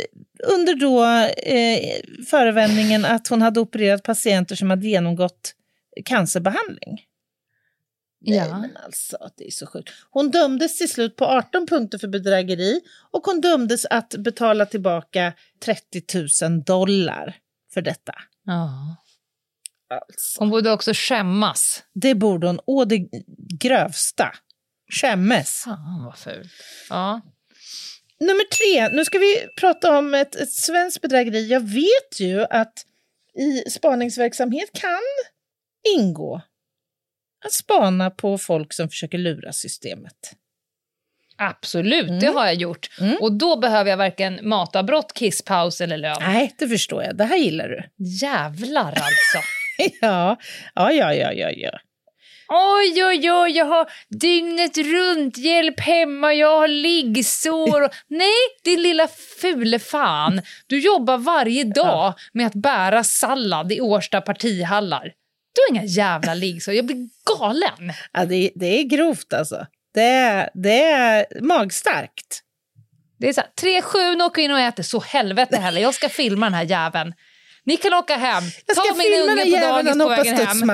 Under 0.54 0.74
då 0.74 1.04
eh, 1.52 2.00
förevändningen 2.30 3.04
att 3.04 3.28
hon 3.28 3.42
hade 3.42 3.60
opererat 3.60 4.02
patienter 4.02 4.56
som 4.56 4.70
hade 4.70 4.88
genomgått 4.88 5.54
cancerbehandling. 6.04 7.00
Nej, 8.24 8.36
Ja. 8.38 8.58
men 8.58 8.76
alltså, 8.76 9.16
det 9.36 9.46
är 9.46 9.50
så 9.50 9.66
sjukt. 9.66 9.90
Hon 10.10 10.30
dömdes 10.30 10.78
till 10.78 10.88
slut 10.88 11.16
på 11.16 11.24
18 11.24 11.66
punkter 11.66 11.98
för 11.98 12.08
bedrägeri 12.08 12.80
och 13.10 13.22
hon 13.26 13.40
dömdes 13.40 13.84
att 13.84 14.14
betala 14.18 14.66
tillbaka 14.66 15.32
30 15.64 16.02
000 16.48 16.62
dollar 16.64 17.36
för 17.74 17.82
detta. 17.82 18.14
Ja. 18.44 18.96
Alltså. 19.90 20.40
Hon 20.40 20.50
borde 20.50 20.70
också 20.72 20.92
skämmas. 20.94 21.82
Det 21.94 22.14
borde 22.14 22.46
hon. 22.46 22.60
Å 22.66 22.84
det 22.84 23.08
grövsta. 23.60 24.32
Skämmes. 24.92 25.62
Fan 25.64 26.04
vad 26.04 26.18
fult. 26.18 26.52
Ja. 26.88 27.20
Nummer 28.20 28.44
tre. 28.50 28.96
Nu 28.96 29.04
ska 29.04 29.18
vi 29.18 29.36
prata 29.60 29.98
om 29.98 30.14
ett, 30.14 30.34
ett 30.34 30.52
svenskt 30.52 31.00
bedrägeri. 31.00 31.48
Jag 31.48 31.60
vet 31.60 32.20
ju 32.20 32.44
att 32.50 32.86
i 33.38 33.70
spaningsverksamhet 33.70 34.70
kan 34.72 35.00
ingå 35.98 36.42
att 37.44 37.52
spana 37.52 38.10
på 38.10 38.38
folk 38.38 38.72
som 38.72 38.88
försöker 38.88 39.18
lura 39.18 39.52
systemet. 39.52 40.32
Absolut, 41.36 42.08
det 42.08 42.26
Mm. 42.26 42.34
har 42.34 42.44
jag 42.46 42.54
gjort. 42.54 42.90
Mm. 43.00 43.16
Och 43.20 43.32
då 43.32 43.56
behöver 43.56 43.90
jag 43.90 43.96
varken 43.96 44.48
matabrott, 44.48 45.12
kisspaus 45.14 45.80
eller 45.80 45.96
lön. 45.96 46.16
Nej, 46.20 46.54
det 46.58 46.68
förstår 46.68 47.02
jag. 47.02 47.16
Det 47.16 47.24
här 47.24 47.36
gillar 47.36 47.68
du. 47.68 47.82
Jävlar 48.04 48.86
alltså. 48.88 49.38
ja, 50.00 50.36
ja, 50.74 50.92
ja, 50.92 51.14
ja, 51.14 51.32
ja. 51.32 51.50
ja. 51.50 51.70
Oj, 52.48 53.04
oj, 53.04 53.32
oj, 53.32 53.50
jag 53.50 53.64
har 53.64 53.90
dygnet 54.20 54.76
runt 54.78 55.38
hjälp 55.38 55.80
hemma, 55.80 56.34
jag 56.34 56.58
har 56.58 56.68
liggsår. 56.68 57.90
Nej, 58.08 58.32
din 58.64 58.82
lilla 58.82 59.08
fule 59.40 59.78
fan. 59.78 60.42
Du 60.66 60.78
jobbar 60.80 61.18
varje 61.18 61.64
dag 61.64 62.14
med 62.32 62.46
att 62.46 62.54
bära 62.54 63.04
sallad 63.04 63.72
i 63.72 63.80
Årsta 63.80 64.20
partihallar. 64.20 65.12
Du 65.52 65.60
har 65.60 65.76
inga 65.76 65.84
jävla 65.84 66.34
liggsår, 66.34 66.74
jag 66.74 66.86
blir 66.86 67.08
galen. 67.38 67.92
ja 68.12 68.24
det, 68.24 68.50
det 68.54 68.66
är 68.66 68.82
grovt 68.82 69.32
alltså. 69.32 69.66
Det 69.94 70.02
är, 70.02 70.50
det 70.54 70.82
är 70.82 71.26
magstarkt. 71.40 72.42
Det 73.18 73.28
är 73.28 73.32
så 73.32 73.40
här, 73.40 73.50
tre 73.60 73.82
sju 73.82 74.16
åker 74.22 74.42
in 74.42 74.50
och 74.50 74.60
äter, 74.60 74.82
så 74.82 75.00
helvete 75.00 75.56
heller, 75.56 75.80
jag 75.80 75.94
ska 75.94 76.08
filma 76.08 76.46
den 76.46 76.54
här 76.54 76.64
jäveln. 76.64 77.14
Ni 77.64 77.76
kan 77.76 77.94
åka 77.94 78.16
hem. 78.16 78.44
Jag 78.66 78.76
ska 78.76 78.84
Ta 78.84 78.94
min 78.96 79.06
filma 79.06 79.32
unge 79.32 79.44
den 79.44 79.50
på 79.52 79.56
jäveln 79.58 79.98
dagis 79.98 80.02
på 80.02 80.08
vägen 80.08 80.46
hem. 80.46 80.70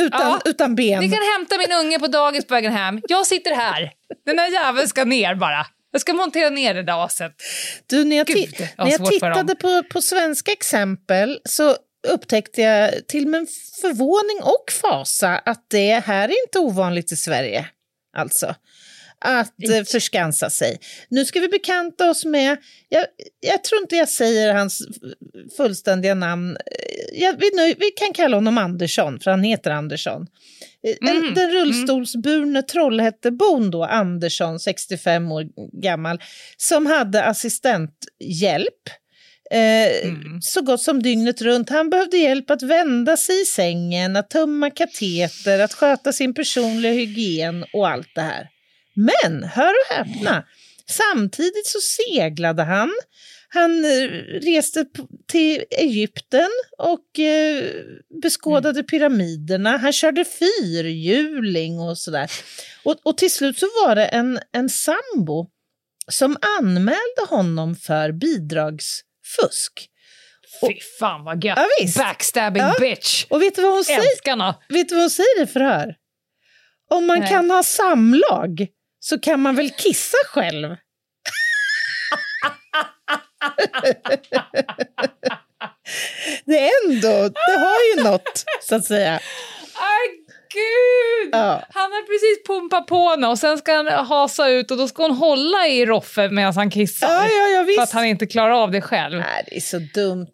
Utan, 0.00 0.20
Ja. 0.20 0.40
utan 0.44 0.74
ben. 0.74 1.00
Ni 1.00 1.10
kan 1.10 1.18
hämta 1.38 1.58
min 1.58 1.72
unge 1.72 1.98
på 1.98 2.06
dagis 2.06 2.46
på 2.46 2.54
vägen 2.54 2.72
hem. 2.72 3.00
Jag 3.08 3.26
sitter 3.26 3.54
här. 3.54 3.92
Den 4.26 4.38
här 4.38 4.48
jäveln 4.48 4.88
ska 4.88 5.04
ner 5.04 5.34
bara. 5.34 5.66
Jag 5.92 6.00
ska 6.00 6.12
montera 6.12 6.50
ner 6.50 6.74
det 6.74 6.82
där 6.82 7.04
aset. 7.04 7.32
Du, 7.86 8.04
när 8.04 8.16
jag, 8.16 8.26
Gud, 8.26 8.54
jag 8.76 8.84
när 8.84 8.92
jag 8.92 9.06
tittade 9.06 9.54
på, 9.54 9.82
på 9.82 10.02
svenska 10.02 10.52
exempel 10.52 11.40
så 11.44 11.76
upptäckte 12.08 12.62
jag 12.62 13.06
till 13.06 13.26
min 13.28 13.46
förvåning 13.80 14.42
och 14.42 14.72
fasa 14.82 15.38
att 15.38 15.64
det 15.70 15.94
här 16.04 16.28
är 16.28 16.42
inte 16.46 16.58
ovanligt 16.58 17.12
i 17.12 17.16
Sverige. 17.16 17.66
Alltså, 18.16 18.54
att 19.20 19.54
eh, 19.78 19.84
förskansa 19.84 20.50
sig. 20.50 20.78
Nu 21.08 21.24
ska 21.24 21.40
vi 21.40 21.48
bekanta 21.48 22.10
oss 22.10 22.24
med, 22.24 22.56
jag, 22.88 23.06
jag 23.40 23.64
tror 23.64 23.80
inte 23.80 23.96
jag 23.96 24.08
säger 24.08 24.54
hans 24.54 24.82
fullständiga 25.56 26.14
namn, 26.14 26.56
Eh, 26.56 27.20
jag, 27.22 27.32
vi, 27.40 27.50
nöj- 27.50 27.76
vi 27.78 27.90
kan 27.90 28.12
kalla 28.12 28.36
honom 28.36 28.58
Andersson, 28.58 29.20
för 29.20 29.30
han 29.30 29.42
heter 29.44 29.70
Andersson. 29.70 30.26
Eh, 31.02 31.08
Mm, 31.16 31.34
Den 31.34 31.50
rullstolsburne 31.52 32.62
Trollhättebon 32.62 33.70
då, 33.70 33.84
Andersson, 33.84 34.60
65 34.60 35.32
år 35.32 35.44
gammal, 35.82 36.22
som 36.56 36.86
hade 36.86 37.24
assistenthjälp 37.24 38.82
eh, 39.50 40.08
Mm. 40.08 40.40
så 40.42 40.62
gott 40.62 40.80
som 40.82 41.02
dygnet 41.02 41.42
runt. 41.42 41.70
Han 41.70 41.90
behövde 41.90 42.16
hjälp 42.16 42.50
att 42.50 42.62
vända 42.62 43.16
sig 43.16 43.42
i 43.42 43.44
sängen, 43.44 44.16
att 44.16 44.30
tömma 44.30 44.70
kateter, 44.70 45.58
att 45.58 45.72
sköta 45.72 46.12
sin 46.12 46.34
personliga 46.34 46.92
hygien 46.92 47.64
och 47.72 47.88
allt 47.88 48.08
det 48.14 48.20
här. 48.20 48.48
Men, 48.94 49.44
hör 49.44 49.70
och 49.70 49.96
häpna, 49.96 50.44
samtidigt 50.90 51.66
så 51.66 51.78
seglade 51.80 52.62
han. 52.62 52.92
Han 53.48 53.84
eh, 53.84 54.08
reste 54.40 54.84
till 55.26 55.64
Egypten 55.70 56.48
och 56.78 57.18
eh, 57.18 57.64
beskådade 58.22 58.82
pyramiderna. 58.82 59.76
Han 59.76 59.92
körde 59.92 60.24
fyrhjuling 60.24 61.80
och 61.80 61.98
sådär. 61.98 62.30
Och, 62.84 62.96
och 63.02 63.18
till 63.18 63.32
slut 63.32 63.58
så 63.58 63.66
var 63.66 63.94
det 63.94 64.04
en, 64.06 64.38
en 64.52 64.68
sambo 64.68 65.46
som 66.10 66.36
anmälde 66.60 67.22
honom 67.28 67.76
för 67.76 68.12
bidragsfusk. 69.36 69.88
Fy 70.60 70.80
fan 70.98 71.24
vad 71.24 71.44
gött. 71.44 71.58
Ja. 71.58 71.66
Backstabbing 71.96 72.62
Ja. 72.62 72.74
bitch. 72.80 73.26
Och 73.30 73.42
vet 73.42 73.56
du 73.56 73.62
vad 73.62 73.72
hon 73.72 73.84
säger? 73.84 74.00
Älskarna. 74.00 74.58
Vet 74.68 74.88
du 74.88 74.94
vad 74.94 75.02
hon 75.02 75.10
säger 75.10 75.42
i 75.42 75.46
förhör? 75.46 75.94
Om 76.90 77.06
man 77.06 77.18
Nej. 77.20 77.28
kan 77.28 77.50
ha 77.50 77.62
samlag 77.62 78.66
så 79.00 79.18
kan 79.18 79.40
man 79.40 79.56
väl 79.56 79.70
kissa 79.70 80.16
själv? 80.26 80.68
det 86.44 86.58
är 86.58 86.70
ändå, 86.84 87.28
det 87.28 87.58
har 87.58 87.96
ju 87.96 88.02
något, 88.04 88.44
så 88.62 88.74
att 88.74 88.84
säga. 88.84 89.20
Gud! 90.58 91.30
Ja. 91.32 91.62
Han 91.70 91.92
har 91.92 92.02
precis 92.06 92.46
pumpat 92.46 92.86
på 92.86 93.08
henne 93.08 93.26
och 93.26 93.38
sen 93.38 93.58
ska 93.58 93.72
han 93.72 93.86
hasa 93.86 94.48
ut 94.48 94.70
och 94.70 94.76
då 94.76 94.88
ska 94.88 95.02
hon 95.02 95.16
hålla 95.16 95.66
i 95.66 95.86
Roffe 95.86 96.28
medan 96.28 96.54
han 96.54 96.70
kissar. 96.70 97.08
Ja, 97.08 97.24
ja, 97.24 97.48
ja, 97.48 97.60
För 97.60 97.66
visst. 97.66 97.80
att 97.80 97.92
han 97.92 98.04
inte 98.04 98.26
klarar 98.26 98.50
av 98.50 98.70
det 98.70 98.80
själv. 98.80 99.18
Nej, 99.18 99.44
det 99.46 99.56
är 99.56 99.60
så 99.60 99.78
dumt. 99.94 100.26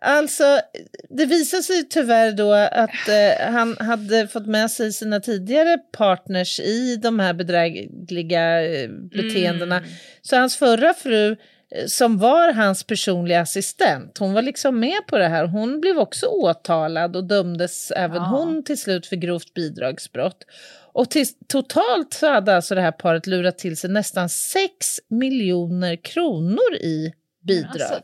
Alltså, 0.00 0.60
det 1.08 1.26
visar 1.26 1.60
sig 1.60 1.88
tyvärr 1.88 2.32
då 2.32 2.52
att 2.52 3.08
eh, 3.08 3.52
han 3.52 3.76
hade 3.80 4.28
fått 4.28 4.46
med 4.46 4.70
sig 4.70 4.92
sina 4.92 5.20
tidigare 5.20 5.78
partners 5.78 6.60
i 6.60 6.96
de 6.96 7.18
här 7.20 7.34
bedrägliga 7.34 8.62
eh, 8.62 8.88
beteendena. 8.88 9.76
Mm. 9.76 9.90
Så 10.22 10.36
hans 10.36 10.56
förra 10.56 10.94
fru, 10.94 11.36
som 11.86 12.18
var 12.18 12.52
hans 12.52 12.84
personliga 12.84 13.40
assistent, 13.40 14.18
hon 14.18 14.32
var 14.32 14.42
liksom 14.42 14.80
med 14.80 15.06
på 15.06 15.18
det 15.18 15.28
här. 15.28 15.44
Hon 15.46 15.80
blev 15.80 15.98
också 15.98 16.26
åtalad 16.26 17.16
och 17.16 17.24
dömdes 17.24 17.90
även 17.90 18.16
Ja. 18.16 18.22
hon 18.28 18.64
till 18.64 18.78
slut 18.78 19.06
för 19.06 19.16
grovt 19.16 19.54
bidragsbrott. 19.54 20.44
Och 20.92 21.10
till, 21.10 21.26
totalt 21.48 22.14
så 22.14 22.26
hade 22.32 22.56
alltså 22.56 22.74
det 22.74 22.80
här 22.80 22.92
paret 22.92 23.26
lurat 23.26 23.58
till 23.58 23.76
sig 23.76 23.90
nästan 23.90 24.28
6 24.28 25.00
miljoner 25.08 25.96
kronor 25.96 26.74
i 26.80 27.12
bidrag. 27.42 27.70
alltså, 27.82 28.00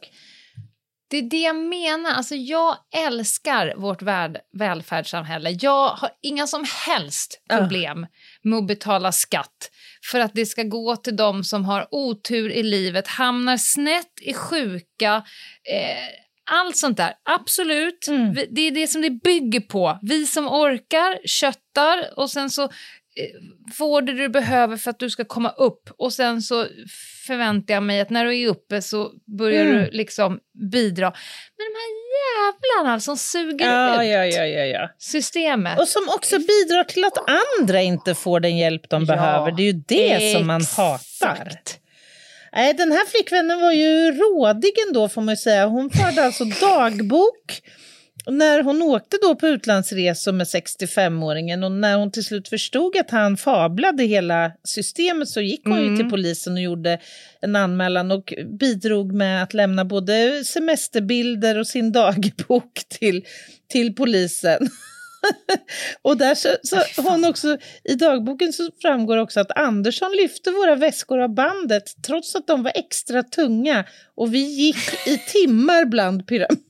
Det 1.10 1.16
är 1.16 1.22
det 1.22 1.40
jag 1.40 1.56
menar. 1.56 2.10
Alltså, 2.10 2.34
jag 2.34 2.76
älskar 2.96 3.74
vårt 3.76 4.02
värld, 4.02 4.38
välfärdssamhälle. 4.58 5.50
Jag 5.60 5.88
har 5.88 6.10
inga 6.22 6.46
som 6.46 6.64
helst 6.86 7.40
Ja. 7.48 7.56
problem 7.58 8.06
med 8.42 8.58
att 8.58 8.66
betala 8.66 9.12
skatt 9.12 9.70
för 10.10 10.20
att 10.20 10.34
det 10.34 10.46
ska 10.46 10.62
gå 10.62 10.96
till 10.96 11.16
de 11.16 11.44
som 11.44 11.64
har 11.64 11.88
otur 11.90 12.50
i 12.50 12.62
livet, 12.62 13.08
hamnar 13.08 13.56
snett, 13.56 14.12
är 14.22 14.32
sjuka. 14.34 15.14
Eh, 15.72 16.04
allt 16.50 16.76
sånt 16.76 16.96
där. 16.96 17.14
Absolut. 17.22 18.08
Mm. 18.08 18.34
Det 18.50 18.60
är 18.60 18.70
det 18.70 18.86
som 18.86 19.02
det 19.02 19.10
bygger 19.10 19.60
på. 19.60 19.98
Vi 20.02 20.26
som 20.26 20.48
orkar 20.48 21.26
köttar 21.26 22.18
och 22.18 22.30
sen 22.30 22.50
så 22.50 22.68
eh, 23.20 23.72
får 23.74 24.02
det 24.02 24.12
du 24.12 24.28
behöver 24.28 24.76
för 24.76 24.90
att 24.90 24.98
du 24.98 25.10
ska 25.10 25.24
komma 25.24 25.50
upp 25.50 25.90
och 25.98 26.12
sen 26.12 26.42
så 26.42 26.66
förväntar 27.26 27.74
jag 27.74 27.82
mig 27.82 28.00
att 28.00 28.10
när 28.10 28.24
du 28.24 28.40
är 28.40 28.48
uppe 28.48 28.82
så 28.82 29.10
börjar 29.38 29.64
Mm. 29.64 29.76
du 29.84 29.90
liksom 29.90 30.38
bidra. 30.70 31.06
Men 31.56 31.66
de 31.66 31.74
här 31.80 31.90
jävlarna 32.20 33.00
som 33.00 33.16
suger 33.16 33.66
Ja, 33.66 34.04
ut 34.26 34.34
ja, 34.34 34.46
ja, 34.46 34.88
systemet. 34.98 35.80
Och 35.80 35.88
som 35.88 36.02
också 36.08 36.38
bidrar 36.38 36.84
till 36.84 37.04
att 37.04 37.18
andra 37.60 37.82
inte 37.82 38.14
får 38.14 38.40
den 38.40 38.56
hjälp 38.56 38.88
de 38.90 39.04
behöver. 39.04 39.52
Det 39.52 39.62
är 39.62 39.66
ju 39.66 39.72
det 39.72 40.32
som 40.38 40.46
man 40.46 40.62
hatar. 40.76 40.98
Exakt. 41.46 41.78
Nej, 42.56 42.74
den 42.74 42.92
här 42.92 43.06
flickvännen 43.06 43.60
var 43.60 43.72
ju 43.72 44.12
rådig 44.12 44.72
ändå 44.88 45.08
får 45.08 45.22
man 45.22 45.32
ju 45.32 45.36
säga. 45.36 45.66
Hon 45.66 45.90
förde 45.90 46.24
alltså 46.24 46.44
dagbok 46.44 47.62
när 48.26 48.62
hon 48.62 48.82
åkte 48.82 49.16
då 49.22 49.34
på 49.34 49.48
utlandsresor 49.48 50.32
med 50.32 50.46
65-åringen 50.46 51.64
och 51.64 51.72
när 51.72 51.96
hon 51.96 52.10
till 52.10 52.24
slut 52.24 52.48
förstod 52.48 52.96
att 52.96 53.10
han 53.10 53.36
fablade 53.36 54.04
hela 54.04 54.52
systemet 54.64 55.28
så 55.28 55.40
gick 55.40 55.64
hon 55.64 55.78
ju 55.78 55.86
Mm. 55.86 55.96
till 55.96 56.10
polisen 56.10 56.52
och 56.52 56.60
gjorde 56.60 56.98
en 57.40 57.56
anmälan 57.56 58.10
och 58.10 58.34
bidrog 58.46 59.12
med 59.12 59.42
att 59.42 59.54
lämna 59.54 59.84
både 59.84 60.44
semesterbilder 60.44 61.58
och 61.58 61.66
sin 61.66 61.92
dagbok 62.02 62.82
till, 62.88 63.24
till 63.68 63.94
polisen. 63.94 64.68
och 66.02 66.16
där 66.16 66.34
så, 66.34 66.48
så 66.62 67.02
hon 67.02 67.24
också, 67.24 67.58
i 67.84 67.94
dagboken 67.94 68.52
så 68.52 68.68
framgår 68.82 69.16
också 69.16 69.40
att 69.40 69.58
Andersson 69.58 70.12
lyfte 70.12 70.50
våra 70.50 70.74
väskor 70.76 71.20
av 71.20 71.34
bandet 71.34 71.84
trots 72.06 72.34
att 72.34 72.46
de 72.46 72.62
var 72.62 72.72
extra 72.74 73.22
tunga 73.22 73.84
och 74.14 74.34
vi 74.34 74.38
gick 74.38 75.06
i 75.06 75.18
timmar 75.18 75.84
bland 75.84 76.26
pyramiderna. 76.26 76.60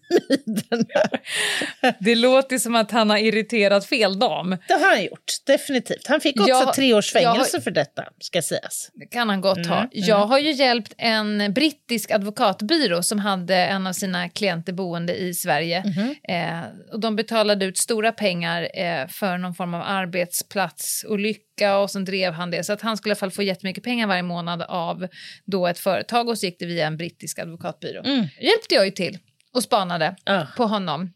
Det 2.01 2.15
låter 2.15 2.59
som 2.59 2.75
att 2.75 2.91
han 2.91 3.11
har 3.11 3.19
irriterat 3.19 3.87
fel 3.87 4.19
dam. 4.19 4.51
Det 4.69 4.75
har 4.75 4.91
han 4.91 5.05
gjort, 5.05 5.33
definitivt. 5.47 6.07
Han 6.07 6.21
fick 6.21 6.37
också 6.41 6.49
Jag- 6.49 6.75
tre 6.75 6.95
års 6.95 7.15
jag 7.15 7.21
har- 7.29 7.35
fängelse 7.35 7.61
för 7.61 7.71
detta, 7.71 8.05
ska 8.21 8.43
sägas. 8.43 8.91
Det 8.95 9.07
kan 9.07 9.29
han 9.29 9.41
gott 9.41 9.67
ha. 9.67 9.77
Mm, 9.77 9.89
Jag 9.93 10.27
har 10.27 10.39
ju 10.39 10.53
hjälpt 10.53 10.95
en 10.99 11.53
brittisk 11.53 12.11
advokatbyrå 12.11 13.03
som 13.03 13.19
hade 13.19 13.57
en 13.57 13.87
av 13.87 13.93
sina 13.93 14.29
klienter 14.29 14.73
boende 14.73 15.15
i 15.17 15.35
Sverige. 15.35 15.85
Mhm. 15.87 16.15
Eh, 16.29 16.61
och 16.93 17.01
de 17.01 17.17
betalade 17.17 17.65
ut 17.65 17.79
stora 17.79 18.13
pengar 18.13 18.63
eh, 18.75 19.09
för 19.09 19.39
någon 19.39 19.55
form 19.55 19.75
av 19.75 19.83
arbetsplatsolycka 19.87 21.79
och 21.79 21.91
sen 21.91 22.05
drev 22.05 22.33
han 22.33 22.51
det. 22.51 22.65
Så 22.65 22.73
att 22.73 22.81
han 22.83 22.97
skulle 22.97 23.11
i 23.11 23.13
alla 23.13 23.19
fall 23.19 23.31
få 23.31 23.43
jättemycket 23.43 23.85
pengar 23.85 24.07
varje 24.07 24.23
månad 24.23 24.63
av 24.63 25.07
då 25.45 25.67
ett 25.67 25.79
företag 25.79 26.29
och 26.29 26.39
så 26.39 26.47
gick 26.47 26.59
det 26.59 26.67
via 26.67 26.87
en 26.87 26.97
brittisk 26.97 27.39
advokatbyrå. 27.39 28.03
Mm. 28.05 28.19
hjälpte 28.41 28.75
jag 28.75 28.85
ju 28.85 28.91
till 28.91 29.19
och 29.55 29.63
spanade 29.63 30.17
Ah. 30.27 30.43
på 30.57 30.65
honom 30.65 31.13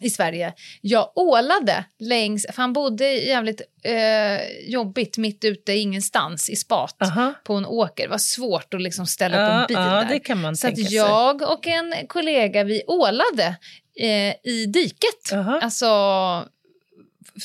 i 0.00 0.10
Sverige. 0.10 0.54
Jag 0.80 1.12
ålade 1.14 1.84
längs, 1.98 2.46
för 2.52 2.62
han 2.62 2.72
bodde 2.72 3.12
jävligt 3.12 3.60
eh, 3.84 4.68
jobbigt 4.70 5.18
mitt 5.18 5.44
ute 5.44 5.72
ingenstans 5.72 6.50
i 6.50 6.56
spat 6.56 6.96
Aha. 7.02 7.34
på 7.44 7.54
en 7.54 7.66
åker. 7.66 8.02
Det 8.04 8.10
var 8.10 8.18
svårt 8.18 8.74
att 8.74 8.82
liksom 8.82 9.06
ställa 9.06 9.36
upp 9.36 9.50
Ja, 9.50 9.60
en 9.60 9.66
bil 9.66 9.76
ja, 9.76 10.04
där. 10.14 10.18
kan 10.24 10.40
man 10.40 10.56
Så 10.56 10.68
att 10.68 10.74
tänka 10.74 10.88
sig. 10.88 10.96
jag 10.96 11.42
och 11.42 11.66
en 11.66 11.94
kollega, 12.08 12.64
vi 12.64 12.82
ålade 12.86 13.56
eh, 14.00 14.34
i 14.52 14.66
diket. 14.68 15.32
Aha. 15.32 15.60
Alltså 15.62 15.86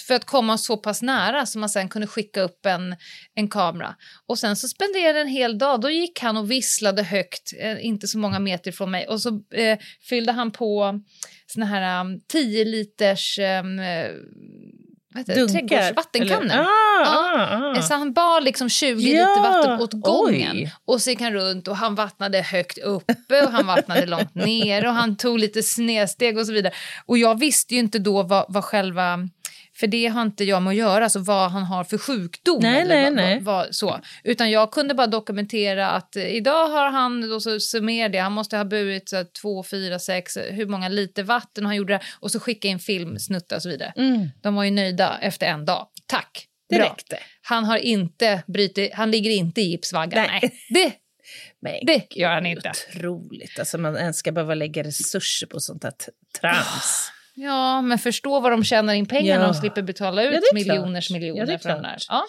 för 0.07 0.13
att 0.13 0.25
komma 0.25 0.57
så 0.57 0.77
pass 0.77 1.01
nära 1.01 1.45
så 1.45 1.59
man 1.59 1.69
sen 1.69 1.89
kunde 1.89 2.07
skicka 2.07 2.41
upp 2.41 2.65
en, 2.65 2.95
en 3.35 3.49
kamera. 3.49 3.95
Och 4.27 4.39
sen 4.39 4.55
så 4.55 4.67
spenderade 4.67 5.19
en 5.21 5.27
hel 5.27 5.57
dag, 5.57 5.81
då 5.81 5.89
gick 5.89 6.19
han 6.19 6.37
och 6.37 6.51
visslade 6.51 7.03
högt, 7.03 7.53
eh, 7.59 7.85
inte 7.85 8.07
så 8.07 8.17
många 8.17 8.39
meter 8.39 8.71
från 8.71 8.91
mig, 8.91 9.07
och 9.07 9.21
så 9.21 9.29
eh, 9.53 9.79
fyllde 10.09 10.31
han 10.31 10.51
på 10.51 11.01
såna 11.47 11.65
här 11.65 12.01
um, 12.01 12.21
10 12.31 12.65
liters 12.65 13.39
um, 13.39 13.79
eh? 13.79 14.11
Dunkar, 15.35 15.93
eller? 16.15 16.59
Ah, 16.59 16.67
ah, 17.05 17.71
ah. 17.77 17.81
Så 17.81 17.93
han 17.93 18.13
bar 18.13 18.41
liksom 18.41 18.69
20 18.69 18.87
Ja, 18.89 19.29
liter 19.29 19.41
vatten 19.41 19.81
åt 19.81 19.93
gången. 19.93 20.51
oj. 20.51 20.73
Och 20.85 21.01
så 21.01 21.09
gick 21.09 21.21
han 21.21 21.33
runt 21.33 21.67
och 21.67 21.77
han 21.77 21.95
vattnade 21.95 22.41
högt 22.41 22.77
uppe 22.77 23.41
och 23.45 23.51
han 23.51 23.67
vattnade 23.67 24.05
långt 24.05 24.35
ner 24.35 24.87
och 24.87 24.93
han 24.93 25.17
tog 25.17 25.39
lite 25.39 25.63
snedsteg 25.63 26.37
och 26.37 26.45
så 26.45 26.53
vidare. 26.53 26.73
Och 27.05 27.17
jag 27.17 27.39
visste 27.39 27.73
ju 27.73 27.79
inte 27.79 27.99
då 27.99 28.23
vad, 28.23 28.45
vad 28.49 28.63
själva 28.63 29.19
För 29.75 29.87
det 29.87 30.07
har 30.07 30.21
inte 30.21 30.43
jag 30.43 30.61
med 30.61 30.71
att 30.71 30.77
göra, 30.77 31.03
alltså 31.03 31.19
vad 31.19 31.51
han 31.51 31.63
har 31.63 31.83
för 31.83 31.97
sjukdom. 31.97 32.59
Nej, 32.61 32.81
eller 32.81 32.95
nej, 32.95 33.03
vad, 33.03 33.13
nej. 33.13 33.39
Vad, 33.39 33.65
vad, 33.65 33.75
så. 33.75 33.99
Utan 34.23 34.51
jag 34.51 34.71
kunde 34.71 34.93
bara 34.93 35.07
dokumentera 35.07 35.89
att 35.89 36.15
eh, 36.15 36.27
idag 36.27 36.67
har 36.67 36.89
han, 36.89 37.29
då 37.29 37.39
så 37.39 37.59
summerade 37.59 38.17
jag, 38.17 38.23
han 38.23 38.31
måste 38.33 38.57
ha 38.57 38.65
burit 38.65 39.09
så 39.09 39.15
här, 39.15 39.27
två, 39.41 39.63
fyra, 39.63 39.99
sex, 39.99 40.37
hur 40.49 40.65
många 40.65 40.89
liter 40.89 41.23
vatten 41.23 41.65
han 41.65 41.75
gjorde 41.75 41.93
det 41.93 42.01
och 42.19 42.31
så 42.31 42.39
skicka 42.39 42.67
in 42.67 42.79
filmsnuttar 42.79 43.55
och 43.55 43.61
så 43.61 43.69
vidare. 43.69 43.93
Mm, 43.97 44.29
De 44.41 44.55
var 44.55 44.63
ju 44.63 44.71
nöjda 44.71 45.17
efter 45.21 45.47
en 45.47 45.65
dag. 45.65 45.87
Tack! 46.05 46.47
Bra. 46.73 46.97
Han 47.41 47.65
har 47.65 47.77
inte 47.77 48.43
brutit, 48.47 48.93
han 48.93 49.11
ligger 49.11 49.31
inte 49.31 49.61
i 49.61 49.63
gipsvaggan. 49.63 50.27
Nej. 50.31 50.39
Nej, 50.41 50.51
det, 50.69 50.93
Men 51.61 51.85
det 51.85 52.15
gör 52.15 52.29
han 52.29 52.45
inte. 52.45 52.71
Otroligt. 52.95 53.59
Alltså 53.59 53.77
man 53.77 53.97
ens 53.97 54.17
ska 54.17 54.31
behöva 54.31 54.55
lägga 54.55 54.83
resurser 54.83 55.47
på 55.47 55.59
sånt 55.59 55.83
här 55.83 55.93
trams. 56.39 57.11
Ja, 57.43 57.81
men 57.81 57.99
förstå 57.99 58.39
vad 58.39 58.51
de 58.51 58.63
tjänar 58.63 58.93
in 58.93 59.05
pengar 59.05 59.39
Ja. 59.39 59.45
de 59.45 59.53
slipper 59.53 59.81
betala 59.81 60.23
ut 60.23 60.33
Ja, 60.33 60.41
miljoners 60.53 61.09
miljoner 61.11 61.51
Ja, 61.51 61.59
för 61.59 61.69
de 61.69 61.81
där. 61.81 61.97
Ja. 62.09 62.25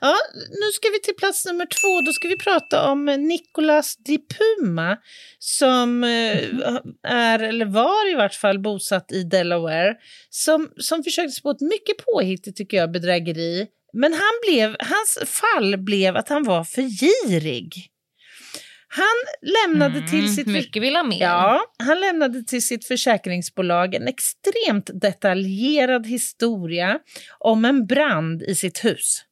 Ja, 0.00 0.16
nu 0.50 0.72
ska 0.72 0.88
vi 0.88 1.00
till 1.00 1.14
plats 1.14 1.46
nummer 1.46 1.66
två. 1.66 2.00
Då 2.06 2.12
ska 2.12 2.28
vi 2.28 2.36
prata 2.36 2.90
om 2.90 3.04
Nicolas 3.04 3.96
Di 3.96 4.18
Puma 4.18 4.96
som 5.38 6.04
eh, 6.04 6.38
är, 7.08 7.38
eller 7.38 7.66
var 7.66 8.12
i 8.12 8.14
vart 8.14 8.34
fall, 8.34 8.58
bosatt 8.58 9.12
i 9.12 9.22
Delaware. 9.22 9.94
Som, 10.30 10.70
som 10.76 11.04
försökte 11.04 11.42
på 11.42 11.50
ett 11.50 11.60
mycket 11.60 11.96
påhittigt, 12.14 12.56
tycker 12.56 12.76
jag, 12.76 12.90
bedrägeri. 12.92 13.66
Men 13.92 14.12
han 14.12 14.32
blev, 14.48 14.76
hans 14.78 15.18
fall 15.30 15.76
blev 15.76 16.16
att 16.16 16.28
han 16.28 16.44
var 16.44 16.64
för 16.64 16.82
girig. 16.82 17.90
Han 18.96 19.50
lämnade 19.52 20.08
till 20.08 20.34
sitt... 20.34 20.46
Mm, 20.46 20.64
vill 20.74 20.96
ha 20.96 21.02
mer. 21.02 21.20
Ja, 21.20 21.60
han 21.78 22.00
lämnade 22.00 22.42
till 22.42 22.66
sitt 22.66 22.86
försäkringsbolag 22.86 23.94
en 23.94 24.08
extremt 24.08 24.90
detaljerad 25.00 26.06
historia 26.06 26.98
om 27.38 27.64
en 27.64 27.86
brand 27.86 28.42
i 28.42 28.54
sitt 28.54 28.84
hus. 28.84 29.24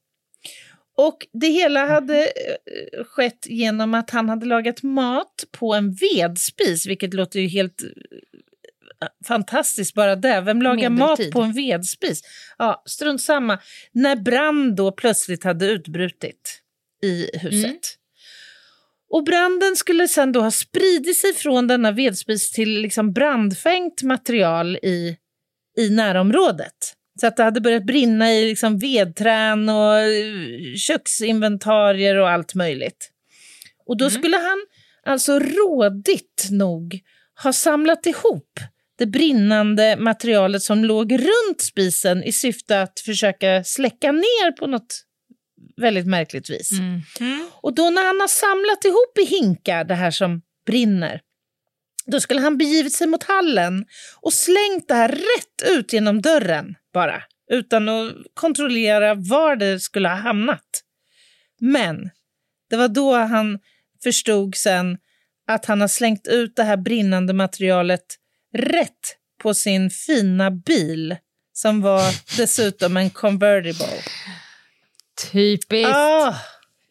Och 0.97 1.17
det 1.33 1.47
hela 1.47 1.85
hade 1.85 2.19
eh, 2.19 3.03
skett 3.05 3.45
genom 3.45 3.93
att 3.93 4.09
han 4.09 4.29
hade 4.29 4.45
lagat 4.45 4.83
mat 4.83 5.45
på 5.51 5.73
en 5.73 5.93
vedspis, 5.93 6.87
vilket 6.87 7.13
låter 7.13 7.39
ju 7.39 7.47
helt 7.47 7.83
eh, 7.83 9.07
fantastiskt 9.27 9.93
bara 9.93 10.15
det. 10.15 10.41
Vem 10.41 10.61
lagar 10.61 10.89
mat 10.89 11.19
Medeltid. 11.19 11.33
på 11.33 11.41
en 11.41 11.53
vedspis? 11.53 12.21
Ja, 12.57 12.83
strunt 12.85 13.21
samma. 13.21 13.59
När 13.91 14.15
brand 14.15 14.75
då 14.75 14.91
plötsligt 14.91 15.43
hade 15.43 15.65
utbrutit 15.65 16.61
i 17.03 17.29
huset. 17.33 17.65
Mm. 17.65 17.77
Och 19.13 19.23
branden 19.23 19.75
skulle 19.75 20.07
sen 20.07 20.31
då 20.31 20.41
ha 20.41 20.51
spridit 20.51 21.17
sig 21.17 21.33
från 21.33 21.67
denna 21.67 21.91
vedspis 21.91 22.51
till 22.51 22.69
liksom 22.81 23.13
brandfängt 23.13 24.03
material 24.03 24.75
i, 24.75 25.17
i 25.77 25.89
närområdet. 25.89 26.93
Så 27.19 27.27
att 27.27 27.37
det 27.37 27.43
hade 27.43 27.61
börjat 27.61 27.85
brinna 27.85 28.33
i 28.33 28.49
liksom 28.49 28.79
vedträn 28.79 29.69
och 29.69 29.99
eh, 29.99 30.75
köksinventarier 30.75 32.15
och 32.15 32.29
allt 32.29 32.55
möjligt. 32.55 33.11
Och 33.85 33.97
då 33.97 34.09
skulle 34.09 34.37
han 34.37 34.65
alltså 35.05 35.39
rådigt 35.39 36.47
nog 36.51 36.99
ha 37.43 37.53
samlat 37.53 38.05
ihop 38.05 38.59
det 38.97 39.05
brinnande 39.05 39.95
materialet 39.99 40.63
som 40.63 40.85
låg 40.85 41.13
runt 41.13 41.61
spisen 41.61 42.23
i 42.23 42.31
syfte 42.31 42.81
att 42.81 42.99
försöka 42.99 43.63
släcka 43.63 44.11
ner 44.11 44.51
på 44.51 44.67
något 44.67 45.03
väldigt 45.77 46.07
märkligt 46.07 46.49
vis. 46.49 46.71
Mm. 46.71 47.49
Och 47.51 47.75
då 47.75 47.89
när 47.89 48.05
han 48.05 48.19
har 48.19 48.27
samlat 48.27 48.85
ihop 48.85 49.17
i 49.17 49.25
hinkar 49.25 49.83
det 49.83 49.95
här 49.95 50.11
som 50.11 50.41
brinner, 50.65 51.21
då 52.05 52.19
skulle 52.19 52.41
han 52.41 52.57
begivit 52.57 52.93
sig 52.93 53.07
mot 53.07 53.23
hallen 53.23 53.85
och 54.21 54.33
slängt 54.33 54.87
det 54.87 54.93
här 54.93 55.09
rätt 55.09 55.69
ut 55.77 55.93
genom 55.93 56.21
dörren 56.21 56.75
bara, 56.93 57.23
utan 57.51 57.89
att 57.89 58.13
kontrollera 58.33 59.15
var 59.15 59.55
det 59.55 59.79
skulle 59.79 60.09
ha 60.09 60.15
hamnat. 60.15 60.83
Men 61.59 62.09
det 62.69 62.75
var 62.75 62.87
då 62.87 63.15
han 63.15 63.59
förstod 64.03 64.55
sen 64.55 64.97
att 65.47 65.65
han 65.65 65.81
har 65.81 65.87
slängt 65.87 66.27
ut 66.27 66.55
det 66.55 66.63
här 66.63 66.77
brinnande 66.77 67.33
materialet 67.33 68.05
rätt 68.53 69.17
på 69.41 69.53
sin 69.53 69.89
fina 69.89 70.51
bil 70.51 71.15
som 71.53 71.81
var 71.81 72.37
dessutom 72.37 72.97
en 72.97 73.09
convertible. 73.09 74.01
Typiskt. 75.31 75.95
Ah, 75.95 76.35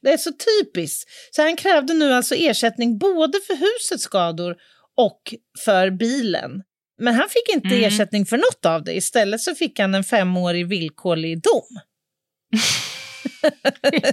det 0.02 0.12
är 0.12 0.16
så 0.16 0.30
typiskt. 0.32 1.10
Så 1.30 1.42
han 1.42 1.56
krävde 1.56 1.94
nu 1.94 2.12
alltså 2.12 2.34
ersättning 2.34 2.98
både 2.98 3.38
för 3.46 3.54
husets 3.54 4.04
skador 4.04 4.56
och 4.96 5.34
för 5.64 5.90
bilen. 5.90 6.62
Men 6.98 7.14
han 7.14 7.28
fick 7.28 7.48
inte 7.54 7.68
Mm. 7.68 7.84
ersättning 7.84 8.26
för 8.26 8.36
något 8.36 8.66
av 8.66 8.84
det. 8.84 8.92
Istället 8.96 9.40
så 9.40 9.54
fick 9.54 9.78
han 9.78 9.94
en 9.94 10.04
femårig 10.04 10.68
villkorlig 10.68 11.42
dom. 11.42 11.80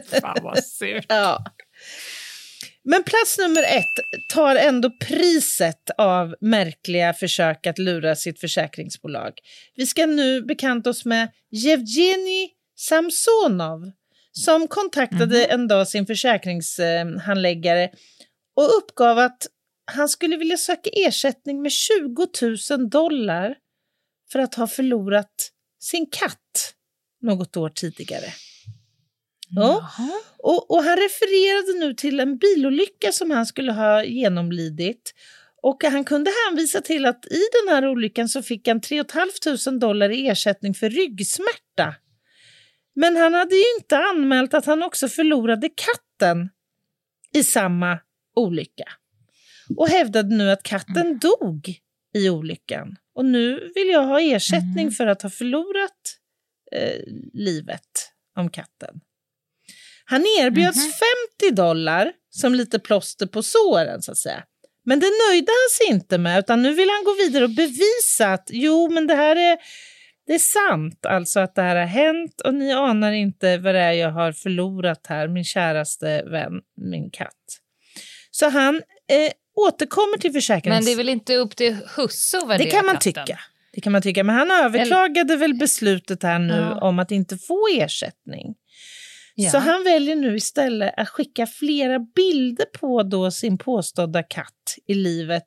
Fan 0.22 0.38
vad 0.43 0.64
surt. 0.64 1.05
Ja. 1.10 1.43
Men 2.84 3.03
plats 3.03 3.38
nummer 3.38 3.64
ett 3.64 3.86
tar 4.34 4.55
ändå 4.55 4.91
priset 5.01 5.89
av 5.97 6.36
märkliga 6.41 7.14
försök 7.14 7.68
att 7.68 7.78
lura 7.78 8.16
sitt 8.16 8.39
försäkringsbolag. 8.39 9.34
Vi 9.76 9.86
ska 9.88 10.05
nu 10.05 10.41
bekanta 10.41 10.89
oss 10.89 11.05
med 11.05 11.30
Yevgeny 11.66 12.49
Samsonov 12.78 13.91
som 14.39 14.67
kontaktade 14.67 15.45
en 15.45 15.67
dag 15.67 15.87
sin 15.87 16.05
försäkringshandläggare 16.05 17.89
och 18.55 18.77
uppgav 18.77 19.19
att 19.19 19.47
han 19.91 20.09
skulle 20.09 20.37
vilja 20.37 20.57
söka 20.57 20.89
ersättning 20.93 21.61
med 21.61 21.71
20 21.71 22.27
000 22.71 22.89
dollar 22.89 23.55
för 24.31 24.39
att 24.39 24.55
ha 24.55 24.67
förlorat 24.67 25.51
sin 25.81 26.07
katt 26.11 26.73
något 27.21 27.57
år 27.57 27.69
tidigare. 27.69 28.33
Ja. 29.49 29.89
Och, 30.37 30.71
och 30.71 30.83
han 30.83 30.97
refererade 30.97 31.85
nu 31.85 31.93
till 31.93 32.19
en 32.19 32.37
bilolycka 32.37 33.11
som 33.11 33.31
han 33.31 33.45
skulle 33.45 33.71
ha 33.71 34.03
genomlidit. 34.03 35.13
Och 35.61 35.83
han 35.83 36.03
kunde 36.03 36.31
hänvisa 36.47 36.81
till 36.81 37.05
att 37.05 37.25
i 37.25 37.41
den 37.63 37.75
här 37.75 37.87
olyckan 37.87 38.29
så 38.29 38.41
fick 38.41 38.67
han 38.67 38.81
3 38.81 39.03
500 39.13 39.79
dollar 39.79 40.09
i 40.09 40.27
ersättning 40.27 40.73
för 40.73 40.89
ryggsmärta. 40.89 41.95
Men 42.99 43.15
han 43.15 43.33
hade 43.33 43.55
ju 43.55 43.63
inte 43.79 43.97
anmält 43.97 44.53
att 44.53 44.65
han 44.65 44.83
också 44.83 45.09
förlorade 45.09 45.69
katten 45.69 46.49
i 47.33 47.43
samma 47.43 47.99
olycka. 48.35 48.85
Och 49.77 49.87
hävdade 49.87 50.35
nu 50.35 50.51
att 50.51 50.63
katten 50.63 51.19
dog 51.19 51.79
i 52.15 52.29
olyckan. 52.29 52.95
Och 53.15 53.25
nu 53.25 53.71
vill 53.75 53.87
jag 53.87 54.03
ha 54.03 54.21
ersättning 54.21 54.91
för 54.91 55.07
att 55.07 55.21
ha 55.21 55.29
förlorat 55.29 56.17
eh, 56.71 57.01
livet 57.33 58.11
om 58.35 58.49
katten. 58.49 59.01
Han 60.05 60.21
erbjöds 60.39 60.99
50 61.39 61.55
dollar 61.55 62.11
som 62.29 62.55
lite 62.55 62.79
plåster 62.79 63.25
på 63.25 63.43
såren 63.43 64.01
så 64.01 64.11
att 64.11 64.17
säga. 64.17 64.43
Men 64.85 64.99
det 64.99 65.11
nöjde 65.29 65.51
han 65.51 65.69
sig 65.77 65.95
inte 65.95 66.17
med 66.17 66.39
utan 66.39 66.61
nu 66.61 66.73
vill 66.73 66.89
han 66.89 67.03
gå 67.03 67.13
vidare 67.13 67.43
och 67.43 67.49
bevisa 67.55 68.33
att 68.33 68.49
jo 68.51 68.89
men 68.89 69.07
det 69.07 69.15
här 69.15 69.35
är, 69.35 69.57
det 70.30 70.36
är 70.36 70.39
sant 70.39 71.05
alltså 71.05 71.39
att 71.39 71.55
det 71.55 71.61
här 71.61 71.75
har 71.75 71.86
hänt 71.86 72.41
och 72.41 72.53
ni 72.53 72.73
anar 72.73 73.11
inte 73.11 73.57
vad 73.57 73.75
det 73.75 73.80
är 73.82 73.91
jag 73.91 74.11
har 74.11 74.32
förlorat 74.32 75.07
här, 75.07 75.27
min 75.27 75.43
käraste 75.43 76.23
vän, 76.23 76.53
min 76.77 77.09
katt. 77.11 77.34
Så 78.32 78.49
han 78.49 78.75
eh, 78.75 79.32
återkommer 79.67 80.17
till 80.17 80.32
försäkrings... 80.34 80.75
Men 80.75 80.86
det 80.86 80.91
är 80.91 80.95
väl 80.95 81.09
inte 81.09 81.36
upp 81.36 81.55
till 81.55 81.77
husse 81.97 82.38
att 82.38 82.43
Det 82.43 82.47
värdera 82.47 82.71
kan 82.71 82.86
man 82.86 82.95
katten? 82.95 83.13
tycka. 83.25 83.39
Det 83.73 83.82
kan 83.82 83.91
man 83.91 84.01
tycka. 84.01 84.23
Men 84.23 84.36
han 84.36 84.51
överklagade 84.51 85.36
väl 85.36 85.53
beslutet 85.53 86.23
här 86.23 86.39
nu 86.39 86.53
Ja. 86.53 86.82
om 86.82 86.99
att 86.99 87.11
inte 87.11 87.38
få 87.38 87.67
ersättning. 87.77 88.55
Ja. 89.41 89.51
Så 89.51 89.57
han 89.57 89.83
väljer 89.83 90.15
nu 90.15 90.35
istället 90.35 90.93
att 90.97 91.09
skicka 91.09 91.47
flera 91.47 91.99
bilder 91.99 92.65
på 92.65 93.03
då 93.03 93.31
sin 93.31 93.57
påstådda 93.57 94.23
katt 94.23 94.53
i 94.87 94.93
livet 94.93 95.43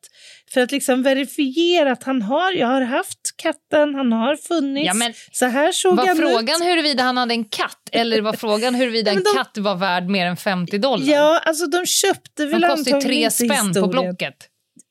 för 0.52 0.60
att 0.60 0.72
liksom 0.72 1.02
verifiera 1.02 1.92
att 1.92 2.02
han 2.02 2.22
har, 2.22 2.52
jag 2.52 2.66
har 2.66 2.80
haft 2.80 3.18
katten, 3.36 3.94
han 3.94 4.12
har 4.12 4.36
funnits, 4.36 4.86
Ja, 4.86 4.94
men 4.94 5.12
så 5.32 5.46
här 5.46 5.72
såg 5.72 5.96
Var 5.96 6.06
han 6.06 6.16
frågan 6.16 6.62
ut. 6.62 6.68
huruvida 6.68 7.02
han 7.02 7.16
hade 7.16 7.34
en 7.34 7.44
katt 7.44 7.88
eller 7.92 8.20
var 8.20 8.32
frågan 8.32 8.74
huruvida 8.74 9.10
en 9.10 9.16
de- 9.22 9.34
katt 9.36 9.58
var 9.58 9.76
värd 9.76 10.08
mer 10.08 10.26
än 10.26 10.36
50 10.36 10.78
dollar? 10.78 11.06
Ja, 11.06 11.38
alltså 11.44 11.66
de 11.66 11.86
köpte 11.86 12.46
väl 12.46 12.60
de 12.60 12.66
antagligen 12.66 13.00
tre 13.02 13.16
inte 13.16 13.30
spänn 13.30 13.48
på 13.48 13.66
historien. 13.66 13.90
Blocket. 13.90 14.34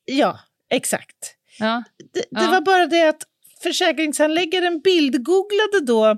Ja, 0.06 0.40
exakt. 0.70 1.36
Ja. 1.60 1.84
Det, 2.14 2.20
det 2.20 2.26
Ja. 2.32 2.52
var 2.52 2.62
bara 2.62 2.86
det 2.88 3.10
att 3.10 3.22
försäkringshandläggaren 3.64 4.80
bildgooglade 4.82 5.80
då 5.86 6.18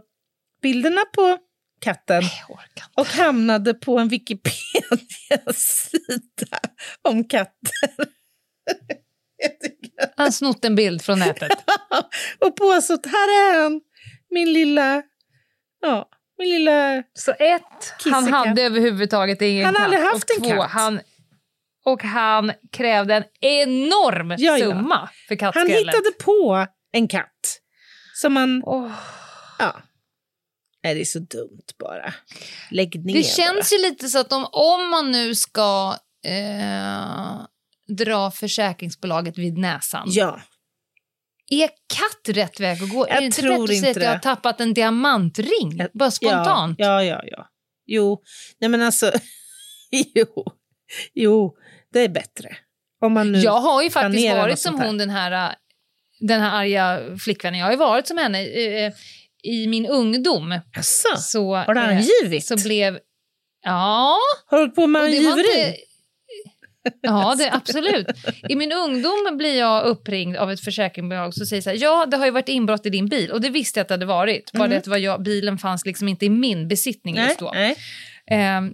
bilderna 0.62 1.02
på 1.16 1.38
katten 1.84 2.24
och 2.96 3.08
hamnade 3.08 3.74
på 3.74 4.00
en 4.00 4.08
Wikipedia-sida 4.08 6.60
om 7.02 7.24
katter. 7.28 7.90
Han 10.18 10.32
snott 10.32 10.66
en 10.66 10.76
bild 10.76 11.02
från 11.02 11.20
nätet. 11.20 11.52
och 12.40 12.56
påstått, 12.56 13.06
här 13.06 13.28
är 13.28 13.64
han, 13.64 13.82
min 14.30 14.54
lilla, 14.54 15.04
ja, 15.82 16.10
min 16.38 16.50
lilla... 16.50 17.04
Så 17.14 17.32
ett, 17.32 17.40
han 17.42 17.60
Kissekatt. 18.00 18.30
hade 18.48 18.62
överhuvudtaget 18.62 19.42
ingen 19.42 19.66
Han 19.66 19.74
katt. 19.74 19.84
hade 19.84 19.98
haft 19.98 20.30
och 20.30 20.36
en 20.38 20.44
två, 20.44 20.50
katt. 20.62 20.72
Han, 20.72 21.00
och 21.86 22.04
han 22.04 22.52
krävde 22.72 23.16
en 23.16 23.24
enorm 23.42 24.36
Ja, 24.38 24.58
ja. 24.58 24.66
summa 24.66 25.10
för 25.28 25.36
Han 25.36 25.38
kattskrället. 25.38 25.78
hittade 25.80 26.12
på 26.24 26.68
en 26.92 27.08
katt 27.08 27.60
som 28.16 28.34
man, 28.34 28.64
Åh, 28.66 28.92
ja, 29.60 29.76
Nej, 30.84 30.96
det 30.96 31.02
är 31.02 31.06
så 31.06 31.20
dumt 31.20 31.62
bara. 31.80 32.14
Lägg 32.72 33.06
ner 33.06 33.14
Det 33.14 33.24
känns 33.24 33.74
ju 33.74 33.78
lite 33.78 34.08
så 34.08 34.20
att 34.20 34.34
om, 34.34 34.48
om 34.52 34.90
man 34.90 35.12
nu 35.12 35.36
ska 35.36 35.98
eh, 36.26 37.42
dra 37.98 38.32
försäkringsbolaget 38.32 39.38
vid 39.38 39.58
näsan. 39.58 40.04
bara. 40.06 40.14
Ja, 40.16 40.42
Är 41.50 41.68
katt 41.68 42.36
rätt 42.38 42.60
väg 42.60 42.84
att 42.84 42.90
gå? 42.90 43.08
Jag 43.08 43.18
är 43.18 43.20
det 43.20 43.26
inte 43.26 43.42
tror 43.42 43.68
bättre 43.68 43.74
att 43.74 43.80
säga 43.80 43.92
att 43.92 44.04
jag 44.04 44.12
har 44.12 44.20
tappat 44.36 44.62
en 44.62 44.74
diamantring? 44.74 45.78
Jag- 45.78 45.90
Bara 45.94 46.12
spontant. 46.12 46.76
Ja, 46.80 47.04
ja, 47.04 47.22
ja. 47.24 47.24
ja. 47.26 47.50
Jo, 47.86 48.22
nej 48.60 48.70
men 48.70 48.82
alltså, 48.82 49.12
jo, 50.16 50.46
jo, 51.14 51.58
det 51.94 52.00
är 52.00 52.10
bättre. 52.10 52.58
Om 53.02 53.14
man 53.14 53.32
nu... 53.32 53.40
Jag 53.40 53.60
har 53.60 53.84
ju 53.84 53.90
faktiskt 53.90 54.32
varit 54.34 54.60
som 54.60 54.80
hon, 54.82 54.98
den 54.98 55.10
här, 55.10 55.56
den 56.20 56.42
här 56.42 56.52
arga 56.60 57.18
flickvännen. 57.18 57.60
Jag 57.60 57.68
har 57.68 57.72
ju 57.72 57.78
varit 57.78 58.08
som 58.08 58.18
henne 58.18 58.42
eh, 58.46 58.94
i 59.44 59.68
min 59.68 59.86
ungdom. 59.86 60.60
Asså, 60.78 61.18
Så, 61.18 61.56
har 61.56 61.74
du 61.74 61.80
eh, 61.80 61.88
angivit? 61.88 62.46
så 62.46 62.56
blev... 62.64 63.00
Ja, 63.66 64.18
Har 64.46 64.58
du 64.58 64.62
hållit 64.62 64.76
på 64.76 64.88
med 64.88 65.02
angiveri? 65.02 65.76
Ja, 67.02 67.36
det, 67.38 67.52
absolut. 67.54 68.08
I 68.50 68.56
min 68.56 68.72
ungdom 68.72 69.38
blir 69.38 69.60
jag 69.60 69.86
uppringd 69.86 70.38
av 70.38 70.52
ett 70.52 70.60
försäkringsbolag 70.60 71.34
som 71.34 71.46
säger 71.46 71.62
så 71.62 71.70
här, 71.70 71.78
ja, 71.82 72.06
det 72.06 72.18
har 72.18 72.26
ju 72.26 72.32
varit 72.32 72.50
inbrott 72.50 72.86
i 72.86 72.90
din 72.90 73.06
bil. 73.10 73.32
Och 73.32 73.42
det 73.42 73.50
visste 73.50 73.80
jag 73.80 73.82
att 73.82 73.88
det 73.88 73.94
hade 73.94 74.06
varit. 74.06 74.52
Bara 74.52 74.68
det 74.68 74.78
att 74.78 74.88
var 74.88 74.98
jag, 74.98 75.24
bilen 75.24 75.58
fanns 75.58 75.86
liksom 75.86 76.08
inte 76.08 76.26
i 76.26 76.30
min 76.30 76.68
besittning 76.68 77.16
Nej, 77.16 77.28
just 77.28 77.40
då. 77.40 77.54
Ehm, 78.32 78.74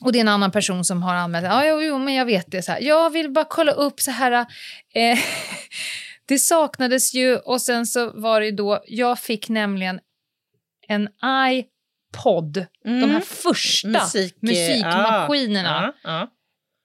och 0.00 0.12
det 0.12 0.18
är 0.18 0.20
en 0.20 0.28
annan 0.28 0.50
person 0.50 0.84
som 0.84 1.02
har 1.02 1.14
anmält. 1.14 1.46
Ja, 1.46 1.66
jo, 1.66 1.82
jo, 1.82 1.98
men 1.98 2.14
jag 2.14 2.24
vet 2.24 2.50
det. 2.50 2.62
Så 2.62 2.72
här. 2.72 2.80
Jag 2.80 3.10
vill 3.10 3.30
bara 3.30 3.44
kolla 3.44 3.72
upp 3.72 4.00
så 4.00 4.10
här. 4.10 4.32
Eh, 4.94 5.18
det 6.28 6.38
saknades 6.38 7.14
ju 7.14 7.36
och 7.36 7.62
sen 7.62 7.86
så 7.86 8.10
var 8.20 8.40
det 8.40 8.46
ju 8.46 8.52
då. 8.52 8.80
Jag 8.86 9.18
fick 9.18 9.48
nämligen 9.48 10.00
en 10.88 11.08
iPod. 11.50 12.66
De 12.84 13.10
här 13.10 13.20
första 13.20 13.88
Musik, 13.88 14.34
musikmaskinerna. 14.42 15.92
Ja, 16.02 16.10
ja. 16.10 16.30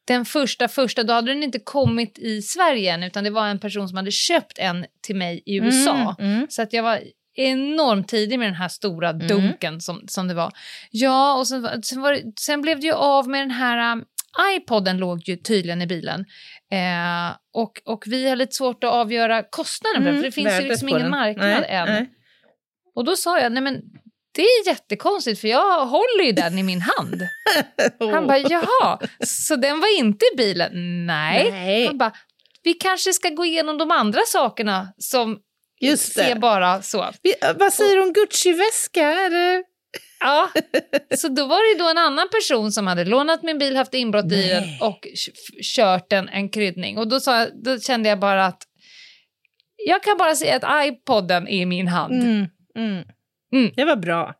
Den 0.07 0.26
första, 0.26 0.68
första, 0.68 1.03
då 1.03 1.13
hade 1.13 1.31
den 1.34 1.43
inte 1.43 1.59
kommit 1.59 2.19
i 2.19 2.41
Sverige 2.41 2.93
än 2.93 3.03
utan 3.03 3.23
det 3.23 3.30
var 3.30 3.47
en 3.47 3.59
person 3.59 3.88
som 3.88 3.97
hade 3.97 4.11
köpt 4.11 4.57
en 4.59 4.85
till 5.01 5.15
mig 5.15 5.43
i 5.45 5.55
USA. 5.57 6.15
Mm, 6.19 6.34
mm. 6.35 6.47
Så 6.49 6.61
att 6.61 6.73
jag 6.73 6.84
var 6.84 6.99
enormt 7.35 8.07
tidig 8.07 8.39
med 8.39 8.47
den 8.47 8.55
här 8.55 8.68
stora 8.68 9.09
Mm. 9.09 9.27
dunken 9.27 9.81
som, 9.81 10.01
som 10.07 10.27
det 10.27 10.34
var. 10.34 10.51
Ja, 10.91 11.38
och 11.38 11.47
sen, 11.47 11.84
sen, 11.84 12.01
var, 12.01 12.11
det- 12.13 12.34
sen 12.39 12.61
blev 12.61 12.80
det 12.80 12.85
ju 12.88 12.93
av 12.93 13.27
med 13.30 13.41
den 13.41 13.51
här... 13.51 13.91
um, 13.91 14.03
iPoden 14.57 14.97
låg 14.97 15.30
ju 15.30 15.35
tydligen 15.35 15.81
i 15.81 15.88
bilen. 15.88 16.26
Eh, 16.72 17.35
och, 17.53 17.81
och 17.85 18.03
vi 18.07 18.30
har 18.30 18.35
lite 18.35 18.56
svårt 18.56 18.84
att 18.84 18.89
avgöra 18.91 19.43
kostnaden 19.43 20.03
för 20.03 20.11
den, 20.11 20.19
för 20.19 20.23
det 20.26 20.31
finns 20.31 20.48
ju 20.52 20.57
Mm, 20.57 20.68
liksom 20.69 20.89
ingen 20.89 21.02
den. 21.02 21.11
marknad 21.11 21.48
Nej, 21.49 21.65
än. 21.69 21.85
nej. 21.88 22.10
Och 22.95 23.06
då 23.06 23.15
sa 23.15 23.39
jag, 23.39 23.52
nej 23.52 23.64
men 23.64 23.81
det 24.35 24.41
är 24.41 24.68
jättekonstigt 24.68 25.41
för 25.41 25.48
jag 25.48 25.85
håller 25.85 26.23
ju 26.23 26.31
den 26.31 26.60
i 26.60 26.64
min 26.64 26.81
hand. 26.81 27.22
Han 28.14 28.27
bara, 28.27 28.38
jaha, 28.38 28.99
så 29.26 29.56
den 29.56 29.80
var 29.80 29.98
inte 29.99 30.26
i 30.34 30.38
bilen? 30.38 31.06
Nej. 31.06 31.52
Nej. 31.52 31.88
Han 31.88 31.98
bara, 31.98 32.11
vi 32.64 32.73
kanske 32.73 33.14
ska 33.14 33.30
gå 33.30 33.45
igenom 33.45 33.77
de 33.77 33.91
andra 33.91 34.22
sakerna 34.27 34.88
som 34.98 35.39
Just 35.81 36.14
ser 36.14 36.34
det. 36.34 36.39
bara 36.39 36.81
så. 36.81 37.11
Vi, 37.23 37.34
vad 37.60 37.73
säger 37.73 37.95
du 37.95 38.02
om 38.02 38.14
Gucci-väska? 38.14 39.11
Eller? 39.26 39.64
Ja, 40.23 40.49
så 41.18 41.27
då 41.27 41.45
var 41.45 41.73
det 41.73 41.84
då 41.84 41.89
en 41.89 41.98
annan 41.98 42.30
person 42.30 42.72
som 42.72 42.88
hade 42.88 43.06
lånat 43.06 43.43
min 43.43 43.60
bil, 43.60 43.76
haft 43.76 43.93
inbrott 43.93 44.31
i 44.31 44.48
den 44.48 44.64
Nej. 44.64 44.80
och 44.81 45.07
kört 45.76 46.14
en, 46.14 46.30
en 46.30 46.49
kryddning. 46.49 46.98
Och 46.98 47.07
då, 47.07 47.19
sa 47.19 47.45
då 47.45 47.80
kände 47.80 48.10
jag 48.10 48.19
bara 48.19 48.45
att 48.45 48.64
jag 49.88 50.03
kan 50.03 50.18
bara 50.18 50.35
säga 50.35 50.56
att 50.61 50.88
iPoden 50.88 51.48
är 51.48 51.61
i 51.61 51.65
min 51.65 51.88
hand. 51.88 52.14
Mm, 52.23 52.45
mm. 52.76 53.03
Mm. 53.53 53.72
Det 53.76 53.85
var 53.85 53.95
bra, 53.95 54.34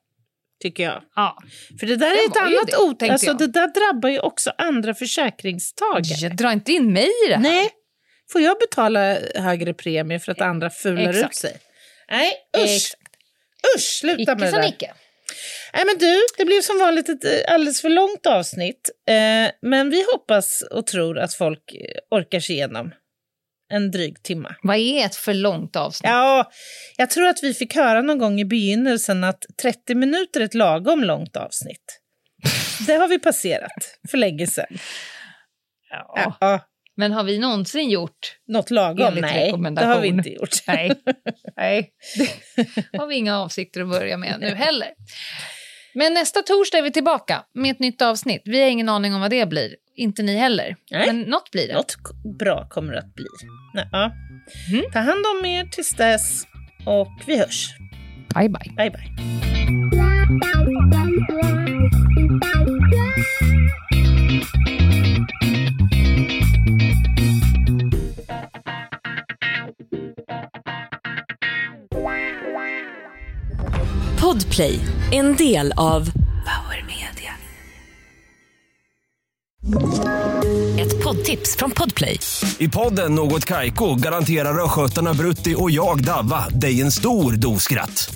tycker 0.62 0.84
jag. 0.84 1.04
Ja. 1.16 1.38
För 1.80 1.88
det 1.88 1.96
där 1.96 2.10
Det 2.10 2.16
är 2.16 2.28
ett 2.30 2.38
annat 2.38 2.68
det, 2.68 2.78
ot. 2.78 3.04
Alltså, 3.12 3.28
jag. 3.28 3.38
det 3.38 3.48
där 3.48 3.68
drabbar 3.68 4.10
ju 4.10 4.20
också 4.20 4.52
andra 4.58 4.94
försäkringstagare. 4.94 6.18
Jag 6.20 6.36
drar 6.36 6.52
inte 6.52 6.72
in 6.72 6.94
mig 6.94 7.08
i 7.26 7.28
det 7.28 7.36
här. 7.36 7.42
Nej, 7.42 7.70
får 8.32 8.42
jag 8.42 8.58
betala 8.60 9.18
högre 9.36 9.74
premie 9.74 10.20
för 10.20 10.32
att 10.32 10.42
andra 10.42 10.70
fular 10.70 11.10
Exakt. 11.10 11.26
ut 11.32 11.36
sig? 11.36 11.58
Nej, 12.12 12.34
usch! 12.58 12.64
Exakt. 12.64 12.98
Usch, 13.78 13.82
sluta 14.00 14.22
Icke 14.22 14.36
med 14.36 14.54
det 14.54 14.62
där. 14.62 14.70
icke. 14.70 14.94
Nej, 15.74 15.86
men 15.86 15.98
du, 15.98 16.20
det 16.38 16.46
blev 16.46 16.62
som 16.62 16.80
vanligt 16.80 17.10
ett 17.10 17.24
eh, 17.26 17.54
alldeles 17.54 17.82
för 17.82 17.90
långt 17.90 18.26
avsnitt. 18.26 18.90
Eh, 19.08 19.52
men 19.62 19.90
vi 19.90 20.06
hoppas 20.12 20.62
och 20.72 20.88
tror 20.88 21.20
att 21.20 21.34
folk 21.34 21.74
eh, 21.74 22.18
orkar 22.18 22.40
sig 22.40 22.56
igenom 22.56 22.92
en 23.72 23.92
dryg 23.92 24.24
timma. 24.24 24.56
Vad 24.64 24.78
är 24.78 25.06
ett 25.06 25.16
för 25.16 25.34
långt 25.34 25.76
avsnitt? 25.76 26.10
Ja, 26.10 26.52
jag 26.98 27.10
tror 27.10 27.28
att 27.28 27.44
vi 27.44 27.54
fick 27.54 27.76
höra 27.76 28.02
någon 28.02 28.18
gång 28.18 28.40
i 28.40 28.46
begynnelsen 28.46 29.24
att 29.24 29.44
30 29.62 29.96
minuter 29.96 30.42
är 30.42 30.46
ett 30.46 30.54
lagom 30.54 31.04
långt 31.04 31.38
avsnitt. 31.38 32.02
Det 32.88 32.94
har 32.94 33.08
vi 33.08 33.20
passerat 33.20 33.98
för 34.12 34.18
länge 34.18 34.48
sedan. 34.48 34.78
Ja. 35.90 36.38
Ja, 36.40 36.60
Men 36.98 37.12
har 37.12 37.24
vi 37.24 37.40
någonsin 37.40 37.90
gjort? 37.90 38.38
något 38.48 38.72
lagom? 38.72 39.08
Enligt 39.08 39.22
Nej, 39.22 39.54
det 39.76 39.86
har 39.86 40.02
vi 40.02 40.08
inte 40.08 40.30
gjort. 40.30 40.50
Nej, 40.68 40.92
Nej. 41.58 41.92
det 42.92 42.98
har 42.98 43.08
vi 43.08 43.16
inga 43.16 43.38
avsikter 43.38 43.82
att 43.82 43.90
börja 43.90 44.18
med 44.18 44.40
nu 44.40 44.48
heller. 44.56 44.90
Men 45.94 46.14
nästa 46.14 46.42
torsdag 46.42 46.78
är 46.78 46.82
vi 46.82 46.92
tillbaka 46.92 47.44
med 47.54 47.72
ett 47.72 47.80
nytt 47.80 48.02
avsnitt. 48.02 48.42
Vi 48.46 48.62
har 48.62 48.70
ingen 48.70 48.90
aning 48.90 49.14
om 49.14 49.22
vad 49.22 49.30
det 49.30 49.46
blir. 49.46 49.76
Inte 49.96 50.24
ni 50.24 50.38
heller. 50.38 50.76
Nej. 50.92 51.08
Men 51.08 51.22
något 51.22 51.52
blir 51.52 51.68
det. 51.68 51.74
Något 51.74 51.96
bra 52.40 52.68
kommer 52.70 52.94
det 52.94 53.00
att 53.00 53.16
bli. 53.16 53.26
Nej, 53.74 53.88
ja. 53.92 54.12
Mm. 54.74 54.92
Ta 54.92 55.00
hand 55.00 55.26
om 55.26 55.46
er 55.46 55.66
tills 55.66 55.96
dess 55.96 56.44
och 56.86 57.08
vi 57.28 57.38
hörs. 57.38 57.70
Bye, 58.36 58.50
bye. 58.50 58.74
Bye, 58.78 58.92
bye. 58.92 59.12
Podplay, 74.32 74.80
en 75.12 75.36
del 75.36 75.74
av 75.78 76.12
Power 76.46 76.86
Media. 76.88 77.34
Ett 80.80 81.04
poddtips 81.04 81.56
från 81.56 81.72
Podplay. 81.72 82.20
I 82.58 82.68
podden 82.68 83.16
Något 83.16 83.46
Kaiko 83.46 83.96
garanterar 83.96 84.64
östgötarna 84.64 85.14
Brutti 85.14 85.56
och 85.58 85.72
jag, 85.72 86.04
Davva, 86.04 86.50
dig 86.50 86.82
en 86.82 86.92
stor 86.92 87.34
dos 87.34 87.64
skratt. 87.64 88.16